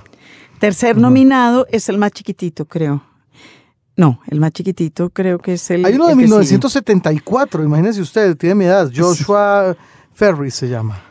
Tercer 0.59 0.95
nominado 0.97 1.67
es 1.71 1.89
el 1.89 1.97
más 1.97 2.11
chiquitito, 2.11 2.65
creo. 2.65 3.03
No, 3.97 4.21
el 4.27 4.39
más 4.39 4.51
chiquitito 4.51 5.09
creo 5.09 5.39
que 5.39 5.53
es 5.53 5.71
el. 5.71 5.83
Hay 5.85 5.95
uno 5.95 6.05
de 6.05 6.13
el 6.13 6.17
que 6.17 6.23
sigue. 6.23 6.35
1974, 6.35 7.63
imagínese 7.63 8.01
usted, 8.01 8.37
tiene 8.37 8.55
mi 8.55 8.65
edad. 8.65 8.89
Joshua 8.95 9.75
Ferris 10.13 10.55
se 10.55 10.69
llama. 10.69 11.01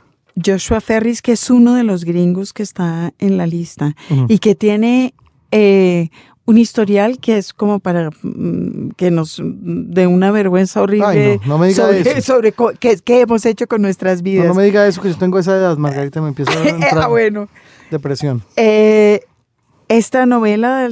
Joshua 0.44 0.80
Ferris, 0.80 1.22
que 1.22 1.32
es 1.32 1.50
uno 1.50 1.74
de 1.74 1.84
los 1.84 2.04
gringos 2.04 2.52
que 2.52 2.62
está 2.62 3.12
en 3.18 3.36
la 3.36 3.46
lista 3.46 3.94
y 4.28 4.38
que 4.38 4.54
tiene 4.54 5.12
eh, 5.50 6.08
un 6.46 6.56
historial 6.56 7.18
que 7.18 7.36
es 7.36 7.52
como 7.52 7.80
para 7.80 8.10
mm, 8.22 8.90
que 8.96 9.10
nos 9.10 9.40
mm, 9.40 9.92
dé 9.92 10.06
una 10.06 10.30
vergüenza 10.30 10.80
horrible 10.82 11.32
Ay, 11.32 11.38
no, 11.42 11.46
no 11.54 11.58
me 11.58 11.68
diga 11.68 11.84
sobre, 11.86 12.00
eso. 12.00 12.20
sobre 12.34 12.54
qué, 12.78 12.98
qué 13.04 13.20
hemos 13.22 13.44
hecho 13.44 13.66
con 13.66 13.82
nuestras 13.82 14.18
No, 14.18 14.24
vidas. 14.24 14.46
no 14.46 14.54
me 14.54 14.64
diga 14.64 14.86
eso, 14.86 15.02
que 15.02 15.08
yo 15.10 15.18
tengo 15.18 15.38
esa 15.38 15.56
edad, 15.56 15.76
Margarita, 15.76 16.20
me 16.22 16.28
empieza 16.28 16.52
a 16.52 16.68
entrar 16.68 16.98
Ah, 16.98 17.08
bueno. 17.08 17.48
depresión. 17.90 18.42
Eh, 18.56 19.20
esta 19.88 20.24
novela 20.26 20.88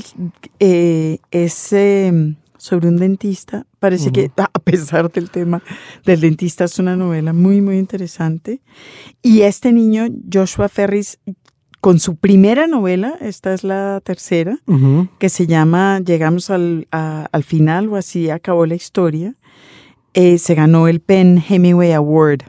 eh, 0.59 1.19
es 1.31 1.73
eh, 1.73 2.35
sobre 2.59 2.89
un 2.89 2.97
dentista. 2.99 3.65
Parece 3.79 4.13
que, 4.13 4.31
a 4.37 4.59
pesar 4.59 5.11
del 5.11 5.31
tema 5.31 5.63
del 6.05 6.21
dentista, 6.21 6.65
es 6.65 6.79
una 6.79 6.95
novela 6.97 7.33
muy, 7.33 7.61
muy 7.63 7.79
interesante. 7.79 8.61
Y 9.23 9.41
este 9.43 9.73
niño, 9.73 10.07
Joshua 10.31 10.69
Ferris, 10.69 11.19
con 11.81 12.01
su 12.01 12.17
primera 12.17 12.67
novela, 12.67 13.15
esta 13.21 13.55
es 13.55 13.63
la 13.65 14.01
tercera, 14.05 14.59
que 15.19 15.29
se 15.29 15.47
llama 15.47 16.01
Llegamos 16.01 16.51
al, 16.51 16.89
a- 16.91 17.29
al 17.33 17.45
final 17.45 17.89
o 17.89 17.97
así 17.97 18.29
acabó 18.31 18.67
la 18.67 18.75
historia, 18.75 19.37
eh, 20.15 20.39
se 20.39 20.55
ganó 20.57 20.89
el 20.89 21.01
Penn 21.01 21.43
Hemingway 21.49 21.93
Award. 21.93 22.41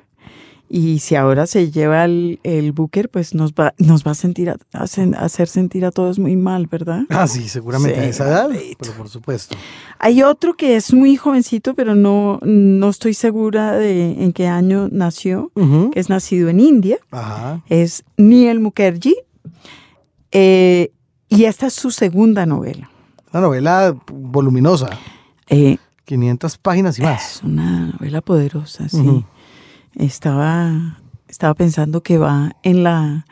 Y 0.71 0.99
si 0.99 1.15
ahora 1.15 1.47
se 1.47 1.71
lleva 1.71 2.05
el, 2.05 2.39
el 2.43 2.71
Booker, 2.73 3.09
pues 3.09 3.33
nos 3.33 3.53
va, 3.53 3.73
nos 3.79 4.05
va 4.05 4.11
a, 4.11 4.13
sentir 4.13 4.51
a, 4.51 4.57
a 4.73 4.83
sen- 4.85 5.15
a 5.15 5.21
hacer 5.25 5.47
sentir 5.47 5.83
a 5.83 5.89
todos 5.91 6.19
muy 6.19 6.35
mal, 6.35 6.67
¿verdad? 6.67 7.01
Ah, 7.09 7.25
sí, 7.27 7.49
seguramente 7.49 7.95
Sí, 7.99 8.05
a 8.05 8.09
esa 8.09 8.27
edad, 8.27 8.49
pero 8.77 8.93
por 8.93 9.09
supuesto. 9.09 9.55
Hay 9.97 10.21
otro 10.21 10.53
que 10.55 10.75
es 10.75 10.93
muy 10.93 11.15
jovencito, 11.15 11.73
pero 11.73 11.95
no, 11.95 12.39
no 12.43 12.89
estoy 12.89 13.15
segura 13.15 13.71
de 13.71 14.23
en 14.23 14.31
qué 14.31 14.45
año 14.47 14.89
nació, 14.91 15.51
que 15.55 15.99
es 15.99 16.07
nacido 16.09 16.49
en 16.49 16.59
India, 16.59 16.97
Ajá. 17.09 17.63
es 17.67 18.03
Neil 18.17 18.59
Mukherjee. 18.59 19.15
eh, 20.31 20.91
y 21.29 21.45
esta 21.45 21.67
es 21.67 21.73
su 21.73 21.91
segunda 21.91 22.45
novela. 22.45 22.89
Una 23.33 23.41
novela 23.41 23.95
voluminosa, 24.11 24.89
Eh, 25.49 25.77
500 26.05 26.57
páginas 26.57 26.97
y 26.99 27.01
más. 27.03 27.37
Es 27.37 27.43
una 27.43 27.87
novela 27.87 28.21
poderosa, 28.21 28.87
sí. 28.89 28.97
Ujú. 28.97 29.23
Estaba, 29.95 30.99
estaba 31.27 31.53
pensando 31.53 32.01
que 32.01 32.17
va 32.17 32.55
en 32.63 32.83
la, 32.83 33.25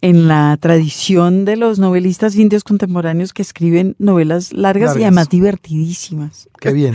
en 0.00 0.28
la 0.28 0.56
tradición 0.58 1.44
de 1.44 1.56
los 1.56 1.78
novelistas 1.78 2.34
indios 2.36 2.64
contemporáneos 2.64 3.32
que 3.32 3.42
escriben 3.42 3.96
novelas 3.98 4.52
largas, 4.52 4.96
y 4.96 5.02
además 5.02 5.28
divertidísimas. 5.28 6.48
Qué 6.60 6.72
bien. 6.72 6.94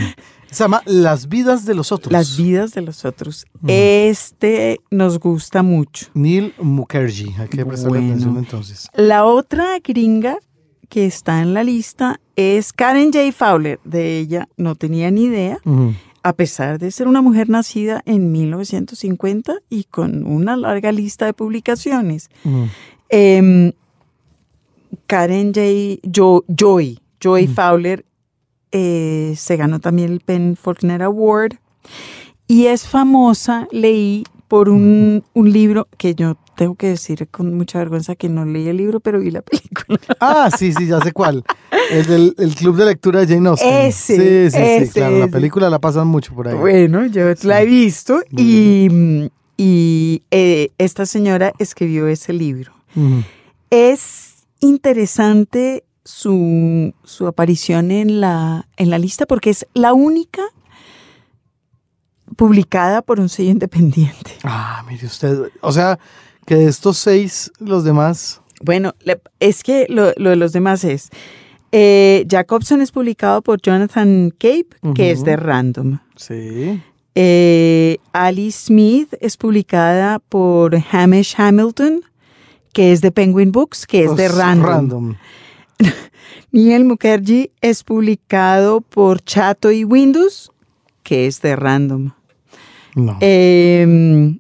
Se 0.51 0.64
llama 0.64 0.82
Las 0.86 1.28
vidas 1.28 1.66
de 1.66 1.76
los 1.76 1.91
otros. 1.91 2.12
Las 2.14 2.38
vidas 2.38 2.72
de 2.74 2.82
los 2.82 3.03
otros. 3.03 3.45
Este 3.68 4.80
nos 4.89 5.20
gusta 5.20 5.64
mucho. 5.64 6.08
Neil 6.14 6.53
Mukherjee. 6.62 7.34
Hay 7.38 7.47
que 7.49 7.66
prestarle 7.66 7.99
Bueno. 7.99 8.14
atención 8.14 8.38
entonces. 8.38 8.89
La 8.93 9.26
otra 9.26 9.80
gringa 9.84 10.38
que 10.88 11.06
está 11.08 11.41
en 11.41 11.53
la 11.53 11.64
lista 11.64 12.22
es 12.38 12.72
Karen 12.72 13.12
J. 13.12 13.32
Fowler. 13.34 13.80
De 13.84 14.20
ella 14.20 14.47
no 14.56 14.76
tenía 14.76 15.12
ni 15.12 15.26
idea. 15.26 15.58
A 16.26 16.34
pesar 16.34 16.80
de 16.80 16.89
ser 16.89 17.07
una 17.07 17.21
mujer 17.21 17.49
nacida 17.49 18.01
en 18.07 18.32
1950 18.32 19.57
y 19.69 19.84
con 19.84 20.26
una 20.26 20.57
larga 20.57 20.91
lista 20.91 21.26
de 21.28 21.34
publicaciones. 21.34 22.30
Ujú. 22.43 22.65
Em, 23.09 23.73
Karen 25.05 25.53
J. 25.53 25.99
Jo- 26.11 26.43
Joy, 26.47 26.99
Joy 27.21 27.45
Fowler, 27.47 28.05
eh, 28.71 29.36
se 29.38 29.55
ganó 29.55 29.80
también 29.80 30.11
el 30.11 30.19
Penn 30.21 30.55
Faulkner 30.55 31.03
Award 31.03 31.53
y 32.47 32.65
es 32.65 32.88
famosa, 32.88 33.67
leí 33.71 34.23
por 34.48 34.70
un, 34.70 35.24
un 35.34 35.52
libro 35.52 35.88
que 35.98 36.16
yo 36.16 36.38
tengo 36.56 36.76
que 36.76 36.88
decir 36.88 37.28
con 37.30 37.54
mucha 37.56 37.80
vergüenza 37.80 38.16
que 38.16 38.30
no 38.30 38.46
leí 38.46 38.68
el 38.68 38.78
libro, 38.78 39.00
pero 39.00 39.20
vi 39.20 39.32
la 39.32 39.41
película. 39.43 40.00
Ah, 40.20 40.50
sí, 40.56 40.74
sí, 40.74 40.88
ya 40.88 41.00
sé 41.02 41.12
cuál. 41.12 41.43
El 41.91 42.06
del 42.06 42.36
el 42.38 42.56
club 42.56 42.76
de 42.78 42.86
lectura 42.86 43.20
de 43.22 43.28
Jane 43.34 43.50
Austen. 43.50 43.74
Ese, 43.74 44.16
Sí, 44.16 44.52
sí, 44.52 44.58
sí, 44.58 44.64
ese, 44.64 44.93
claro. 44.93 45.20
La 45.20 45.28
película 45.28 45.70
la 45.70 45.80
pasan 45.80 46.08
mucho 46.08 46.34
por 46.34 46.48
ahí. 46.48 46.56
Bueno, 46.56 47.06
yo 47.06 47.26
la 47.43 47.62
he 47.62 47.66
visto 47.66 48.22
y, 48.32 49.30
y 49.58 50.24
eh, 50.32 50.70
esta 50.78 51.06
señora 51.06 51.54
escribió 51.60 52.08
ese 52.08 52.34
libro. 52.34 52.74
Es 53.70 54.46
interesante 54.62 55.84
su, 56.06 56.93
su 57.04 57.28
aparición 57.28 57.91
en 57.91 58.22
la, 58.22 58.68
en 58.78 58.89
la 58.89 58.98
lista 59.00 59.26
porque 59.26 59.50
es 59.50 59.68
la 59.74 59.93
única 59.93 60.43
publicada 62.36 63.01
por 63.01 63.19
un 63.19 63.30
sello 63.30 63.51
independiente. 63.51 64.32
Ah, 64.43 64.84
mire 64.88 65.05
usted. 65.07 65.49
O 65.61 65.71
sea, 65.71 65.97
que 66.45 66.55
de 66.55 66.67
estos 66.67 66.97
seis, 66.97 67.51
los 67.59 67.84
demás. 67.84 68.41
Bueno, 68.61 68.93
es 69.39 69.63
que 69.63 69.86
lo, 69.89 70.13
lo 70.17 70.30
de 70.32 70.36
los 70.36 70.53
demás 70.53 70.84
es, 70.84 71.09
eh, 71.71 72.26
Jacobson 72.30 72.82
es 72.82 72.91
publicado 72.91 73.41
por 73.41 73.61
Jonathan 73.61 74.30
Cape, 74.32 74.67
que 74.95 75.11
es 75.11 75.23
de 75.23 75.36
Random. 75.36 75.99
Sí. 76.15 76.82
Eh, 77.15 77.97
Alice 78.13 78.67
Smith 78.67 79.13
es 79.19 79.38
publicada 79.38 80.19
por 80.19 80.76
Hamish 80.91 81.36
Hamilton, 81.38 82.01
que 82.73 82.91
es 82.91 83.01
de 83.01 83.11
Penguin 83.11 83.51
Books, 83.51 83.86
que 83.88 84.03
es 84.05 84.15
de 84.15 84.30
Pues, 84.30 84.36
Random. 84.36 85.15
Neil 86.51 86.86
Mukherjee 86.86 87.51
es 87.61 87.84
publicado 87.84 88.82
por 88.82 89.21
Chato 89.21 89.71
y 89.71 89.84
Windows, 89.84 90.51
que 91.06 91.28
es 91.28 91.39
de 91.41 91.56
Random. 91.56 92.12
No. 92.95 93.18
Eh, 93.22 94.38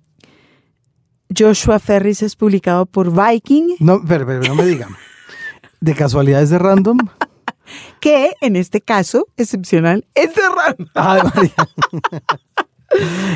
Joshua 1.37 1.79
Ferris 1.79 2.21
es 2.23 2.35
publicado 2.35 2.85
por 2.85 3.11
Viking, 3.11 3.75
no, 3.79 4.01
pero, 4.07 4.25
pero 4.25 4.41
no 4.43 4.55
me 4.55 4.65
digan. 4.65 4.89
¿De 5.81 5.93
casualidades 5.93 6.49
de 6.49 6.57
random? 6.59 6.97
que 7.99 8.31
en 8.41 8.55
este 8.55 8.81
caso, 8.81 9.27
excepcional, 9.37 10.05
es 10.15 10.33
de 10.35 10.41
Random. 10.41 10.87
Ay, 10.95 11.21
María. 11.35 11.53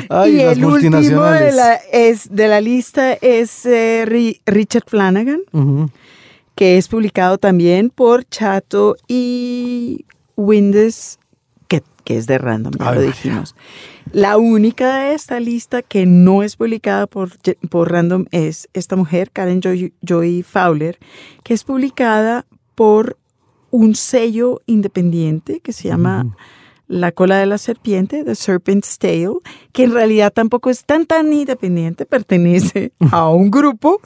Ay, 0.08 0.36
y 0.36 0.40
el 0.40 0.64
último 0.64 1.00
de 1.22 1.52
la, 1.52 1.74
es, 1.92 2.34
de 2.34 2.48
la 2.48 2.60
lista 2.60 3.12
es 3.12 3.66
eh, 3.66 4.04
Ri- 4.08 4.40
Richard 4.46 4.84
Flanagan, 4.86 5.42
que 6.54 6.78
es 6.78 6.88
publicado 6.88 7.38
también 7.38 7.90
por 7.90 8.24
Chato 8.24 8.96
y 9.06 10.06
Windows, 10.36 11.18
que, 12.10 12.18
es 12.18 12.26
de 12.26 12.38
Random, 12.38 12.72
ya 12.78 12.88
Ay, 12.88 12.94
lo 12.94 13.00
María. 13.00 13.10
dijimos. 13.12 13.54
La 14.12 14.36
única 14.36 14.96
de 14.98 15.14
esta 15.14 15.38
lista 15.38 15.82
que 15.82 16.06
no 16.06 16.42
es 16.42 16.56
publicada 16.56 17.06
por, 17.06 17.30
por 17.68 17.92
Random 17.92 18.24
es 18.32 18.68
esta 18.72 18.96
mujer, 18.96 19.30
Karen 19.30 19.60
Joy, 19.60 19.94
Joy 20.02 20.42
Fowler, 20.42 20.98
que 21.44 21.54
es 21.54 21.62
publicada 21.62 22.46
por 22.74 23.16
un 23.70 23.94
sello 23.94 24.60
independiente 24.66 25.60
que 25.60 25.72
se 25.72 25.86
llama 25.86 26.36
La 26.88 27.12
cola 27.12 27.36
de 27.38 27.46
la 27.46 27.58
serpiente, 27.58 28.24
The 28.24 28.34
Serpent's 28.34 28.98
Tail, 28.98 29.34
que 29.72 29.84
en 29.84 29.92
realidad 29.92 30.32
tampoco 30.32 30.70
es 30.70 30.84
tan 30.84 31.06
tan 31.06 31.32
independiente, 31.32 32.06
pertenece 32.06 32.92
a 33.12 33.28
un 33.30 33.52
grupo 33.52 34.00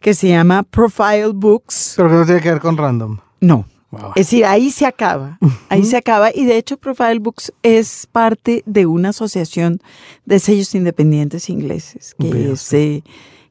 que 0.00 0.14
se 0.14 0.28
llama 0.28 0.62
Profile 0.62 1.32
Books. 1.34 1.94
Pero 1.96 2.08
que 2.08 2.14
no 2.14 2.24
tiene 2.24 2.40
que 2.40 2.50
ver 2.52 2.60
con 2.60 2.76
random. 2.76 3.18
No. 3.40 3.66
Wow. 3.90 4.10
Es 4.16 4.26
decir, 4.26 4.44
ahí 4.44 4.70
se 4.70 4.84
acaba, 4.84 5.38
ahí 5.70 5.82
se 5.82 5.96
acaba 5.96 6.30
y 6.34 6.44
de 6.44 6.58
hecho 6.58 6.76
Profile 6.76 7.20
Books 7.20 7.52
es 7.62 8.06
parte 8.10 8.62
de 8.66 8.84
una 8.84 9.10
asociación 9.10 9.80
de 10.26 10.38
sellos 10.40 10.74
independientes 10.74 11.48
ingleses 11.48 12.14
que 12.18 12.52
es, 12.52 12.72
eh, 12.74 13.02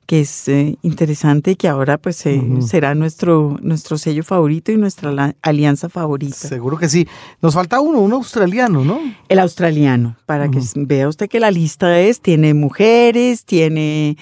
que 0.05 0.21
es 0.21 0.47
eh, 0.47 0.77
interesante 0.83 1.51
y 1.51 1.55
que 1.55 1.67
ahora 1.67 1.97
pues 1.97 2.23
eh, 2.27 2.39
será 2.61 2.93
nuestro, 2.93 3.57
nuestro 3.61 3.97
sello 3.97 4.23
favorito 4.23 4.71
y 4.71 4.77
nuestra 4.77 5.35
alianza 5.41 5.89
favorita. 5.89 6.35
Seguro 6.35 6.77
que 6.77 6.87
sí. 6.87 7.07
Nos 7.41 7.55
falta 7.55 7.81
uno, 7.81 7.99
un 7.99 8.13
australiano, 8.13 8.85
¿no? 8.85 8.99
El 9.27 9.39
australiano, 9.39 10.17
para 10.27 10.51
que 10.51 10.59
vea 10.75 11.09
usted 11.09 11.27
que 11.27 11.39
la 11.39 11.49
lista 11.49 11.99
es, 11.99 12.21
tiene 12.21 12.53
mujeres, 12.53 13.43
tiene 13.43 14.17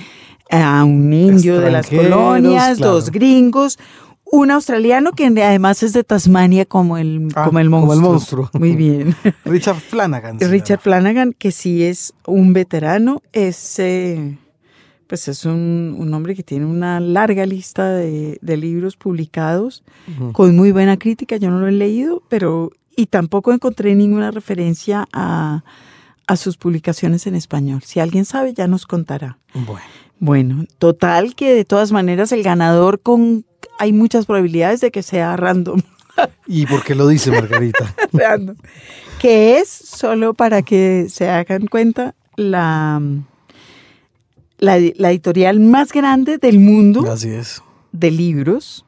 a 0.49 0.83
un 0.83 1.11
indio 1.11 1.59
de 1.59 1.71
las 1.71 1.87
colonias, 1.87 2.77
claro. 2.77 2.93
dos 2.93 3.11
gringos, 3.11 3.79
un 4.35 4.51
australiano 4.51 5.11
que 5.13 5.25
además 5.27 5.83
es 5.83 5.93
de 5.93 6.03
Tasmania 6.03 6.65
como 6.65 6.97
el, 6.97 7.29
Ah, 7.35 7.45
como 7.45 7.59
el 7.59 7.69
como 7.69 7.85
monstruo. 7.85 7.93
el 8.07 8.11
monstruo. 8.13 8.49
Muy 8.59 8.75
bien. 8.75 9.15
Richard 9.45 9.77
Flanagan. 9.79 10.39
Richard. 10.39 10.79
Flanagan, 10.79 11.33
que 11.33 11.51
sí 11.51 11.83
es 11.83 12.13
un 12.27 12.53
veterano, 12.53 13.21
es, 13.33 13.79
eh, 13.79 14.37
pues 15.07 15.27
es 15.27 15.45
un, 15.45 15.95
un 15.97 16.13
hombre 16.13 16.35
que 16.35 16.43
tiene 16.43 16.65
una 16.65 16.99
larga 16.99 17.45
lista 17.45 17.89
de, 17.91 18.37
de 18.41 18.57
libros 18.57 18.95
publicados 18.97 19.83
con 20.33 20.55
muy 20.55 20.71
buena 20.71 20.97
crítica. 20.97 21.37
Yo 21.37 21.49
no 21.51 21.59
lo 21.59 21.67
he 21.67 21.71
leído, 21.71 22.23
pero 22.29 22.71
y 22.95 23.07
tampoco 23.07 23.51
encontré 23.53 23.93
ninguna 23.95 24.31
referencia 24.31 25.05
a, 25.13 25.63
a 26.27 26.35
sus 26.37 26.57
publicaciones 26.57 27.27
en 27.27 27.35
español. 27.35 27.81
Si 27.83 27.99
alguien 27.99 28.25
sabe, 28.25 28.53
ya 28.53 28.67
nos 28.67 28.85
contará. 28.87 29.37
Bueno. 29.53 29.81
Bueno, 30.17 30.63
total 30.79 31.35
que 31.35 31.53
de 31.53 31.65
todas 31.65 31.91
maneras 31.91 32.31
el 32.31 32.41
ganador 32.41 33.01
con 33.01 33.45
hay 33.79 33.93
muchas 33.93 34.25
probabilidades 34.25 34.81
de 34.81 34.91
que 34.91 35.03
sea 35.03 35.35
random. 35.37 35.81
¿Y 36.47 36.65
por 36.65 36.83
qué 36.83 36.95
lo 36.95 37.07
dice 37.07 37.31
Margarita? 37.31 37.93
random, 38.13 38.55
que 39.19 39.57
es 39.57 39.69
solo 39.69 40.33
para 40.33 40.61
que 40.61 41.07
se 41.09 41.29
hagan 41.29 41.67
cuenta 41.67 42.15
la, 42.35 43.01
la, 44.57 44.79
la 44.95 45.11
editorial 45.11 45.59
más 45.59 45.91
grande 45.91 46.37
del 46.37 46.59
mundo 46.59 47.09
Así 47.11 47.29
es. 47.29 47.61
de 47.91 48.11
libros, 48.11 48.85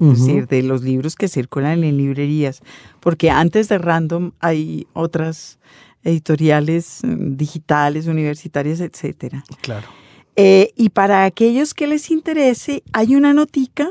es 0.00 0.18
decir, 0.18 0.48
de 0.48 0.62
los 0.62 0.82
libros 0.82 1.14
que 1.14 1.28
circulan 1.28 1.84
en 1.84 1.96
librerías, 1.96 2.60
porque 2.98 3.30
antes 3.30 3.68
de 3.68 3.78
Random 3.78 4.32
hay 4.40 4.88
otras 4.94 5.58
editoriales 6.02 7.00
mm, 7.04 7.36
digitales, 7.36 8.08
universitarias, 8.08 8.80
etcétera. 8.80 9.44
Claro. 9.60 9.86
Eh, 10.34 10.72
y 10.76 10.88
para 10.88 11.24
aquellos 11.24 11.74
que 11.74 11.86
les 11.86 12.10
interese, 12.10 12.82
hay 12.92 13.14
una 13.14 13.32
notica 13.32 13.90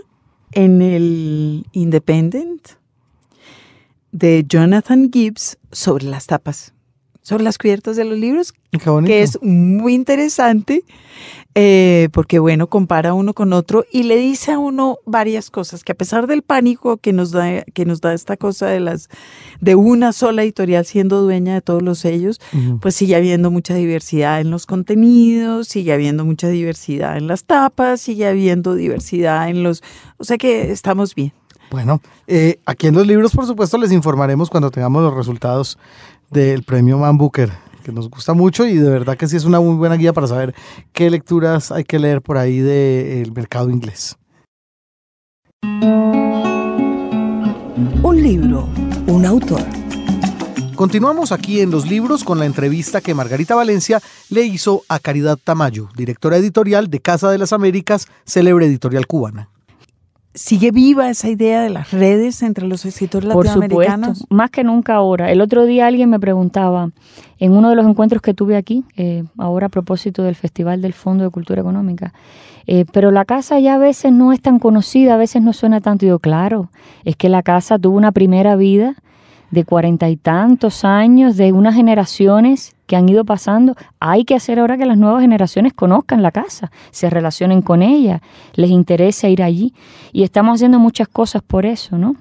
en 0.54 0.82
el 0.82 1.66
Independent 1.72 2.70
de 4.12 4.44
Jonathan 4.48 5.10
Gibbs 5.12 5.58
sobre 5.72 6.06
las 6.06 6.28
tapas, 6.28 6.74
sobre 7.22 7.44
las 7.44 7.58
cubiertas 7.58 7.96
de 7.96 8.06
los 8.06 8.18
libros, 8.18 8.54
que 9.06 9.22
es 9.22 9.42
muy 9.42 9.94
interesante 9.94 10.84
eh, 11.54 12.08
porque, 12.14 12.40
bueno, 12.40 12.68
compara 12.68 13.14
uno 13.14 13.34
con 13.34 13.52
otro 13.52 13.84
y 13.92 14.04
le 14.04 14.16
dice 14.16 14.54
a 14.54 14.60
uno 14.60 15.00
varias 15.06 15.50
cosas 15.50 15.84
que 15.84 15.92
a 15.92 15.96
pesar 15.96 16.26
del 16.26 16.44
pánico 16.44 16.96
que 16.96 17.12
nos 17.12 17.32
da, 17.32 17.64
que 17.64 17.86
nos 17.86 18.00
da 18.00 18.14
esta 18.14 18.38
cosa 18.38 18.68
de 18.68 18.80
las 18.80 19.10
de 19.60 19.76
una 19.76 20.14
sola 20.14 20.44
editorial 20.44 20.86
siendo 20.86 21.22
dueña 21.22 21.56
de 21.56 21.62
todos 21.62 21.82
los 21.82 22.00
sellos, 22.00 22.40
pues 22.80 22.96
sigue 22.96 23.16
habiendo 23.18 23.52
mucha 23.52 23.76
diversidad 23.76 24.40
en 24.40 24.50
los 24.50 24.66
contenidos, 24.66 25.68
sigue 25.68 25.92
habiendo 25.92 26.24
mucha 26.24 26.48
diversidad 26.48 27.18
en 27.18 27.28
las 27.28 27.44
tapas, 27.44 28.00
sigue 28.00 28.28
habiendo 28.28 28.74
diversidad 28.74 29.50
en 29.50 29.62
los... 29.62 29.84
O 30.18 30.24
sea 30.24 30.38
que 30.38 30.72
estamos 30.72 31.16
bien. 31.16 31.34
Bueno, 31.70 32.02
eh, 32.28 32.60
aquí 32.66 32.88
en 32.88 32.96
los 32.96 33.08
libros, 33.08 33.34
por 33.34 33.46
supuesto, 33.46 33.78
les 33.78 33.92
informaremos 33.92 34.50
cuando 34.50 34.72
tengamos 34.72 35.04
los 35.04 35.14
resultados 35.14 35.78
del 36.32 36.64
premio 36.64 36.98
Man 36.98 37.18
Booker, 37.18 37.52
que 37.84 37.92
nos 37.92 38.10
gusta 38.10 38.34
mucho 38.34 38.66
y 38.66 38.76
de 38.76 38.90
verdad 38.90 39.18
que 39.18 39.28
sí 39.28 39.36
es 39.36 39.46
una 39.46 39.60
muy 39.60 39.76
buena 39.76 39.96
guía 39.96 40.14
para 40.14 40.28
saber 40.28 40.56
qué 40.94 41.10
lecturas 41.10 41.72
hay 41.72 41.84
que 41.84 42.00
leer 42.00 42.22
por 42.22 42.38
ahí 42.38 42.60
del 42.60 43.32
mercado 43.34 43.70
inglés. 43.70 44.18
Un 48.04 48.22
libro, 48.22 48.68
un 49.08 49.26
autor. 49.26 49.62
Continuamos 50.76 51.32
aquí 51.32 51.62
en 51.62 51.70
los 51.70 51.88
libros 51.88 52.24
con 52.24 52.40
la 52.40 52.46
entrevista 52.46 53.02
que 53.02 53.14
Margarita 53.14 53.54
Valencia 53.54 54.02
le 54.30 54.42
hizo 54.44 54.82
a 54.88 54.98
Caridad 54.98 55.38
Tamayo, 55.38 55.90
directora 55.96 56.38
editorial 56.38 56.90
de 56.90 57.02
Casa 57.02 57.30
de 57.30 57.38
las 57.38 57.54
Américas, 57.54 58.08
célebre 58.26 58.66
editorial 58.66 59.06
cubana. 59.06 59.51
¿Sigue 60.34 60.72
viva 60.72 61.10
esa 61.10 61.28
idea 61.30 61.62
de 61.62 61.70
las 61.70 61.92
redes 61.92 62.42
entre 62.42 62.66
los 62.66 62.86
escritores 62.86 63.30
Por 63.34 63.46
latinoamericanos? 63.46 64.20
supuesto, 64.20 64.36
más 64.36 64.50
que 64.50 64.64
nunca 64.64 64.96
ahora. 64.96 65.30
El 65.30 65.42
otro 65.42 65.66
día 65.66 65.88
alguien 65.88 66.10
me 66.10 66.22
preguntaba, 66.22 66.92
en 67.38 67.52
uno 67.52 67.70
de 67.70 67.76
los 67.76 67.86
encuentros 67.86 68.22
que 68.22 68.34
tuve 68.34 68.56
aquí, 68.56 68.86
eh, 68.96 69.26
ahora 69.38 69.66
a 69.66 69.70
propósito 69.70 70.24
del 70.24 70.36
Festival 70.36 70.82
del 70.82 70.94
Fondo 70.94 71.26
de 71.26 71.32
Cultura 71.32 71.60
Económica, 71.60 72.14
eh, 72.66 72.86
pero 72.94 73.12
la 73.12 73.26
casa 73.26 73.60
ya 73.60 73.76
a 73.76 73.78
veces 73.78 74.14
no 74.14 74.32
es 74.32 74.42
tan 74.42 74.58
conocida, 74.60 75.16
a 75.16 75.18
veces 75.18 75.42
no 75.42 75.52
suena 75.52 75.82
tanto. 75.82 76.06
Y 76.06 76.10
yo, 76.10 76.20
claro, 76.20 76.70
es 77.04 77.18
que 77.18 77.28
la 77.28 77.44
casa 77.44 77.78
tuvo 77.78 77.98
una 77.98 78.14
primera 78.14 78.56
vida 78.56 78.96
de 79.52 79.66
cuarenta 79.66 80.10
y 80.10 80.16
tantos 80.16 80.84
años, 80.86 81.38
de 81.38 81.52
unas 81.52 81.76
generaciones 81.76 82.76
que 82.88 82.96
han 82.96 83.08
ido 83.08 83.26
pasando. 83.26 83.76
Hay 84.00 84.26
que 84.26 84.36
hacer 84.36 84.60
ahora 84.60 84.78
que 84.78 84.86
las 84.86 84.98
nuevas 84.98 85.22
generaciones 85.22 85.74
conozcan 85.74 86.24
la 86.24 86.32
casa, 86.32 86.72
se 86.92 87.10
relacionen 87.10 87.62
con 87.62 87.84
ella, 87.84 88.22
les 88.54 88.70
interese 88.70 89.30
ir 89.30 89.44
allí. 89.44 89.74
Y 90.12 90.24
estamos 90.24 90.56
haciendo 90.56 90.80
muchas 90.80 91.08
cosas 91.08 91.42
por 91.42 91.66
eso, 91.66 91.98
¿no? 91.98 92.16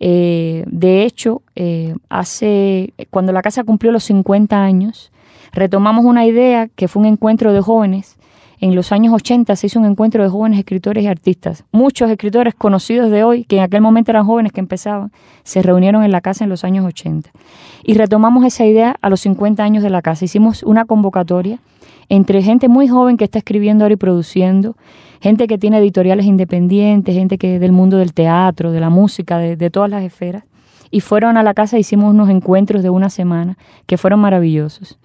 Eh, 0.00 0.64
de 0.66 1.04
hecho, 1.04 1.42
eh, 1.54 1.94
hace 2.08 2.94
cuando 3.10 3.32
la 3.32 3.42
casa 3.42 3.64
cumplió 3.64 3.92
los 3.92 4.04
50 4.04 4.62
años, 4.62 5.12
retomamos 5.52 6.06
una 6.06 6.24
idea 6.24 6.68
que 6.68 6.88
fue 6.88 7.00
un 7.00 7.06
encuentro 7.06 7.52
de 7.52 7.60
jóvenes. 7.60 8.16
En 8.62 8.74
los 8.74 8.92
años 8.92 9.14
80 9.14 9.56
se 9.56 9.68
hizo 9.68 9.78
un 9.78 9.86
encuentro 9.86 10.22
de 10.22 10.28
jóvenes 10.28 10.58
escritores 10.58 11.02
y 11.02 11.06
artistas. 11.06 11.64
Muchos 11.72 12.10
escritores 12.10 12.54
conocidos 12.54 13.10
de 13.10 13.24
hoy, 13.24 13.44
que 13.44 13.56
en 13.56 13.62
aquel 13.62 13.80
momento 13.80 14.10
eran 14.10 14.26
jóvenes 14.26 14.52
que 14.52 14.60
empezaban, 14.60 15.12
se 15.44 15.62
reunieron 15.62 16.04
en 16.04 16.12
la 16.12 16.20
casa 16.20 16.44
en 16.44 16.50
los 16.50 16.62
años 16.62 16.84
80. 16.84 17.30
Y 17.84 17.94
retomamos 17.94 18.44
esa 18.44 18.66
idea 18.66 18.96
a 19.00 19.08
los 19.08 19.20
50 19.20 19.64
años 19.64 19.82
de 19.82 19.88
la 19.88 20.02
casa. 20.02 20.26
Hicimos 20.26 20.62
una 20.62 20.84
convocatoria 20.84 21.58
entre 22.10 22.42
gente 22.42 22.68
muy 22.68 22.86
joven 22.86 23.16
que 23.16 23.24
está 23.24 23.38
escribiendo 23.38 23.84
ahora 23.84 23.94
y 23.94 23.96
produciendo, 23.96 24.76
gente 25.22 25.46
que 25.46 25.56
tiene 25.56 25.78
editoriales 25.78 26.26
independientes, 26.26 27.14
gente 27.14 27.38
que 27.38 27.58
del 27.58 27.72
mundo 27.72 27.96
del 27.96 28.12
teatro, 28.12 28.72
de 28.72 28.80
la 28.80 28.90
música, 28.90 29.38
de, 29.38 29.56
de 29.56 29.70
todas 29.70 29.88
las 29.88 30.02
esferas. 30.02 30.44
Y 30.90 31.00
fueron 31.00 31.38
a 31.38 31.42
la 31.42 31.54
casa, 31.54 31.78
hicimos 31.78 32.12
unos 32.12 32.28
encuentros 32.28 32.82
de 32.82 32.90
una 32.90 33.08
semana 33.08 33.56
que 33.86 33.96
fueron 33.96 34.20
maravillosos. 34.20 34.98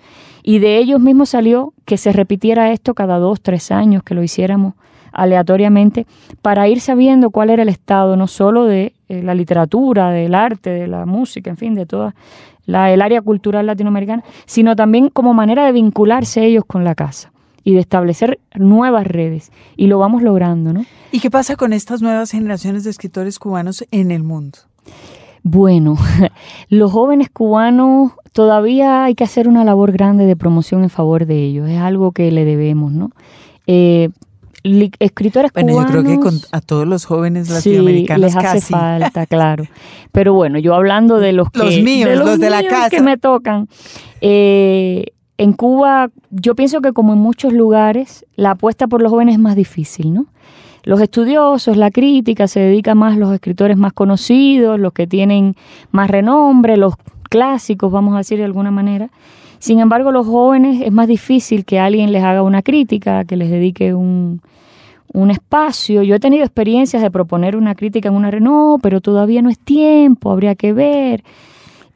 Y 0.47 0.59
de 0.59 0.77
ellos 0.77 1.01
mismos 1.01 1.29
salió 1.29 1.73
que 1.85 1.97
se 1.97 2.13
repitiera 2.13 2.71
esto 2.71 2.93
cada 2.93 3.17
dos, 3.17 3.41
tres 3.41 3.71
años, 3.71 4.03
que 4.03 4.13
lo 4.13 4.21
hiciéramos 4.21 4.75
aleatoriamente, 5.11 6.05
para 6.43 6.67
ir 6.67 6.81
sabiendo 6.81 7.31
cuál 7.31 7.49
era 7.49 7.63
el 7.63 7.69
estado 7.69 8.15
no 8.15 8.27
solo 8.27 8.65
de 8.65 8.93
eh, 9.09 9.23
la 9.23 9.33
literatura, 9.33 10.11
del 10.11 10.35
arte, 10.35 10.69
de 10.69 10.85
la 10.85 11.07
música, 11.07 11.49
en 11.49 11.57
fin, 11.57 11.73
de 11.73 11.87
todas 11.87 12.13
la, 12.67 12.91
el 12.91 13.01
área 13.01 13.23
cultural 13.23 13.65
latinoamericana, 13.65 14.23
sino 14.45 14.75
también 14.75 15.09
como 15.09 15.33
manera 15.33 15.65
de 15.65 15.71
vincularse 15.71 16.45
ellos 16.45 16.63
con 16.67 16.83
la 16.83 16.93
casa 16.93 17.31
y 17.63 17.73
de 17.73 17.79
establecer 17.79 18.39
nuevas 18.53 19.07
redes. 19.07 19.51
Y 19.75 19.87
lo 19.87 19.97
vamos 19.97 20.21
logrando, 20.21 20.73
¿no? 20.73 20.85
¿Y 21.11 21.21
qué 21.21 21.31
pasa 21.31 21.55
con 21.55 21.73
estas 21.73 22.03
nuevas 22.03 22.29
generaciones 22.29 22.83
de 22.83 22.91
escritores 22.91 23.39
cubanos 23.39 23.83
en 23.89 24.11
el 24.11 24.21
mundo? 24.21 24.59
Bueno, 25.41 25.97
los 26.69 26.91
jóvenes 26.91 27.29
cubanos 27.31 28.11
todavía 28.35 29.05
hay 29.05 29.15
que 29.15 29.23
hacer 29.23 29.47
una 29.47 29.63
labor 29.63 29.93
grande 29.93 30.25
de 30.25 30.35
promoción 30.35 30.83
en 30.83 30.89
favor 30.89 31.25
de 31.25 31.41
ellos. 31.41 31.69
Es 31.69 31.79
algo 31.79 32.11
que 32.11 32.33
le 32.33 32.43
debemos, 32.43 32.91
¿no? 32.91 33.11
Eh, 33.65 34.09
escritores 34.99 35.53
bueno, 35.53 35.69
cubanos. 35.71 35.93
yo 35.93 36.03
creo 36.03 36.19
que 36.19 36.37
a 36.51 36.59
todos 36.59 36.85
los 36.85 37.05
jóvenes 37.05 37.49
latinoamericanos 37.49 38.33
sí, 38.33 38.37
les 38.37 38.45
hace 38.45 38.73
falta, 38.73 39.25
claro. 39.25 39.63
Pero 40.11 40.33
bueno, 40.33 40.59
yo 40.59 40.75
hablando 40.75 41.19
de 41.19 41.31
los 41.31 41.49
que 41.51 41.59
los 41.59 41.79
míos, 41.79 42.09
de 42.09 42.17
los, 42.17 42.37
de 42.37 42.49
la 42.49 42.61
casa 42.67 42.89
que 42.89 43.01
me 43.01 43.15
tocan. 43.15 43.69
Eh, 44.19 45.13
en 45.37 45.53
Cuba, 45.53 46.09
yo 46.29 46.55
pienso 46.55 46.81
que 46.81 46.91
como 46.91 47.13
en 47.13 47.19
muchos 47.19 47.53
lugares, 47.53 48.25
la 48.35 48.51
apuesta 48.51 48.87
por 48.87 49.01
los 49.01 49.11
jóvenes 49.11 49.35
es 49.35 49.39
más 49.39 49.55
difícil, 49.55 50.13
¿no? 50.13 50.25
Los 50.83 50.99
estudiosos, 50.99 51.77
la 51.77 51.89
crítica, 51.89 52.49
se 52.49 52.59
dedica 52.59 52.95
más 52.95 53.15
a 53.15 53.17
los 53.17 53.33
escritores 53.33 53.77
más 53.77 53.93
conocidos, 53.93 54.77
los 54.77 54.91
que 54.91 55.07
tienen 55.07 55.55
más 55.91 56.09
renombre, 56.09 56.75
los 56.75 56.95
clásicos, 57.35 57.91
vamos 57.91 58.13
a 58.15 58.19
decir 58.19 58.37
de 58.37 58.45
alguna 58.45 58.71
manera. 58.71 59.09
Sin 59.59 59.79
embargo, 59.79 60.13
los 60.13 60.25
jóvenes 60.25 60.81
es 60.81 60.91
más 60.93 61.05
difícil 61.05 61.65
que 61.65 61.79
alguien 61.79 62.13
les 62.13 62.23
haga 62.23 62.41
una 62.43 62.61
crítica, 62.61 63.25
que 63.25 63.35
les 63.35 63.49
dedique 63.49 63.93
un, 63.93 64.41
un 65.11 65.31
espacio. 65.31 66.01
Yo 66.01 66.15
he 66.15 66.19
tenido 66.21 66.45
experiencias 66.45 67.03
de 67.03 67.11
proponer 67.11 67.57
una 67.57 67.75
crítica 67.75 68.07
en 68.07 68.15
una 68.15 68.31
no, 68.31 68.79
pero 68.81 69.01
todavía 69.01 69.41
no 69.41 69.49
es 69.49 69.59
tiempo, 69.59 70.31
habría 70.31 70.55
que 70.55 70.71
ver. 70.71 71.25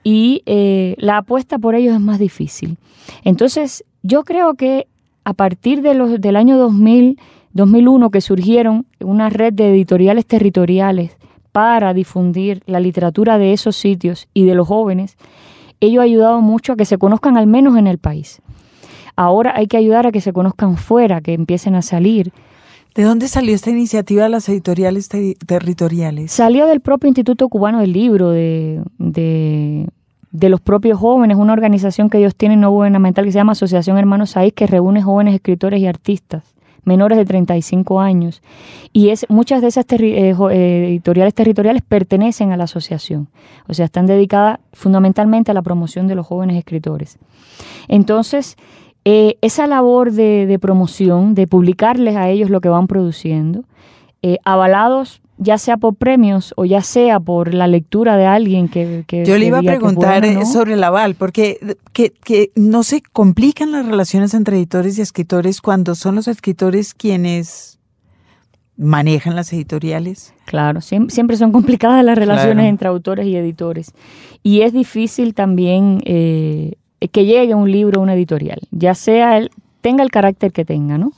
Y 0.04 0.44
eh, 0.46 0.96
la 0.98 1.20
apuesta 1.20 1.58
por 1.58 1.74
ellos 1.74 1.94
es 1.94 2.02
más 2.02 2.20
difícil. 2.20 2.76
Entonces, 3.24 3.86
yo 4.04 4.26
creo 4.26 4.56
que 4.56 4.88
a 5.24 5.32
partir 5.32 5.82
de 5.82 5.94
los, 5.94 6.20
del 6.20 6.36
año 6.36 6.58
2000, 6.58 7.18
2001, 7.54 8.10
que 8.12 8.20
surgieron 8.20 8.88
una 9.00 9.30
red 9.30 9.54
de 9.54 9.70
editoriales 9.70 10.26
territoriales 10.26 11.16
para 11.52 11.94
difundir 11.94 12.62
la 12.66 12.80
literatura 12.80 13.38
de 13.38 13.54
esos 13.54 13.76
sitios 13.76 14.28
y 14.34 14.46
de 14.46 14.56
los 14.56 14.68
jóvenes, 14.68 15.18
ello 15.80 16.02
ha 16.02 16.04
ayudado 16.04 16.42
mucho 16.42 16.74
a 16.74 16.76
que 16.76 16.86
se 16.86 16.98
conozcan 16.98 17.38
al 17.38 17.48
menos 17.48 17.78
en 17.78 17.88
el 17.88 17.98
país. 17.98 18.42
Ahora 19.16 19.54
hay 19.56 19.68
que 19.68 19.78
ayudar 19.78 20.08
a 20.08 20.12
que 20.12 20.22
se 20.22 20.34
conozcan 20.34 20.78
fuera, 20.78 21.22
que 21.22 21.34
empiecen 21.34 21.76
a 21.76 21.82
salir. 21.82 22.32
¿De 22.96 23.04
dónde 23.04 23.28
salió 23.28 23.54
esta 23.54 23.70
iniciativa 23.70 24.24
de 24.24 24.30
las 24.30 24.50
editoriales 24.50 25.10
territoriales? 25.46 26.32
Salió 26.32 26.66
del 26.68 26.82
propio 26.82 27.08
Instituto 27.08 27.48
Cubano 27.50 27.80
del 27.80 27.94
Libro, 27.94 28.32
de, 28.32 28.82
de, 28.98 29.88
de, 30.32 30.50
los 30.50 30.62
propios 30.62 31.00
jóvenes, 31.00 31.38
una 31.38 31.54
organización 31.54 32.10
que 32.10 32.18
ellos 32.18 32.36
tienen 32.36 32.62
no 32.62 32.72
gubernamental 32.72 33.26
que 33.26 33.32
se 33.32 33.38
llama 33.38 33.52
Asociación 33.52 33.98
Hermanos 33.98 34.32
Saíz, 34.32 34.54
que 34.54 34.68
reúne 34.68 35.04
jóvenes 35.04 35.36
escritores 35.36 35.80
y 35.82 35.88
artistas 35.88 36.44
menores 36.84 37.18
de 37.18 37.26
35 37.26 38.00
años. 38.00 38.42
Y 38.94 39.10
es, 39.10 39.26
muchas 39.30 39.62
de 39.62 39.68
esas 39.68 39.86
eh, 39.92 40.36
eh, 40.52 40.86
editoriales 40.90 41.34
territoriales 41.34 41.82
pertenecen 41.82 42.52
a 42.52 42.58
la 42.58 42.66
asociación, 42.66 43.28
o 43.68 43.74
sea, 43.74 43.86
están 43.86 44.06
dedicadas 44.06 44.60
fundamentalmente 44.74 45.52
a 45.52 45.54
la 45.54 45.62
promoción 45.62 46.08
de 46.08 46.16
los 46.16 46.26
jóvenes 46.26 46.58
escritores. 46.58 47.18
Entonces, 47.88 48.58
eh, 49.06 49.38
esa 49.42 49.66
labor 49.66 50.12
de, 50.12 50.60
promoción, 50.62 51.34
de 51.34 51.48
publicarles 51.48 52.16
a 52.16 52.30
ellos 52.30 52.50
lo 52.50 52.62
que 52.62 52.70
van 52.70 52.88
produciendo, 52.88 53.64
eh, 54.22 54.38
avalados 54.46 55.22
ya 55.38 55.58
sea 55.58 55.78
por 55.78 55.96
premios 55.96 56.54
o 56.58 56.66
ya 56.66 56.82
sea 56.82 57.20
por 57.20 57.54
la 57.54 57.68
lectura 57.68 58.18
de 58.18 58.26
alguien 58.26 58.68
que... 58.68 59.06
Yo 59.26 59.38
le 59.38 59.46
iba 59.46 59.60
a 59.60 59.62
preguntar 59.62 60.26
eh, 60.26 60.46
sobre 60.46 60.74
el 60.74 60.84
aval, 60.84 61.16
porque 61.16 61.78
que, 61.94 62.12
que 62.12 62.52
no 62.56 62.84
se 62.84 63.02
complican 63.02 63.72
las 63.72 63.86
relaciones 63.86 64.34
entre 64.34 64.58
editores 64.58 64.98
y 64.98 65.02
escritores 65.02 65.62
cuando 65.62 65.96
son 65.96 66.16
los 66.16 66.28
escritores 66.28 66.94
quienes 66.94 67.80
manejan 68.76 69.38
las 69.38 69.54
editoriales. 69.54 70.34
Claro, 70.44 70.82
siempre, 70.82 71.38
son 71.38 71.54
complicadas 71.54 72.04
las 72.04 72.18
relaciones 72.18 72.66
entre 72.66 72.90
autores 72.90 73.26
y 73.26 73.38
editores. 73.38 73.94
Y 74.44 74.62
es 74.62 74.74
difícil 74.74 75.34
también 75.34 76.02
que 76.02 77.26
llegue 77.26 77.56
un 77.56 77.72
libro 77.72 78.02
a 78.02 78.04
una 78.04 78.14
editorial, 78.14 78.60
ya 78.72 78.94
sea 78.94 79.38
el, 79.38 79.52
tenga 79.82 80.04
el 80.04 80.12
carácter 80.12 80.52
que 80.52 80.66
tenga, 80.66 80.98
¿no? 80.98 81.14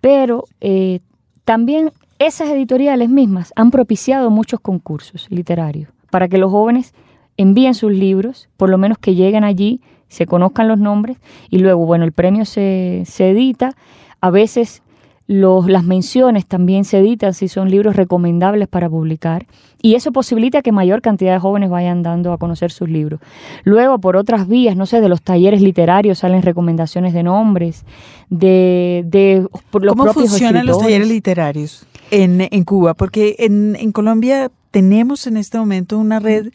Pero 0.00 0.44
eh, 0.60 1.00
también 1.44 1.92
esas 2.26 2.50
editoriales 2.50 3.08
mismas 3.08 3.52
han 3.56 3.70
propiciado 3.70 4.30
muchos 4.30 4.60
concursos 4.60 5.26
literarios 5.30 5.90
para 6.10 6.28
que 6.28 6.38
los 6.38 6.50
jóvenes 6.50 6.94
envíen 7.36 7.74
sus 7.74 7.92
libros, 7.92 8.48
por 8.56 8.68
lo 8.68 8.78
menos 8.78 8.98
que 8.98 9.14
lleguen 9.14 9.44
allí, 9.44 9.80
se 10.08 10.26
conozcan 10.26 10.68
los 10.68 10.78
nombres 10.78 11.16
y 11.48 11.58
luego, 11.58 11.86
bueno, 11.86 12.04
el 12.04 12.12
premio 12.12 12.44
se, 12.44 13.04
se 13.06 13.30
edita, 13.30 13.74
a 14.20 14.30
veces 14.30 14.82
los, 15.26 15.68
las 15.68 15.84
menciones 15.84 16.46
también 16.46 16.84
se 16.84 16.98
editan 16.98 17.32
si 17.32 17.48
son 17.48 17.70
libros 17.70 17.96
recomendables 17.96 18.68
para 18.68 18.90
publicar 18.90 19.46
y 19.80 19.94
eso 19.94 20.12
posibilita 20.12 20.60
que 20.60 20.70
mayor 20.70 21.00
cantidad 21.00 21.32
de 21.32 21.38
jóvenes 21.38 21.70
vayan 21.70 22.02
dando 22.02 22.32
a 22.32 22.38
conocer 22.38 22.70
sus 22.70 22.88
libros. 22.88 23.20
Luego, 23.64 23.98
por 23.98 24.16
otras 24.16 24.46
vías, 24.46 24.76
no 24.76 24.84
sé, 24.84 25.00
de 25.00 25.08
los 25.08 25.22
talleres 25.22 25.62
literarios 25.62 26.18
salen 26.18 26.42
recomendaciones 26.42 27.14
de 27.14 27.22
nombres, 27.22 27.84
de, 28.28 29.02
de 29.06 29.46
los 29.80 29.94
¿Cómo 29.94 30.12
funcionan 30.12 30.66
los 30.66 30.78
talleres 30.78 31.08
literarios 31.08 31.86
en, 32.12 32.46
en 32.50 32.64
Cuba? 32.64 32.94
Porque 32.94 33.34
en, 33.38 33.74
en, 33.74 33.90
Colombia 33.90 34.52
tenemos 34.70 35.26
en 35.26 35.36
este 35.36 35.58
momento 35.58 35.98
una 35.98 36.20
red, 36.20 36.52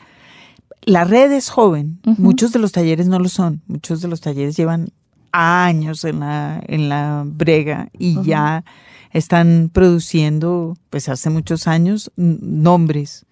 la 0.84 1.03
red 1.03 1.32
es 1.32 1.49
joven, 1.49 1.99
muchos 2.18 2.53
de 2.53 2.60
los 2.60 2.72
talleres 2.72 3.08
no 3.08 3.20
lo 3.20 3.28
son, 3.28 3.62
muchos 3.68 4.01
de 4.01 4.08
los 4.08 4.22
talleres 4.22 4.55
llevan 4.55 4.89
años 5.32 6.05
en 6.05 6.22
la, 6.22 6.62
en 6.68 6.89
la 6.89 7.24
brega 7.26 7.89
y 7.97 8.22
ya 8.24 8.64
están 9.12 9.70
produciendo, 9.74 10.78
pues 10.89 11.10
hace 11.10 11.30
muchos 11.30 11.68
años, 11.68 12.12
nombres 12.16 13.26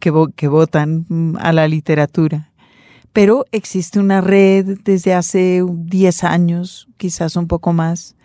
que, 0.00 0.12
que 0.36 0.48
votan 0.48 1.36
a 1.38 1.52
la 1.52 1.68
literatura. 1.68 2.50
Pero 3.12 3.46
existe 3.52 4.00
una 4.00 4.20
red 4.20 4.80
desde 4.82 5.14
hace 5.14 5.62
10 5.64 6.24
años, 6.24 6.88
quizás 6.96 7.36
un 7.36 7.46
poco 7.46 7.72
más, 7.72 8.16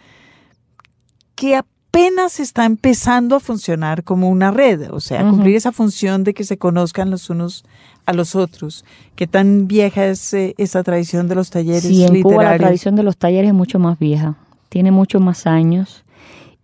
que 1.36 1.62
apenas 1.90 2.40
está 2.40 2.66
empezando 2.66 3.36
a 3.36 3.40
funcionar 3.40 4.04
como 4.04 4.30
una 4.30 4.52
red, 4.52 4.92
o 4.92 5.00
sea, 5.00 5.28
cumplir 5.28 5.56
esa 5.56 5.72
función 5.72 6.24
de 6.24 6.34
que 6.34 6.44
se 6.44 6.58
conozcan 6.58 7.10
los 7.10 7.30
unos 7.30 7.66
a 8.06 8.14
los 8.14 8.36
otros. 8.36 8.86
¿Qué 9.16 9.28
tan 9.28 9.68
vieja 9.68 10.06
es 10.06 10.34
eh, 10.34 10.54
esa 10.58 10.84
tradición 10.84 11.28
de 11.28 11.36
los 11.36 11.50
talleres 11.50 11.84
sí, 11.84 12.04
en 12.04 12.22
Cuba 12.22 12.44
la 12.44 12.58
tradición 12.58 12.96
de 12.96 13.04
los 13.04 13.18
talleres 13.18 13.50
es 13.50 13.56
mucho 13.56 13.80
más 13.80 13.98
vieja, 13.98 14.36
tiene 14.70 14.92
muchos 14.92 15.22
más 15.22 15.48
años. 15.48 16.04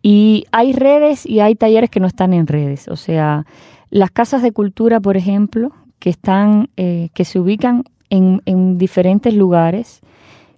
Y 0.04 0.46
hay 0.52 0.74
redes 0.74 1.26
y 1.26 1.40
hay 1.40 1.56
talleres 1.56 1.90
que 1.90 2.00
no 2.00 2.08
están 2.08 2.34
en 2.34 2.46
redes. 2.46 2.88
O 2.88 2.96
sea, 2.96 3.48
las 3.90 4.12
casas 4.12 4.44
de 4.44 4.52
cultura, 4.52 5.00
por 5.00 5.18
ejemplo, 5.18 5.72
que 5.98 6.12
están, 6.12 6.70
eh, 6.78 7.10
que 7.16 7.26
se 7.26 7.40
ubican 7.40 7.84
en, 8.12 8.44
en, 8.46 8.78
diferentes 8.78 9.34
lugares, 9.34 10.02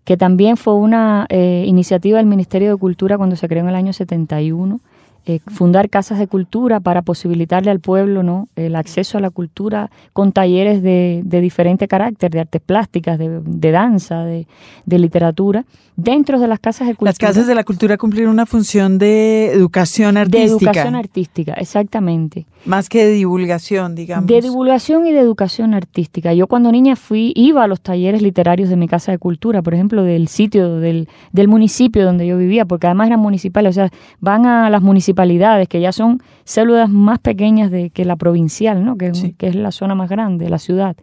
que 0.07 0.15
también 0.15 0.55
fue 0.55 0.73
una 0.73 1.25
eh, 1.27 1.65
iniciativa 1.67 2.17
del 2.17 2.27
Ministerio 2.27 2.71
de 2.71 2.77
Cultura 2.77 3.17
cuando 3.17 3.35
se 3.35 3.49
creó 3.49 3.63
en 3.63 3.67
el 3.67 3.75
año 3.75 3.91
71 3.91 4.79
eh, 5.25 5.41
fundar 5.47 5.89
casas 5.89 6.17
de 6.17 6.27
cultura 6.27 6.79
para 6.79 7.01
posibilitarle 7.01 7.69
al 7.69 7.81
pueblo 7.81 8.23
¿no? 8.23 8.47
el 8.55 8.77
acceso 8.77 9.17
a 9.17 9.21
la 9.21 9.29
cultura 9.29 9.91
con 10.13 10.31
talleres 10.31 10.81
de, 10.81 11.23
de 11.25 11.41
diferente 11.41 11.89
carácter, 11.89 12.31
de 12.31 12.39
artes 12.39 12.61
plásticas, 12.61 13.19
de, 13.19 13.41
de 13.43 13.71
danza, 13.71 14.23
de, 14.23 14.47
de, 14.85 14.99
literatura, 14.99 15.65
dentro 15.97 16.39
de 16.39 16.47
las 16.47 16.61
casas 16.61 16.87
de 16.87 16.95
cultura. 16.95 17.09
Las 17.09 17.17
casas 17.17 17.45
de 17.45 17.55
la 17.55 17.65
cultura 17.65 17.97
cumplir 17.97 18.29
una 18.29 18.45
función 18.45 18.97
de 18.97 19.51
educación 19.51 20.15
artística. 20.15 20.47
De 20.47 20.53
educación 20.53 20.95
artística, 20.95 21.53
exactamente. 21.55 22.45
Más 22.67 22.89
que 22.89 23.05
de 23.05 23.13
divulgación, 23.13 23.95
digamos. 23.95 24.27
De 24.27 24.41
divulgación 24.41 25.07
y 25.07 25.13
de 25.13 25.19
educación 25.19 25.73
artística. 25.73 26.33
Yo 26.33 26.47
cuando 26.47 26.71
niña 26.71 26.95
fui, 26.95 27.31
iba 27.35 27.63
a 27.63 27.67
los 27.67 27.81
talleres 27.81 28.21
literarios 28.21 28.69
de 28.69 28.75
mi 28.75 28.87
casa 28.87 29.11
de 29.11 29.17
cultura, 29.17 29.61
por 29.61 29.73
ejemplo, 29.73 30.03
del 30.03 30.27
sitio, 30.27 30.79
del, 30.79 31.07
del 31.31 31.47
municipio 31.47 32.03
donde 32.05 32.27
yo 32.27 32.37
vivía, 32.37 32.65
porque 32.65 32.87
además 32.87 33.07
eran 33.07 33.21
municipales, 33.21 33.71
o 33.71 33.73
sea, 33.73 33.89
van 34.19 34.45
a 34.45 34.69
las 34.69 34.81
municipalidades 34.81 35.67
que 35.69 35.79
ya 35.79 35.91
son 35.91 36.21
células 36.43 36.89
más 36.89 37.19
pequeñas 37.19 37.71
de, 37.71 37.89
que 37.89 38.03
la 38.03 38.17
provincial, 38.17 38.83
¿no? 38.83 38.97
que, 38.97 39.11
que 39.37 39.47
es 39.47 39.55
la 39.55 39.71
zona 39.71 39.95
más 39.95 40.09
grande 40.09 40.45
de 40.45 40.51
la 40.51 40.59
ciudad. 40.59 40.97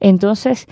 Entonces, 0.00 0.66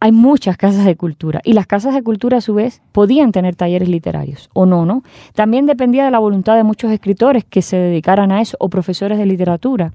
hay 0.00 0.12
muchas 0.12 0.56
casas 0.56 0.84
de 0.84 0.96
cultura 0.96 1.40
y 1.44 1.54
las 1.54 1.66
casas 1.66 1.94
de 1.94 2.02
cultura 2.02 2.38
a 2.38 2.40
su 2.40 2.54
vez 2.54 2.82
podían 2.92 3.32
tener 3.32 3.56
talleres 3.56 3.88
literarios 3.88 4.48
o 4.52 4.64
no, 4.64 4.86
¿no? 4.86 5.02
También 5.34 5.66
dependía 5.66 6.04
de 6.04 6.10
la 6.10 6.20
voluntad 6.20 6.56
de 6.56 6.62
muchos 6.62 6.90
escritores 6.92 7.44
que 7.44 7.62
se 7.62 7.76
dedicaran 7.76 8.30
a 8.30 8.40
eso 8.40 8.56
o 8.60 8.68
profesores 8.68 9.18
de 9.18 9.26
literatura, 9.26 9.92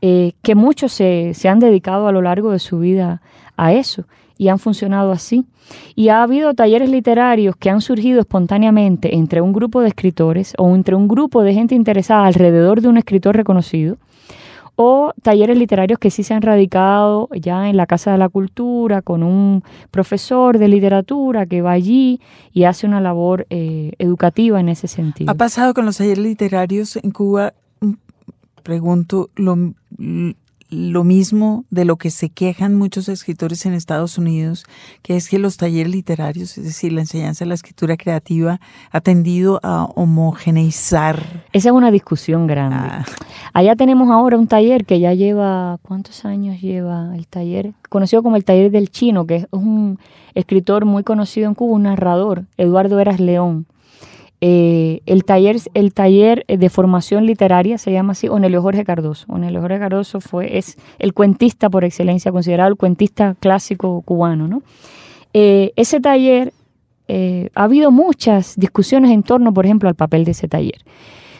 eh, 0.00 0.32
que 0.42 0.54
muchos 0.54 0.92
se, 0.92 1.32
se, 1.34 1.48
han 1.48 1.58
dedicado 1.58 2.08
a 2.08 2.12
lo 2.12 2.22
largo 2.22 2.52
de 2.52 2.58
su 2.58 2.78
vida 2.78 3.20
a 3.56 3.72
eso 3.72 4.04
y 4.38 4.48
han 4.48 4.58
funcionado 4.58 5.12
así. 5.12 5.44
Y 5.94 6.08
ha 6.08 6.22
habido 6.22 6.54
talleres 6.54 6.88
literarios 6.88 7.54
que 7.56 7.68
han 7.68 7.82
surgido 7.82 8.20
espontáneamente 8.20 9.16
entre 9.16 9.42
un 9.42 9.52
grupo 9.52 9.82
de 9.82 9.88
escritores 9.88 10.54
o 10.56 10.74
entre 10.74 10.94
un 10.94 11.08
grupo 11.08 11.42
de 11.42 11.52
gente 11.52 11.74
interesada 11.74 12.24
alrededor 12.24 12.80
de 12.80 12.88
un 12.88 12.96
escritor 12.96 13.36
reconocido 13.36 13.98
o 14.80 15.12
talleres 15.22 15.58
literarios 15.58 15.98
que 15.98 16.08
sí 16.08 16.22
se 16.22 16.34
han 16.34 16.42
radicado 16.42 17.28
ya 17.32 17.68
en 17.68 17.76
la 17.76 17.86
Casa 17.86 18.12
de 18.12 18.18
la 18.18 18.28
Cultura 18.28 19.02
con 19.02 19.24
un 19.24 19.64
profesor 19.90 20.56
de 20.56 20.68
literatura 20.68 21.46
que 21.46 21.62
va 21.62 21.72
allí 21.72 22.20
y 22.52 22.62
hace 22.62 22.86
una 22.86 23.00
labor 23.00 23.44
eh, 23.50 23.90
educativa 23.98 24.60
en 24.60 24.68
ese 24.68 24.86
sentido. 24.86 25.32
¿Ha 25.32 25.34
pasado 25.34 25.74
con 25.74 25.84
los 25.84 25.96
talleres 25.96 26.22
literarios 26.22 26.94
en 26.94 27.10
Cuba? 27.10 27.54
Mm, 27.80 27.94
pregunto, 28.62 29.30
lo, 29.34 29.56
lo 30.70 31.04
mismo 31.04 31.64
de 31.70 31.84
lo 31.84 31.96
que 31.96 32.10
se 32.10 32.28
quejan 32.28 32.74
muchos 32.74 33.08
escritores 33.08 33.64
en 33.66 33.72
Estados 33.72 34.18
Unidos, 34.18 34.64
que 35.02 35.16
es 35.16 35.28
que 35.28 35.38
los 35.38 35.56
talleres 35.56 35.92
literarios, 35.92 36.58
es 36.58 36.64
decir, 36.64 36.92
la 36.92 37.00
enseñanza 37.00 37.44
de 37.44 37.48
la 37.48 37.54
escritura 37.54 37.96
creativa, 37.96 38.60
ha 38.90 39.00
tendido 39.00 39.60
a 39.62 39.84
homogeneizar. 39.84 41.44
Esa 41.52 41.68
es 41.68 41.74
una 41.74 41.90
discusión 41.90 42.46
grande. 42.46 42.76
Ah. 42.78 43.04
Allá 43.54 43.76
tenemos 43.76 44.10
ahora 44.10 44.36
un 44.36 44.46
taller 44.46 44.84
que 44.84 45.00
ya 45.00 45.14
lleva, 45.14 45.78
¿cuántos 45.82 46.24
años 46.24 46.60
lleva 46.60 47.14
el 47.14 47.26
taller? 47.26 47.72
Conocido 47.88 48.22
como 48.22 48.36
el 48.36 48.44
taller 48.44 48.70
del 48.70 48.90
chino, 48.90 49.26
que 49.26 49.36
es 49.36 49.46
un 49.50 49.98
escritor 50.34 50.84
muy 50.84 51.02
conocido 51.02 51.48
en 51.48 51.54
Cuba, 51.54 51.74
un 51.74 51.82
narrador, 51.84 52.44
Eduardo 52.56 53.00
Eras 53.00 53.20
León. 53.20 53.66
Eh, 54.40 55.00
el, 55.06 55.24
taller, 55.24 55.56
el 55.74 55.92
taller 55.92 56.44
de 56.46 56.70
formación 56.70 57.26
literaria 57.26 57.76
se 57.76 57.90
llama 57.90 58.12
así 58.12 58.28
Onelio 58.28 58.62
Jorge 58.62 58.84
Cardoso. 58.84 59.26
Onelio 59.28 59.60
Jorge 59.60 59.80
Cardoso 59.80 60.20
fue, 60.20 60.58
es 60.58 60.78
el 60.98 61.12
cuentista 61.12 61.68
por 61.68 61.84
excelencia, 61.84 62.30
considerado 62.30 62.70
el 62.70 62.76
cuentista 62.76 63.34
clásico 63.40 64.00
cubano. 64.02 64.46
¿no? 64.46 64.62
Eh, 65.34 65.72
ese 65.74 66.00
taller, 66.00 66.52
eh, 67.08 67.50
ha 67.54 67.64
habido 67.64 67.90
muchas 67.90 68.54
discusiones 68.56 69.10
en 69.10 69.24
torno, 69.24 69.52
por 69.52 69.64
ejemplo, 69.64 69.88
al 69.88 69.96
papel 69.96 70.24
de 70.24 70.30
ese 70.30 70.46
taller. 70.46 70.84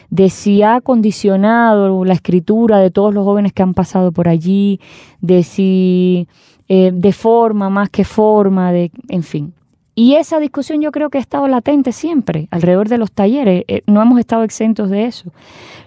De 0.09 0.29
si 0.29 0.63
ha 0.63 0.81
condicionado 0.81 2.03
la 2.03 2.13
escritura 2.13 2.79
de 2.79 2.91
todos 2.91 3.13
los 3.13 3.23
jóvenes 3.23 3.53
que 3.53 3.61
han 3.61 3.75
pasado 3.75 4.11
por 4.11 4.27
allí, 4.27 4.79
de 5.21 5.43
si 5.43 6.27
de 6.67 7.13
forma 7.13 7.71
más 7.71 7.89
que 7.89 8.03
forma, 8.03 8.71
de, 8.71 8.91
en 9.07 9.23
fin. 9.23 9.53
Y 9.99 10.15
esa 10.15 10.39
discusión 10.39 10.79
yo 10.79 10.93
creo 10.93 11.09
que 11.09 11.17
ha 11.17 11.21
estado 11.21 11.49
latente 11.49 11.91
siempre 11.91 12.47
alrededor 12.51 12.87
de 12.87 12.97
los 12.97 13.11
talleres. 13.11 13.65
Eh, 13.67 13.81
no 13.85 14.01
hemos 14.01 14.17
estado 14.17 14.43
exentos 14.45 14.89
de 14.89 15.03
eso. 15.03 15.33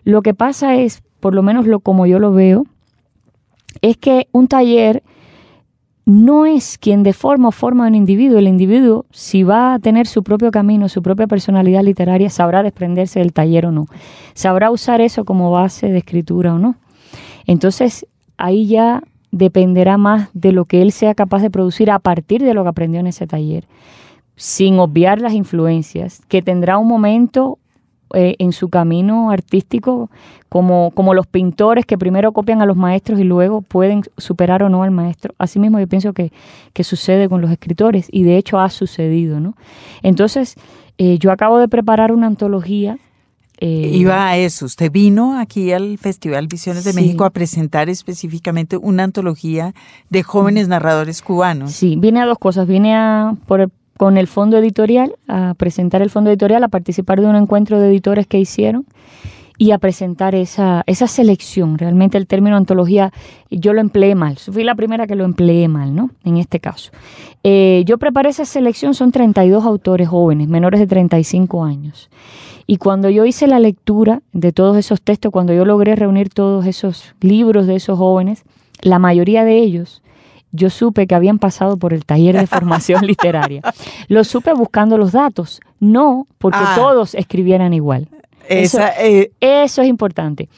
Lo 0.05 0.21
que 0.21 0.35
pasa 0.35 0.75
es, 0.75 1.03
por 1.19 1.35
lo 1.35 1.43
menos 1.43 1.67
lo 1.67 1.81
como 1.81 2.05
yo 2.05 2.19
lo 2.19 2.31
veo, 2.31 2.67
es 3.81 3.97
que 3.97 4.29
un 4.31 4.49
taller 4.49 5.03
no 6.05 6.45
es 6.45 6.77
quien 6.77 7.03
deforma 7.03 7.49
o 7.49 7.53
forma 7.53 7.87
a 7.87 7.89
un 7.89 7.95
individuo. 7.95 8.39
El 8.39 8.49
individuo, 8.49 9.07
si 9.13 9.45
va 9.45 9.73
a 9.73 9.79
tener 9.79 10.07
su 10.07 10.23
propio 10.23 10.51
camino, 10.51 10.91
su 10.91 11.01
propia 11.01 11.27
personalidad 11.27 11.83
literaria, 11.83 12.29
sabrá 12.29 12.63
desprenderse 12.63 13.21
del 13.21 13.33
taller 13.33 13.65
o 13.65 13.73
no. 13.73 13.87
Sabrá 14.35 14.71
usar 14.71 15.01
eso 15.01 15.25
como 15.25 15.51
base 15.51 15.89
de 15.89 15.97
escritura 15.97 16.53
o 16.53 16.59
no. 16.59 16.75
Entonces, 17.47 18.07
ahí 18.37 18.67
ya 18.67 19.05
dependerá 19.31 19.97
más 19.97 20.29
de 20.35 20.53
lo 20.53 20.67
que 20.67 20.83
él 20.83 20.93
sea 20.93 21.15
capaz 21.15 21.41
de 21.41 21.49
producir 21.49 21.91
a 21.91 21.99
partir 21.99 22.43
de 22.43 22.53
lo 22.53 22.63
que 22.63 22.69
aprendió 22.69 23.01
en 23.01 23.07
ese 23.07 23.27
taller 23.27 23.65
sin 24.37 24.79
obviar 24.79 25.21
las 25.21 25.35
influencias, 25.35 26.23
que 26.29 26.43
tendrá 26.43 26.79
un 26.79 26.89
momento 26.89 27.59
eh, 28.15 28.37
en 28.39 28.53
su 28.53 28.69
camino 28.69 29.31
artístico 29.31 30.11
como, 30.51 30.91
como 30.91 31.15
los 31.15 31.27
pintores 31.27 31.87
que 31.87 31.97
primero 31.97 32.33
copian 32.33 32.61
a 32.61 32.67
los 32.67 32.77
maestros 32.77 33.19
y 33.19 33.25
luego 33.25 33.63
pueden 33.63 34.03
superar 34.19 34.63
o 34.63 34.69
no 34.69 34.83
al 34.83 34.91
maestro. 34.91 35.35
Asimismo 35.39 35.81
yo 35.81 35.87
pienso 35.87 36.13
que, 36.13 36.31
que 36.75 36.85
sucede 36.85 37.31
con 37.31 37.41
los 37.41 37.51
escritores 37.51 38.09
y 38.11 38.25
de 38.25 38.37
hecho 38.37 38.61
ha 38.61 38.69
sucedido. 38.69 39.41
¿no? 39.41 39.57
Entonces 40.03 40.57
eh, 40.99 41.17
yo 41.19 41.33
acabo 41.33 41.59
de 41.59 41.69
preparar 41.69 42.13
una 42.13 42.27
antología 42.27 42.99
eh, 43.65 43.93
Iba 43.95 44.27
a 44.27 44.37
eso. 44.37 44.67
Usted 44.67 44.91
vino 44.91 45.39
aquí 45.39 45.71
al 45.71 45.97
Festival 45.97 46.49
Visiones 46.49 46.83
de 46.83 46.93
México 46.95 47.25
a 47.25 47.31
presentar 47.31 47.89
específicamente 47.89 48.77
una 48.77 49.05
antología 49.05 49.73
de 50.11 50.25
jóvenes 50.25 50.67
narradores 50.67 51.23
cubanos. 51.23 51.71
Sí, 51.71 51.95
vine 51.97 52.21
a 52.21 52.27
dos 52.27 52.39
cosas. 52.39 52.67
Vine 52.67 52.97
a, 52.97 53.37
por 53.47 53.71
con 54.03 54.19
el 54.19 54.27
fondo 54.27 54.59
editorial, 54.59 55.15
a 55.29 55.55
presentar 55.57 56.03
el 56.03 56.11
fondo 56.11 56.29
editorial, 56.29 56.65
a 56.65 56.69
participar 56.69 57.21
de 57.21 57.29
un 57.29 57.37
encuentro 57.37 57.79
de 57.79 57.87
editores 57.87 58.27
que 58.27 58.41
hicieron 58.41 58.85
y 59.59 59.71
a 59.71 59.79
presentar 59.79 60.35
esa, 60.35 60.83
esa 60.89 61.07
selección. 61.07 61.79
Realmente 61.79 62.19
el 62.19 62.27
término 62.27 62.57
antología 62.57 63.13
yo 63.49 63.73
lo 63.73 63.81
empleé 63.81 64.17
mal, 64.17 64.39
fui 64.39 64.65
la 64.65 64.75
primera 64.75 65.07
que 65.07 65.15
lo 65.15 65.25
empleé 65.25 65.69
mal, 65.69 65.95
¿no? 65.95 66.11
En 66.25 66.37
este 66.37 66.59
caso. 66.59 66.91
Eh, 67.45 67.85
yo 67.87 67.97
preparé 67.97 68.31
esa 68.31 68.45
selección, 68.45 68.95
son 68.95 69.13
32 69.13 69.65
autores 69.65 70.09
jóvenes, 70.09 70.49
menores 70.49 70.81
de 70.81 70.89
35 70.89 71.63
años. 71.63 72.11
Y 72.67 72.79
cuando 72.79 73.09
yo 73.09 73.25
hice 73.25 73.47
la 73.47 73.61
lectura 73.61 74.21
de 74.33 74.51
todos 74.51 74.77
esos 74.77 75.01
textos, 75.01 75.31
cuando 75.31 75.55
yo 75.55 75.65
logré 75.65 75.95
reunir 75.95 76.29
todos 76.29 76.67
esos 76.67 77.15
libros 77.21 77.69
de 77.69 77.77
esos 77.77 77.99
jóvenes, 77.99 78.43
la 78.81 78.99
mayoría 78.99 79.45
de 79.45 79.59
ellos 79.59 80.02
yo 80.53 80.71
supe 80.71 81.07
que 81.07 81.15
habían 81.15 81.39
pasado 81.39 81.77
por 81.79 81.93
el 81.95 82.05
taller 82.05 82.39
de 82.39 82.47
formación 82.47 83.07
literaria. 83.07 83.63
Lo 84.09 84.23
supe 84.25 84.53
buscando 84.53 84.99
los 84.99 85.13
datos, 85.13 85.61
no 85.81 86.27
porque 86.39 86.61
ah. 86.61 86.75
todos 86.77 87.15
escribieran 87.15 87.75
igual. 87.75 88.09
Eh, 88.49 89.31
eso, 89.41 89.83
es 89.83 89.89
importante. 89.89 90.49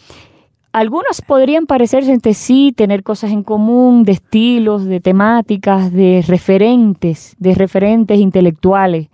Algunos 0.73 1.21
podrían 1.21 1.67
parecerse 1.67 2.13
entre 2.13 2.35
sí, 2.35 2.73
tener 2.77 3.05
cosas 3.05 3.31
en 3.31 3.45
común, 3.45 4.03
de 4.03 4.13
estilos, 4.13 4.85
de 4.85 4.99
temáticas, 4.99 5.93
de 5.93 6.25
referentes, 6.27 7.37
de 7.39 7.55
referentes 7.55 8.19
intelectuales 8.19 9.09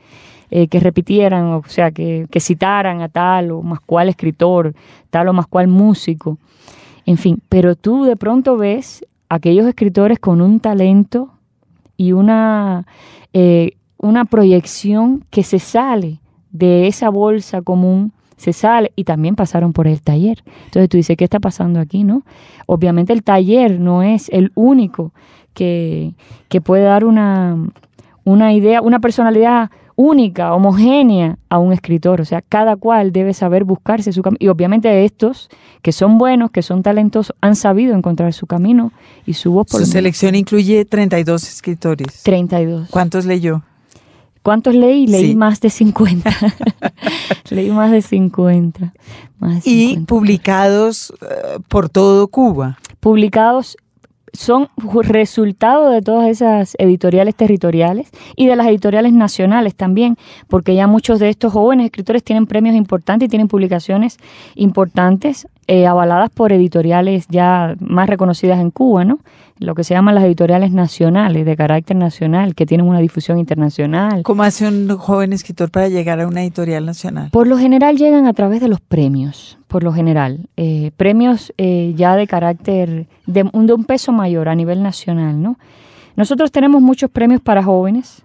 eh, 0.50 0.68
que 0.68 0.80
repitieran, 0.80 1.44
o 1.52 1.62
sea, 1.66 1.90
que, 1.90 2.26
que 2.30 2.40
citaran 2.40 3.02
a 3.02 3.10
tal 3.10 3.50
o 3.50 3.62
más 3.62 3.80
cual 3.80 4.08
escritor, 4.08 4.74
tal 5.10 5.28
o 5.28 5.32
más 5.34 5.46
cual 5.46 5.68
músico. 5.68 6.38
En 7.04 7.18
fin, 7.18 7.42
pero 7.48 7.76
tú 7.76 8.04
de 8.04 8.16
pronto 8.16 8.56
ves 8.56 9.04
aquellos 9.30 9.66
escritores 9.66 10.18
con 10.18 10.42
un 10.42 10.60
talento 10.60 11.30
y 11.96 12.12
una, 12.12 12.86
eh, 13.32 13.76
una 13.96 14.26
proyección 14.26 15.24
que 15.30 15.44
se 15.44 15.58
sale 15.58 16.20
de 16.50 16.88
esa 16.88 17.08
bolsa 17.10 17.62
común, 17.62 18.12
se 18.36 18.52
sale 18.52 18.92
y 18.96 19.04
también 19.04 19.36
pasaron 19.36 19.72
por 19.72 19.86
el 19.86 20.02
taller. 20.02 20.42
Entonces 20.64 20.88
tú 20.88 20.96
dices, 20.96 21.16
¿qué 21.16 21.24
está 21.24 21.38
pasando 21.38 21.78
aquí? 21.78 22.02
no 22.02 22.22
Obviamente 22.66 23.12
el 23.12 23.22
taller 23.22 23.78
no 23.78 24.02
es 24.02 24.28
el 24.30 24.50
único 24.54 25.12
que, 25.54 26.14
que 26.48 26.60
puede 26.60 26.82
dar 26.82 27.04
una, 27.04 27.56
una 28.24 28.52
idea, 28.52 28.82
una 28.82 28.98
personalidad 28.98 29.70
única, 30.00 30.54
homogénea 30.54 31.38
a 31.50 31.58
un 31.58 31.72
escritor. 31.72 32.20
O 32.20 32.24
sea, 32.24 32.40
cada 32.40 32.76
cual 32.76 33.12
debe 33.12 33.34
saber 33.34 33.64
buscarse 33.64 34.12
su 34.12 34.22
camino. 34.22 34.38
Y 34.40 34.48
obviamente 34.48 35.04
estos, 35.04 35.50
que 35.82 35.92
son 35.92 36.16
buenos, 36.16 36.50
que 36.50 36.62
son 36.62 36.82
talentosos, 36.82 37.36
han 37.42 37.54
sabido 37.54 37.94
encontrar 37.94 38.32
su 38.32 38.46
camino 38.46 38.92
y 39.26 39.34
su 39.34 39.52
voz 39.52 39.66
por 39.66 39.80
Su 39.80 39.86
selección 39.86 40.34
incluye 40.34 40.84
32 40.86 41.42
escritores. 41.48 42.22
32. 42.22 42.88
¿Cuántos 42.90 43.26
leyó? 43.26 43.62
¿Cuántos 44.42 44.74
leí? 44.74 45.06
Leí 45.06 45.36
más 45.36 45.60
de 45.60 45.68
50. 45.68 46.30
leí 47.50 47.70
más 47.70 47.90
de 47.90 48.00
50. 48.00 48.94
Y 49.64 49.98
publicados 50.00 51.12
eh, 51.20 51.58
por 51.68 51.90
todo 51.90 52.26
Cuba. 52.28 52.78
Publicados 53.00 53.76
son 54.32 54.68
resultado 55.02 55.90
de 55.90 56.02
todas 56.02 56.28
esas 56.28 56.74
editoriales 56.78 57.34
territoriales 57.34 58.10
y 58.36 58.46
de 58.46 58.56
las 58.56 58.66
editoriales 58.66 59.12
nacionales 59.12 59.74
también, 59.74 60.16
porque 60.48 60.74
ya 60.74 60.86
muchos 60.86 61.18
de 61.18 61.28
estos 61.28 61.52
jóvenes 61.52 61.86
escritores 61.86 62.22
tienen 62.22 62.46
premios 62.46 62.76
importantes 62.76 63.26
y 63.26 63.30
tienen 63.30 63.48
publicaciones 63.48 64.18
importantes 64.54 65.46
eh, 65.70 65.86
avaladas 65.86 66.30
por 66.30 66.52
editoriales 66.52 67.28
ya 67.28 67.76
más 67.78 68.08
reconocidas 68.08 68.58
en 68.58 68.72
Cuba, 68.72 69.04
¿no? 69.04 69.20
Lo 69.60 69.76
que 69.76 69.84
se 69.84 69.94
llaman 69.94 70.16
las 70.16 70.24
editoriales 70.24 70.72
nacionales, 70.72 71.46
de 71.46 71.56
carácter 71.56 71.96
nacional, 71.96 72.56
que 72.56 72.66
tienen 72.66 72.88
una 72.88 72.98
difusión 72.98 73.38
internacional. 73.38 74.24
¿Cómo 74.24 74.42
hace 74.42 74.66
un 74.66 74.88
joven 74.96 75.32
escritor 75.32 75.70
para 75.70 75.86
llegar 75.86 76.20
a 76.20 76.26
una 76.26 76.42
editorial 76.42 76.84
nacional? 76.86 77.30
Por 77.30 77.46
lo 77.46 77.56
general 77.56 77.96
llegan 77.96 78.26
a 78.26 78.32
través 78.32 78.60
de 78.60 78.66
los 78.66 78.80
premios, 78.80 79.60
por 79.68 79.84
lo 79.84 79.92
general. 79.92 80.48
Eh, 80.56 80.90
premios 80.96 81.52
eh, 81.56 81.94
ya 81.96 82.16
de 82.16 82.26
carácter, 82.26 83.06
de 83.26 83.48
un, 83.52 83.68
de 83.68 83.72
un 83.72 83.84
peso 83.84 84.10
mayor 84.10 84.48
a 84.48 84.56
nivel 84.56 84.82
nacional, 84.82 85.40
¿no? 85.40 85.56
Nosotros 86.16 86.50
tenemos 86.50 86.82
muchos 86.82 87.12
premios 87.12 87.42
para 87.42 87.62
jóvenes 87.62 88.24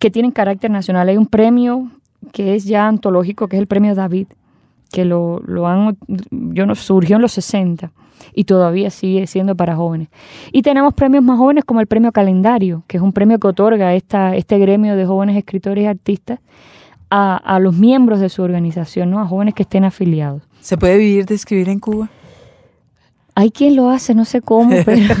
que 0.00 0.10
tienen 0.10 0.32
carácter 0.32 0.72
nacional. 0.72 1.08
Hay 1.08 1.16
un 1.16 1.26
premio 1.26 1.92
que 2.32 2.56
es 2.56 2.64
ya 2.64 2.88
antológico, 2.88 3.46
que 3.46 3.54
es 3.54 3.60
el 3.60 3.68
premio 3.68 3.94
David, 3.94 4.26
que 4.90 5.04
lo, 5.04 5.40
lo 5.46 5.66
han, 5.66 5.96
yo 6.30 6.66
no, 6.66 6.74
surgió 6.74 7.16
en 7.16 7.22
los 7.22 7.32
60 7.32 7.92
y 8.34 8.44
todavía 8.44 8.90
sigue 8.90 9.26
siendo 9.26 9.54
para 9.54 9.76
jóvenes. 9.76 10.08
Y 10.52 10.62
tenemos 10.62 10.94
premios 10.94 11.24
más 11.24 11.38
jóvenes 11.38 11.64
como 11.64 11.80
el 11.80 11.86
premio 11.86 12.12
Calendario, 12.12 12.82
que 12.86 12.96
es 12.96 13.02
un 13.02 13.12
premio 13.12 13.38
que 13.38 13.48
otorga 13.48 13.94
esta, 13.94 14.36
este 14.36 14.58
gremio 14.58 14.96
de 14.96 15.06
jóvenes 15.06 15.36
escritores 15.36 15.84
y 15.84 15.86
artistas 15.86 16.40
a, 17.10 17.36
a 17.36 17.58
los 17.58 17.76
miembros 17.76 18.20
de 18.20 18.28
su 18.28 18.42
organización, 18.42 19.10
¿no? 19.10 19.20
a 19.20 19.26
jóvenes 19.26 19.54
que 19.54 19.62
estén 19.62 19.84
afiliados. 19.84 20.42
¿Se 20.60 20.76
puede 20.76 20.98
vivir 20.98 21.26
de 21.26 21.34
escribir 21.34 21.68
en 21.68 21.78
Cuba? 21.78 22.10
Hay 23.38 23.50
quien 23.50 23.76
lo 23.76 23.90
hace, 23.90 24.14
no 24.14 24.24
sé 24.24 24.40
cómo, 24.40 24.74
pero, 24.84 25.14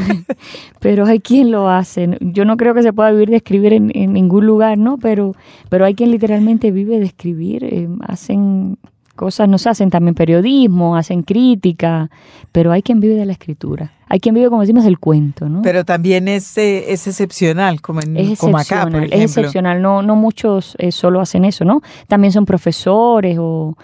pero 0.80 1.06
hay 1.06 1.20
quien 1.20 1.50
lo 1.50 1.68
hace. 1.68 2.16
Yo 2.20 2.44
no 2.44 2.56
creo 2.56 2.74
que 2.74 2.82
se 2.82 2.92
pueda 2.92 3.10
vivir 3.10 3.28
de 3.28 3.36
escribir 3.36 3.74
en, 3.74 3.92
en 3.94 4.14
ningún 4.14 4.46
lugar, 4.46 4.78
¿no? 4.78 4.96
Pero, 4.96 5.34
pero 5.68 5.84
hay 5.84 5.94
quien 5.94 6.10
literalmente 6.10 6.70
vive 6.70 6.98
de 6.98 7.04
escribir. 7.04 7.64
Eh, 7.64 7.88
hacen 8.00 8.78
cosas, 9.16 9.48
no 9.48 9.58
se 9.58 9.68
hacen 9.68 9.90
también 9.90 10.14
periodismo, 10.14 10.96
hacen 10.96 11.22
crítica, 11.22 12.10
pero 12.52 12.70
hay 12.70 12.82
quien 12.82 13.00
vive 13.00 13.14
de 13.14 13.26
la 13.26 13.32
escritura. 13.32 13.92
Hay 14.08 14.20
quien 14.20 14.36
vive, 14.36 14.48
como 14.48 14.60
decimos, 14.60 14.84
del 14.84 15.00
cuento, 15.00 15.48
¿no? 15.48 15.62
Pero 15.62 15.84
también 15.84 16.28
es, 16.28 16.56
eh, 16.58 16.92
es 16.92 17.08
excepcional, 17.08 17.80
como, 17.80 18.00
en, 18.00 18.36
como 18.36 18.56
acá, 18.56 18.82
por 18.84 18.96
ejemplo. 18.96 19.16
Es 19.16 19.22
excepcional, 19.36 19.82
no, 19.82 20.02
no 20.02 20.14
muchos 20.14 20.76
eh, 20.78 20.92
solo 20.92 21.20
hacen 21.20 21.44
eso, 21.44 21.64
¿no? 21.64 21.82
También 22.06 22.32
son 22.32 22.46
profesores 22.46 23.36
o, 23.40 23.76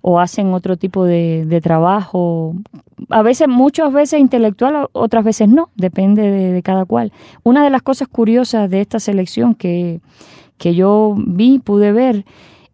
o 0.00 0.20
hacen 0.20 0.54
otro 0.54 0.76
tipo 0.76 1.04
de, 1.04 1.44
de, 1.46 1.60
trabajo. 1.60 2.54
A 3.10 3.22
veces, 3.22 3.48
muchas 3.48 3.92
veces 3.92 4.20
intelectual, 4.20 4.88
otras 4.92 5.24
veces 5.24 5.48
no, 5.48 5.70
depende 5.74 6.22
de, 6.22 6.52
de, 6.52 6.62
cada 6.62 6.84
cual. 6.84 7.12
Una 7.42 7.64
de 7.64 7.70
las 7.70 7.82
cosas 7.82 8.06
curiosas 8.06 8.70
de 8.70 8.80
esta 8.80 9.00
selección 9.00 9.56
que, 9.56 10.00
que 10.56 10.74
yo 10.74 11.14
vi, 11.16 11.58
pude 11.58 11.92
ver, 11.92 12.24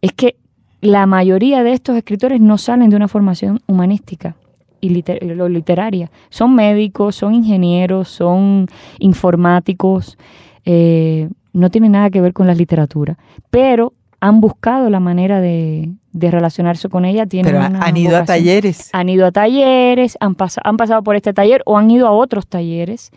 es 0.02 0.12
que 0.12 0.36
la 0.81 1.07
mayoría 1.07 1.62
de 1.62 1.72
estos 1.72 1.97
escritores 1.97 2.41
no 2.41 2.59
salen 2.59 2.91
de 2.91 2.97
una 2.97 3.09
formación 3.09 3.61
humanística 3.66 4.37
y 4.81 4.89
liter 4.91 5.22
literaria. 5.22 6.11
Son 6.31 6.55
médicos, 6.55 7.16
son 7.16 7.35
ingenieros, 7.35 8.09
son 8.09 8.66
informáticos, 8.99 10.16
eh, 10.64 11.28
no 11.53 11.70
tienen 11.70 11.93
nada 11.93 12.11
que 12.11 12.20
ver 12.20 12.33
con 12.33 12.47
la 12.47 12.55
literatura, 12.55 13.18
pero 13.51 13.93
han 14.20 14.41
buscado 14.41 14.91
la 14.91 15.01
manera 15.01 15.41
de, 15.41 15.91
de 16.12 16.31
relacionarse 16.31 16.89
con 16.89 17.05
ella. 17.05 17.26
Tienen 17.26 17.53
pero 17.53 17.62
han 17.64 17.97
ido 17.97 18.11
vocación. 18.11 18.22
a 18.22 18.24
talleres. 18.24 18.91
Han 18.93 19.09
ido 19.09 19.26
a 19.26 19.33
talleres, 19.33 20.16
han, 20.20 20.35
pas 20.35 20.59
han, 20.62 20.76
pasado 20.76 21.03
por 21.03 21.16
este 21.16 21.33
taller 21.33 21.62
o 21.66 21.78
han 21.78 21.91
ido 21.91 22.07
a 22.07 22.12
otros 22.12 22.47
talleres, 22.47 23.11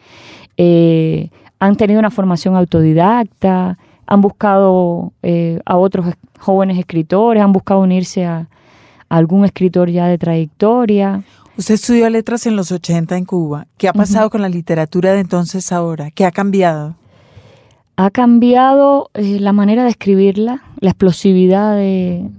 eh, 0.57 1.29
han 1.59 1.75
tenido 1.75 1.99
una 1.99 2.11
formación 2.11 2.55
autodidacta, 2.55 3.77
han 4.13 4.21
buscado 4.21 5.11
eh, 5.23 5.59
a 5.65 5.75
otros 5.75 6.05
jóvenes 6.39 6.77
escritores, 6.77 7.41
han 7.41 7.51
buscado 7.51 7.79
unirse 7.79 8.25
a, 8.25 8.47
a, 9.09 9.17
algún 9.17 9.43
escritor 9.43 9.89
ya 9.89 10.05
de 10.05 10.19
trayectoria. 10.19 11.23
Usted 11.57 11.73
estudió 11.73 12.07
letras 12.11 12.45
en 12.45 12.55
los 12.55 12.71
80 12.71 13.17
en 13.17 13.25
Cuba. 13.25 13.65
¿Qué 13.75 13.87
ha 13.87 13.93
pasado 13.93 14.25
uh 14.25 14.29
-huh. 14.29 14.31
con 14.33 14.41
la 14.43 14.49
literatura 14.49 15.13
de 15.13 15.19
entonces 15.21 15.71
ahora? 15.71 16.11
¿Qué 16.11 16.25
ha 16.27 16.31
cambiado? 16.31 16.95
Ha 17.95 18.11
cambiado 18.11 19.09
eh, 19.15 19.39
la 19.39 19.51
manera 19.51 19.83
de 19.83 19.89
escribirla, 19.89 20.61
la 20.79 20.91
explosividad 20.91 21.75
de, 21.75 22.29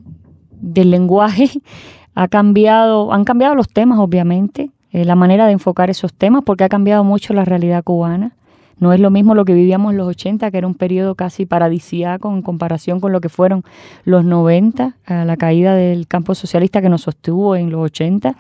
del 0.53 0.93
lenguaje, 0.93 1.51
ha 2.15 2.29
cambiado, 2.29 3.13
han 3.13 3.25
cambiado 3.25 3.57
los 3.57 3.69
temas, 3.69 3.99
obviamente, 3.99 4.71
eh, 4.93 5.05
la 5.05 5.17
manera 5.17 5.47
de 5.47 5.53
enfocar 5.53 5.91
esos 5.91 6.15
temas, 6.15 6.45
porque 6.45 6.63
ha 6.63 6.69
cambiado 6.69 7.03
mucho 7.03 7.35
la 7.35 7.45
realidad 7.45 7.83
cubana. 7.83 8.37
No 8.79 8.93
es 8.93 9.01
lo 9.01 9.11
mismo 9.11 9.35
lo 9.35 9.45
que 9.45 9.55
vivíamos 9.55 9.93
en 9.93 9.99
los 9.99 10.09
80, 10.09 10.51
que 10.51 10.59
era 10.59 10.67
un 10.67 10.75
periodo 10.75 11.15
casi 11.15 11.47
paradisíaco 11.47 12.33
en 12.33 12.43
comparación 12.43 13.01
con 13.01 13.13
lo 13.13 13.21
que 13.21 13.29
fueron 13.29 13.63
los 14.05 14.25
90, 14.25 14.97
a 15.07 15.25
la 15.25 15.37
caída 15.37 15.75
del 15.75 16.07
campo 16.07 16.35
socialista 16.35 16.83
que 16.83 16.89
nos 16.89 17.03
sostuvo 17.03 17.57
en 17.57 17.71
los 17.71 17.81
80, 17.83 18.37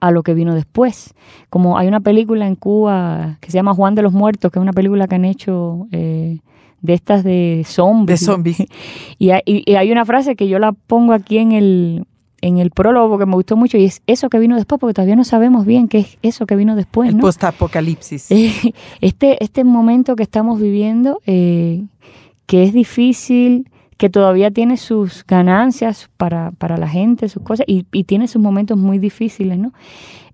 a 0.00 0.10
lo 0.10 0.22
que 0.22 0.34
vino 0.34 0.54
después. 0.54 1.14
Como 1.50 1.78
hay 1.78 1.88
una 1.88 2.00
película 2.00 2.46
en 2.46 2.56
Cuba 2.56 3.38
que 3.40 3.50
se 3.50 3.58
llama 3.58 3.74
Juan 3.74 3.94
de 3.94 4.02
los 4.02 4.12
Muertos, 4.12 4.50
que 4.50 4.58
es 4.58 4.62
una 4.62 4.72
película 4.72 5.06
que 5.08 5.14
han 5.14 5.24
hecho 5.24 5.86
eh, 5.92 6.38
de 6.82 6.94
estas 6.94 7.24
de 7.24 7.62
zombies. 7.66 8.20
De 8.20 8.26
zombies. 8.26 8.56
Y, 9.18 9.30
y, 9.32 9.62
y 9.64 9.76
hay 9.76 9.90
una 9.92 10.04
frase 10.04 10.36
que 10.36 10.46
yo 10.48 10.58
la 10.58 10.72
pongo 10.72 11.14
aquí 11.14 11.38
en 11.38 11.52
el, 11.52 12.06
en 12.46 12.58
el 12.58 12.70
prólogo 12.70 13.10
porque 13.10 13.26
me 13.26 13.34
gustó 13.34 13.56
mucho 13.56 13.76
y 13.76 13.84
es 13.84 14.02
eso 14.06 14.28
que 14.28 14.38
vino 14.38 14.56
después, 14.56 14.80
porque 14.80 14.94
todavía 14.94 15.16
no 15.16 15.24
sabemos 15.24 15.66
bien 15.66 15.88
qué 15.88 15.98
es 15.98 16.18
eso 16.22 16.46
que 16.46 16.56
vino 16.56 16.76
después. 16.76 17.10
El 17.10 17.18
post-apocalipsis. 17.18 18.28
Este, 19.00 19.42
este 19.42 19.64
momento 19.64 20.16
que 20.16 20.22
estamos 20.22 20.60
viviendo, 20.60 21.20
eh, 21.26 21.82
que 22.46 22.64
es 22.64 22.72
difícil, 22.72 23.68
que 23.96 24.10
todavía 24.10 24.50
tiene 24.50 24.76
sus 24.76 25.24
ganancias 25.26 26.10
para, 26.16 26.50
para 26.52 26.76
la 26.76 26.88
gente, 26.88 27.28
sus 27.28 27.42
cosas, 27.42 27.64
y, 27.66 27.84
tiene 28.04 28.28
sus 28.28 28.42
momentos 28.42 28.76
muy 28.76 28.98
difíciles, 28.98 29.58
¿no? 29.58 29.72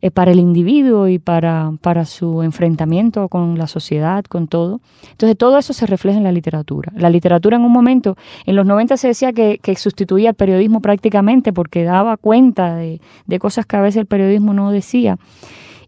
Eh, 0.00 0.10
para 0.10 0.32
el 0.32 0.40
individuo 0.40 1.06
y 1.06 1.20
para, 1.20 1.70
para 1.80 2.04
su 2.04 2.42
enfrentamiento 2.42 3.28
con 3.28 3.56
la 3.56 3.68
sociedad, 3.68 4.24
con 4.24 4.48
todo. 4.48 4.80
Entonces, 5.12 5.38
todo 5.38 5.58
eso 5.58 5.72
se 5.72 5.86
refleja 5.86 6.18
en 6.18 6.24
la 6.24 6.32
literatura. 6.32 6.92
La 6.96 7.08
literatura 7.08 7.56
en 7.56 7.62
un 7.62 7.70
momento, 7.70 8.16
en 8.44 8.56
los 8.56 8.66
90 8.66 8.96
se 8.96 9.06
decía 9.06 9.32
que, 9.32 9.60
que 9.62 9.76
sustituía 9.76 10.30
al 10.30 10.34
periodismo 10.34 10.80
prácticamente 10.80 11.52
porque 11.52 11.84
daba 11.84 12.16
cuenta 12.16 12.74
de, 12.74 13.00
de, 13.26 13.38
cosas 13.38 13.64
que 13.64 13.76
a 13.76 13.80
veces 13.80 14.00
el 14.00 14.06
periodismo 14.06 14.54
no 14.54 14.72
decía. 14.72 15.18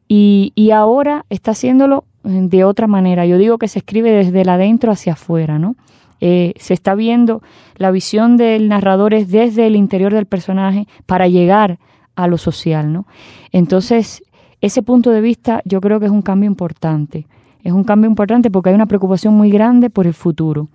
Y, 0.07 0.53
y 0.55 0.71
ahora 0.71 1.25
está 1.29 1.51
haciéndolo 1.51 2.05
de 2.23 2.63
otra 2.63 2.87
manera. 2.87 3.27
Yo 3.27 3.37
digo 3.37 3.59
que 3.59 3.67
se 3.67 3.81
escribe 3.81 4.13
desde 4.13 4.43
el 4.43 4.49
adentro 4.49 4.93
hacia 4.93 5.15
afuera, 5.15 5.59
¿no? 5.59 5.75
Eh, 6.27 6.55
se 6.57 6.73
está 6.73 6.95
viendo 6.95 7.43
la 7.77 7.91
visión 7.91 8.39
del 8.39 8.71
narrador 8.71 9.13
es 9.13 9.31
desde 9.31 9.67
el 9.67 9.77
interior 9.77 10.15
del 10.15 10.25
personaje 10.25 10.89
para 11.05 11.29
llegar 11.29 11.79
a 12.17 12.27
lo 12.29 12.39
social, 12.39 12.95
¿no? 12.95 13.07
Entonces, 13.53 14.25
ese 14.63 14.83
punto 14.83 15.11
de 15.11 15.21
vista 15.21 15.61
yo 15.67 15.83
creo 15.83 16.01
que 16.01 16.07
es 16.07 16.11
un 16.13 16.23
cambio 16.23 16.49
importante. 16.49 17.27
Es 17.63 17.75
un 17.75 17.85
cambio 17.85 18.09
importante 18.09 18.51
porque 18.51 18.71
hay 18.71 18.75
una 18.75 18.87
preocupación 18.87 19.35
muy 19.35 19.51
grande 19.51 19.91
por 19.91 20.07
el 20.07 20.15
futuro. 20.15 20.69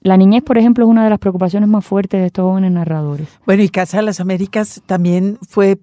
La 0.00 0.16
niñez, 0.16 0.42
por 0.42 0.56
ejemplo, 0.56 0.86
es 0.86 0.90
una 0.90 1.04
de 1.04 1.10
las 1.10 1.18
preocupaciones 1.18 1.68
más 1.68 1.84
fuertes 1.84 2.18
de 2.18 2.28
estos 2.28 2.44
jóvenes 2.44 2.72
narradores. 2.72 3.28
Bueno, 3.44 3.62
y 3.62 3.68
Casa 3.68 3.98
de 3.98 4.04
las 4.04 4.20
Américas 4.20 4.80
también 4.86 5.36
fue 5.46 5.78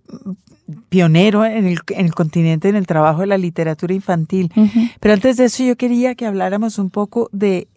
pionero 0.90 1.46
en 1.46 1.68
el, 1.68 1.78
en 1.90 2.06
el 2.08 2.16
continente 2.16 2.68
en 2.68 2.76
el 2.76 2.88
trabajo 2.88 3.22
de 3.22 3.28
la 3.28 3.38
literatura 3.38 3.94
infantil. 3.94 4.52
Uh 4.56 4.64
-huh. 4.64 4.92
Pero 5.00 5.14
antes 5.14 5.38
de 5.38 5.46
eso 5.46 5.64
yo 5.64 5.76
quería 5.76 6.16
que 6.16 6.26
habláramos 6.26 6.80
un 6.80 6.90
poco 6.90 7.30
de 7.32 7.68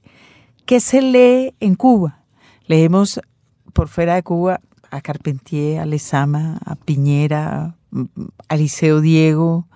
qué 0.66 0.80
se 0.80 1.00
lee 1.00 1.54
en 1.60 1.76
Cuba. 1.76 2.18
Leemos 2.66 3.20
por 3.72 3.88
fuera 3.88 4.16
de 4.16 4.22
Cuba 4.22 4.60
a 4.90 5.00
Carpentier, 5.00 5.80
a 5.80 5.86
Lezama, 5.86 6.58
a 6.64 6.74
Piñera, 6.74 7.76
a 8.48 8.56
Liceo 8.56 9.00
Diego. 9.00 9.66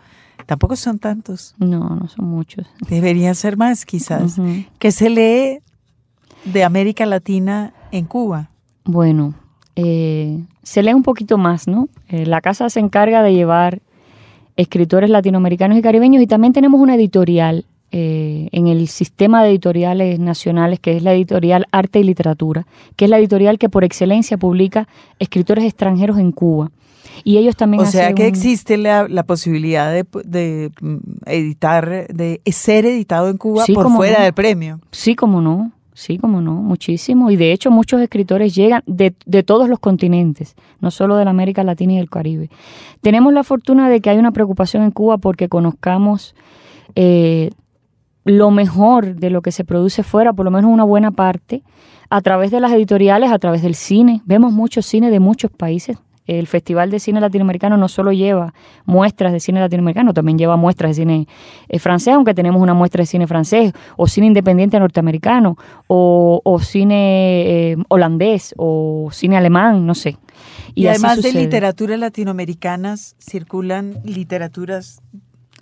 Tampoco 0.47 0.77
son 0.77 0.99
tantos. 0.99 1.55
No, 1.59 1.97
no 1.97 2.09
son 2.09 2.27
muchos. 2.27 2.67
Deberían 2.89 3.35
ser 3.35 3.57
más, 3.57 3.87
quizás. 3.87 4.39
Uh 4.39 4.43
-huh. 4.43 4.69
¿Qué 4.79 4.91
se 4.91 5.09
lee 5.09 5.61
de 6.45 6.65
América 6.65 7.07
Latina 7.07 7.73
en 7.93 8.07
Cuba? 8.07 8.51
Bueno, 8.85 9.35
eh, 9.77 10.43
se 10.63 10.83
lee 10.83 10.95
un 10.95 11.05
poquito 11.05 11.39
más, 11.39 11.69
¿no? 11.69 11.89
Eh, 12.09 12.27
la 12.27 12.41
casa 12.41 12.69
se 12.69 12.81
encarga 12.81 13.23
de 13.23 13.33
llevar 13.33 13.81
escritores 14.57 15.09
latinoamericanos 15.09 15.79
y 15.79 15.83
caribeños 15.83 16.23
y 16.23 16.27
también 16.27 16.53
tenemos 16.53 16.81
una 16.81 16.97
editorial 16.97 17.65
eh, 17.93 18.49
en 18.53 18.69
el 18.69 18.87
sistema 18.89 19.43
de 19.43 19.51
editoriales 19.51 20.19
nacionales, 20.21 20.79
que 20.79 20.97
es 20.97 21.03
la 21.03 21.13
editorial 21.13 21.67
Arte 21.73 21.99
y 21.99 22.05
Literatura, 22.05 22.67
que 22.97 23.07
es 23.07 23.11
la 23.11 23.19
editorial 23.19 23.59
que 23.59 23.69
por 23.69 23.85
excelencia 23.85 24.39
publica 24.39 24.87
escritores 25.19 25.65
extranjeros 25.65 26.19
en 26.19 26.33
Cuba. 26.33 26.71
Y 27.25 27.37
ellos 27.39 27.57
también... 27.57 27.83
O 27.83 27.87
sea 27.87 28.15
que 28.15 28.23
un... 28.23 28.29
existe 28.29 28.77
la, 28.77 29.09
la 29.09 29.25
posibilidad 29.25 29.93
de, 29.93 30.07
de, 30.25 30.71
mm, 30.81 30.97
editar, 31.27 32.07
de 32.09 32.41
ser 32.47 32.87
editado 32.87 33.29
en 33.29 33.37
Cuba 33.37 33.65
sí, 33.65 33.73
por 33.73 33.91
fuera 33.91 34.19
no. 34.19 34.25
del 34.25 34.35
premio. 34.35 34.81
Sí, 34.93 35.15
como 35.15 35.41
no. 35.41 35.73
Sí, 35.93 36.17
como 36.17 36.41
no, 36.41 36.55
muchísimo. 36.55 37.31
Y 37.31 37.37
de 37.37 37.53
hecho 37.53 37.71
muchos 37.71 38.01
escritores 38.01 38.55
llegan 38.55 38.83
de, 38.87 39.13
de, 39.27 39.43
todos 39.43 39.69
los 39.69 39.81
continentes, 39.81 40.55
no 40.81 40.91
solo 40.91 41.17
de 41.17 41.25
la 41.25 41.31
América 41.31 41.63
Latina 41.63 41.95
y 41.95 41.99
el 41.99 42.09
Caribe. 42.09 42.49
Tenemos 43.03 43.33
la 43.35 43.43
fortuna 43.43 43.91
de 43.91 44.01
que 44.01 44.09
hay 44.09 44.19
una 44.19 44.31
preocupación 44.31 44.83
en 44.83 44.93
Cuba 44.93 45.19
porque 45.19 45.49
conozcamos 45.49 46.35
eh, 46.95 47.51
lo 48.25 48.51
mejor 48.51 49.17
de 49.17 49.31
lo 49.31 49.43
que 49.43 49.53
se 49.53 49.65
produce 49.65 50.03
fuera, 50.03 50.33
por 50.33 50.45
lo 50.45 50.51
menos 50.51 50.71
una 50.71 50.85
buena 50.85 51.11
parte, 51.11 51.63
a 52.11 52.21
través 52.21 52.51
de 52.51 52.61
las 52.61 52.73
editoriales, 52.73 53.31
a 53.31 53.39
través 53.39 53.63
del 53.63 53.75
cine. 53.75 54.21
Vemos 54.25 54.53
mucho 54.53 54.83
cine 54.83 55.11
de 55.11 55.21
muchos 55.21 55.51
países. 55.51 55.97
El 56.27 56.47
Festival 56.47 56.91
de 56.91 57.01
Cine 57.01 57.21
Latinoamericano 57.21 57.77
no 57.77 57.89
solo 57.89 58.13
lleva 58.13 58.55
muestras 58.85 59.33
de 59.33 59.41
cine 59.41 59.59
latinoamericano, 59.59 60.15
también 60.15 60.39
lleva 60.39 60.57
muestras 60.57 60.91
de 60.91 61.03
cine 61.03 61.27
eh, 61.69 61.79
francés, 61.81 62.15
aunque 62.15 62.35
tenemos 62.35 62.63
una 62.63 62.75
muestra 62.75 63.03
de 63.03 63.07
cine 63.07 63.27
francés, 63.27 63.73
o 63.97 64.07
cine 64.07 64.29
independiente 64.29 64.79
norteamericano, 64.79 65.57
o, 65.89 66.41
o 66.45 66.61
cine 66.61 67.73
eh, 67.73 67.77
holandés, 67.89 68.55
o 68.59 69.09
cine 69.11 69.39
alemán, 69.39 69.87
no 69.87 69.95
sé. 69.95 70.19
Y, 70.75 70.85
y 70.85 70.87
además 70.87 71.21
de 71.21 71.33
literatura 71.33 71.97
latinoamericanas, 71.97 73.17
circulan 73.19 73.99
literaturas 74.05 75.03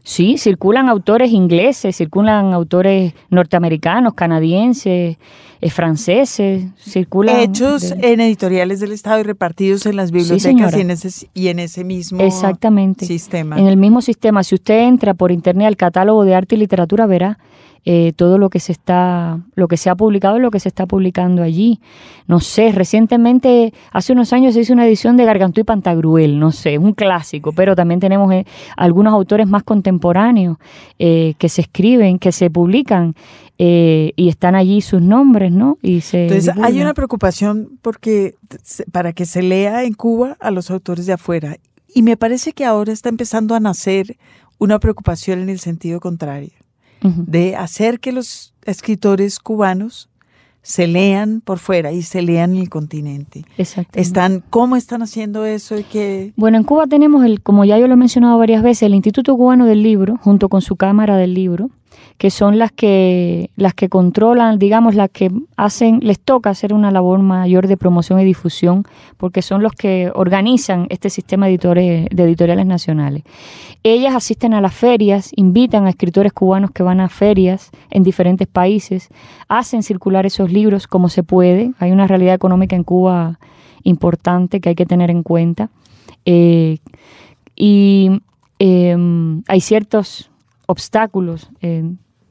Sí, 0.09 0.39
circulan 0.39 0.89
autores 0.89 1.33
ingleses, 1.33 1.95
circulan 1.95 2.55
autores 2.55 3.13
norteamericanos, 3.29 4.15
canadienses, 4.15 5.19
franceses, 5.71 6.65
circulan... 6.79 7.41
Hechos 7.41 7.91
de... 7.91 8.13
en 8.13 8.21
editoriales 8.21 8.81
del 8.81 8.93
Estado 8.93 9.21
y 9.21 9.23
repartidos 9.25 9.87
en 9.87 9.97
las 9.97 10.11
bibliotecas 10.13 10.73
sí, 10.73 10.79
y, 10.79 10.81
en 10.81 10.91
ese, 10.91 11.29
y 11.35 11.49
en 11.49 11.59
ese 11.59 11.85
mismo 11.85 12.23
Exactamente. 12.23 13.07
sistema. 13.07 13.59
En 13.59 13.67
el 13.67 13.77
mismo 13.77 14.01
sistema. 14.01 14.43
Si 14.43 14.55
usted 14.55 14.87
entra 14.87 15.15
por 15.15 15.33
internet 15.33 15.67
al 15.67 15.77
catálogo 15.77 16.25
de 16.25 16.35
arte 16.35 16.55
y 16.55 16.59
literatura, 16.59 17.07
verá 17.07 17.39
eh, 17.91 18.13
todo 18.17 18.37
lo 18.37 18.51
que 18.51 18.61
se 18.61 18.73
está, 18.73 19.41
lo 19.55 19.67
que 19.67 19.79
se 19.79 19.89
ha 19.89 19.95
publicado 19.95 20.37
y 20.37 20.41
lo 20.41 20.51
que 20.51 20.61
se 20.61 20.69
está 20.69 20.85
publicando 20.85 21.43
allí. 21.43 21.81
No 22.27 22.41
sé, 22.41 22.71
recientemente, 22.73 23.73
hace 23.93 24.13
unos 24.13 24.33
años 24.35 24.55
se 24.55 24.61
hizo 24.61 24.75
una 24.75 24.87
edición 24.87 25.17
de 25.17 25.25
Gargantú 25.25 25.63
y 25.63 25.65
Pantagruel, 25.65 26.39
no 26.39 26.53
sé, 26.53 26.77
un 26.77 26.93
clásico, 26.93 27.53
pero 27.53 27.75
también 27.75 27.99
tenemos 28.01 28.31
eh, 28.33 28.45
algunos 28.77 29.15
autores 29.15 29.47
más 29.47 29.63
contemporáneos 29.63 30.59
eh, 30.99 31.35
que 31.39 31.49
se 31.49 31.63
escriben, 31.63 32.19
que 32.19 32.31
se 32.31 32.51
publican 32.51 33.15
eh, 33.59 34.13
y 34.15 34.29
están 34.29 34.55
allí 34.55 34.81
sus 34.81 35.03
nombres, 35.03 35.51
¿no? 35.51 35.79
Y 35.83 36.01
se 36.01 36.25
Entonces 36.25 36.55
hay 36.63 36.81
una 36.81 36.95
preocupación 36.95 37.79
porque 37.83 38.37
para 38.93 39.13
que 39.13 39.27
se 39.27 39.43
lea 39.43 39.85
en 39.85 39.95
Cuba 39.95 40.37
a 40.41 40.51
los 40.51 40.71
autores 40.71 41.07
de 41.07 41.15
afuera 41.15 41.57
y 41.93 42.03
me 42.03 42.17
parece 42.17 42.53
que 42.53 42.65
ahora 42.65 42.93
está 42.93 43.09
empezando 43.09 43.55
a 43.55 43.61
nacer 43.61 44.17
una 44.59 44.79
preocupación 44.79 45.41
en 45.41 45.49
el 45.49 45.59
sentido 45.59 46.01
contrario, 46.01 46.51
de 47.01 47.55
hacer 47.55 48.01
que 48.01 48.13
los 48.13 48.55
escritores 48.65 49.39
cubanos 49.39 50.09
se 50.63 50.87
lean 50.87 51.41
por 51.41 51.59
fuera 51.59 51.93
y 51.93 52.03
se 52.03 52.23
lean 52.23 52.55
en 52.55 52.63
el 52.63 52.69
continente. 52.69 53.45
Exactamente. 53.57 54.01
Están, 54.01 54.45
¿Cómo 54.51 54.77
están 54.77 55.03
haciendo 55.03 55.47
eso? 55.47 55.77
Y 55.79 56.33
Bueno, 56.37 56.59
en 56.59 56.65
Cuba 56.65 56.87
tenemos, 56.87 57.25
el, 57.25 57.41
como 57.41 57.65
ya 57.65 57.79
yo 57.79 57.87
lo 57.87 57.95
he 57.95 57.97
mencionado 57.97 58.37
varias 58.37 58.63
veces, 58.63 58.83
el 58.83 58.95
Instituto 58.95 59.37
Cubano 59.37 59.65
del 59.65 59.83
Libro, 59.83 60.19
junto 60.21 60.49
con 60.49 60.61
su 60.61 60.77
Cámara 60.77 61.17
del 61.17 61.35
Libro, 61.35 61.71
que 62.19 62.31
son 62.31 62.59
las 62.59 62.73
que, 62.73 63.51
las 63.57 63.75
que 63.75 63.89
controlan, 63.89 64.59
digamos, 64.59 64.97
las 64.97 65.09
que 65.09 65.31
hacen, 65.57 66.01
les 66.03 66.19
toca 66.19 66.51
hacer 66.51 66.75
una 66.75 66.91
labor 66.91 67.21
mayor 67.21 67.69
de 67.69 67.77
promoción 67.77 68.19
y 68.19 68.25
difusión, 68.25 68.85
porque 69.17 69.41
son 69.41 69.63
los 69.63 69.73
que 69.73 70.11
organizan 70.13 70.89
este 70.91 71.11
sistema 71.11 71.47
de 71.47 71.55
editoriales 72.11 72.67
nacionales. 72.67 73.23
Ellas 73.85 74.17
asisten 74.17 74.53
a 74.53 74.61
las 74.61 74.75
ferias, 74.75 75.31
invitan 75.37 75.87
a 75.87 75.91
escritores 75.91 76.33
cubanos 76.33 76.73
que 76.73 76.83
van 76.83 77.01
a 77.01 77.09
ferias 77.09 77.71
en 77.91 78.03
diferentes 78.03 78.49
países, 78.49 79.09
hacen 79.47 79.85
circular 79.85 80.27
esos 80.27 80.51
libros 80.51 80.89
como 80.89 81.09
se 81.09 81.23
puede. 81.23 81.73
Hay 81.79 81.93
una 81.93 82.09
realidad 82.09 82.35
económica 82.35 82.75
en 82.75 82.83
Cuba 82.83 83.39
importante 83.85 84.61
que 84.61 84.71
hay 84.71 84.75
que 84.75 84.87
tener 84.87 85.11
en 85.11 85.23
cuenta. 85.23 85.71
Eh, 86.25 86.79
y 87.55 88.21
eh, 88.59 88.97
hay 89.47 89.61
ciertos 89.61 90.31
obstáculos 90.67 91.49
eh, 91.63 91.85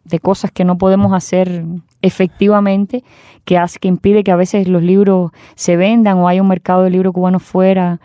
de 0.08 0.20
cosas 0.20 0.51
que 0.51 0.66
no 0.66 0.78
podemos 0.78 1.14
hacer 1.14 1.66
efectivamente 2.01 3.03
que 3.45 3.58
hace 3.58 3.80
que 3.80 3.88
impide 3.88 4.24
que 4.24 4.32
a 4.32 4.36
veces 4.36 4.68
los 4.68 4.84
libros 4.84 5.32
se 5.55 5.78
vendan 5.78 6.18
o 6.18 6.28
haya 6.28 6.41
un 6.41 6.47
mercado 6.47 6.84
de 6.84 6.89
libros 6.89 7.14
cubanos 7.14 7.43
fuera 7.43 7.99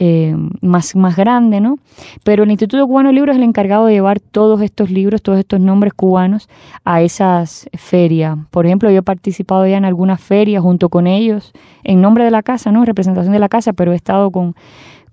eh, 0.00 0.36
más, 0.60 0.94
más 0.94 1.16
grande, 1.16 1.60
¿no? 1.60 1.78
Pero 2.22 2.44
el 2.44 2.50
Instituto 2.50 2.86
Cubano 2.86 3.08
del 3.08 3.16
Libro 3.16 3.32
es 3.32 3.38
el 3.38 3.42
encargado 3.42 3.86
de 3.86 3.94
llevar 3.94 4.20
todos 4.20 4.60
estos 4.60 4.90
libros, 4.90 5.22
todos 5.22 5.40
estos 5.40 5.58
nombres 5.58 5.92
cubanos 5.92 6.48
a 6.84 7.02
esas 7.02 7.68
ferias. 7.74 8.38
Por 8.50 8.64
ejemplo, 8.66 8.90
yo 8.90 8.98
he 8.98 9.02
participado 9.02 9.66
ya 9.66 9.76
en 9.76 9.84
algunas 9.84 10.20
ferias 10.20 10.62
junto 10.62 10.88
con 10.88 11.08
ellos, 11.08 11.52
en 11.82 12.00
nombre 12.00 12.24
de 12.24 12.30
la 12.30 12.44
casa, 12.44 12.70
¿no? 12.70 12.80
En 12.80 12.86
representación 12.86 13.32
de 13.32 13.40
la 13.40 13.48
casa, 13.48 13.72
pero 13.72 13.92
he 13.92 13.96
estado 13.96 14.30
con, 14.30 14.54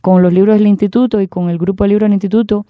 con 0.06 0.22
los 0.22 0.32
libros 0.32 0.60
del 0.60 0.68
instituto 0.68 1.20
y 1.20 1.28
con 1.28 1.50
el 1.50 1.58
grupo 1.58 1.84
de 1.84 1.88
libros 1.88 2.06
del 2.06 2.14
instituto 2.14 2.68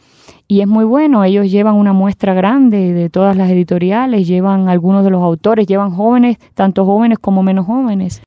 y 0.48 0.62
es 0.62 0.68
muy 0.68 0.86
bueno, 0.86 1.22
ellos 1.26 1.52
llevan 1.52 1.76
una 1.76 1.92
muestra 1.92 2.34
grande 2.34 2.94
de 2.94 3.10
todas 3.10 3.36
las 3.36 3.50
editoriales, 3.50 4.26
llevan 4.26 4.70
algunos 4.70 5.04
de 5.04 5.10
los 5.10 5.22
autores, 5.22 5.68
llevan 5.68 5.92
jóvenes, 5.92 6.38
tanto 6.54 6.86
jóvenes 6.86 7.20
como 7.20 7.44
menos 7.44 7.66
jóvenes. 7.66 8.22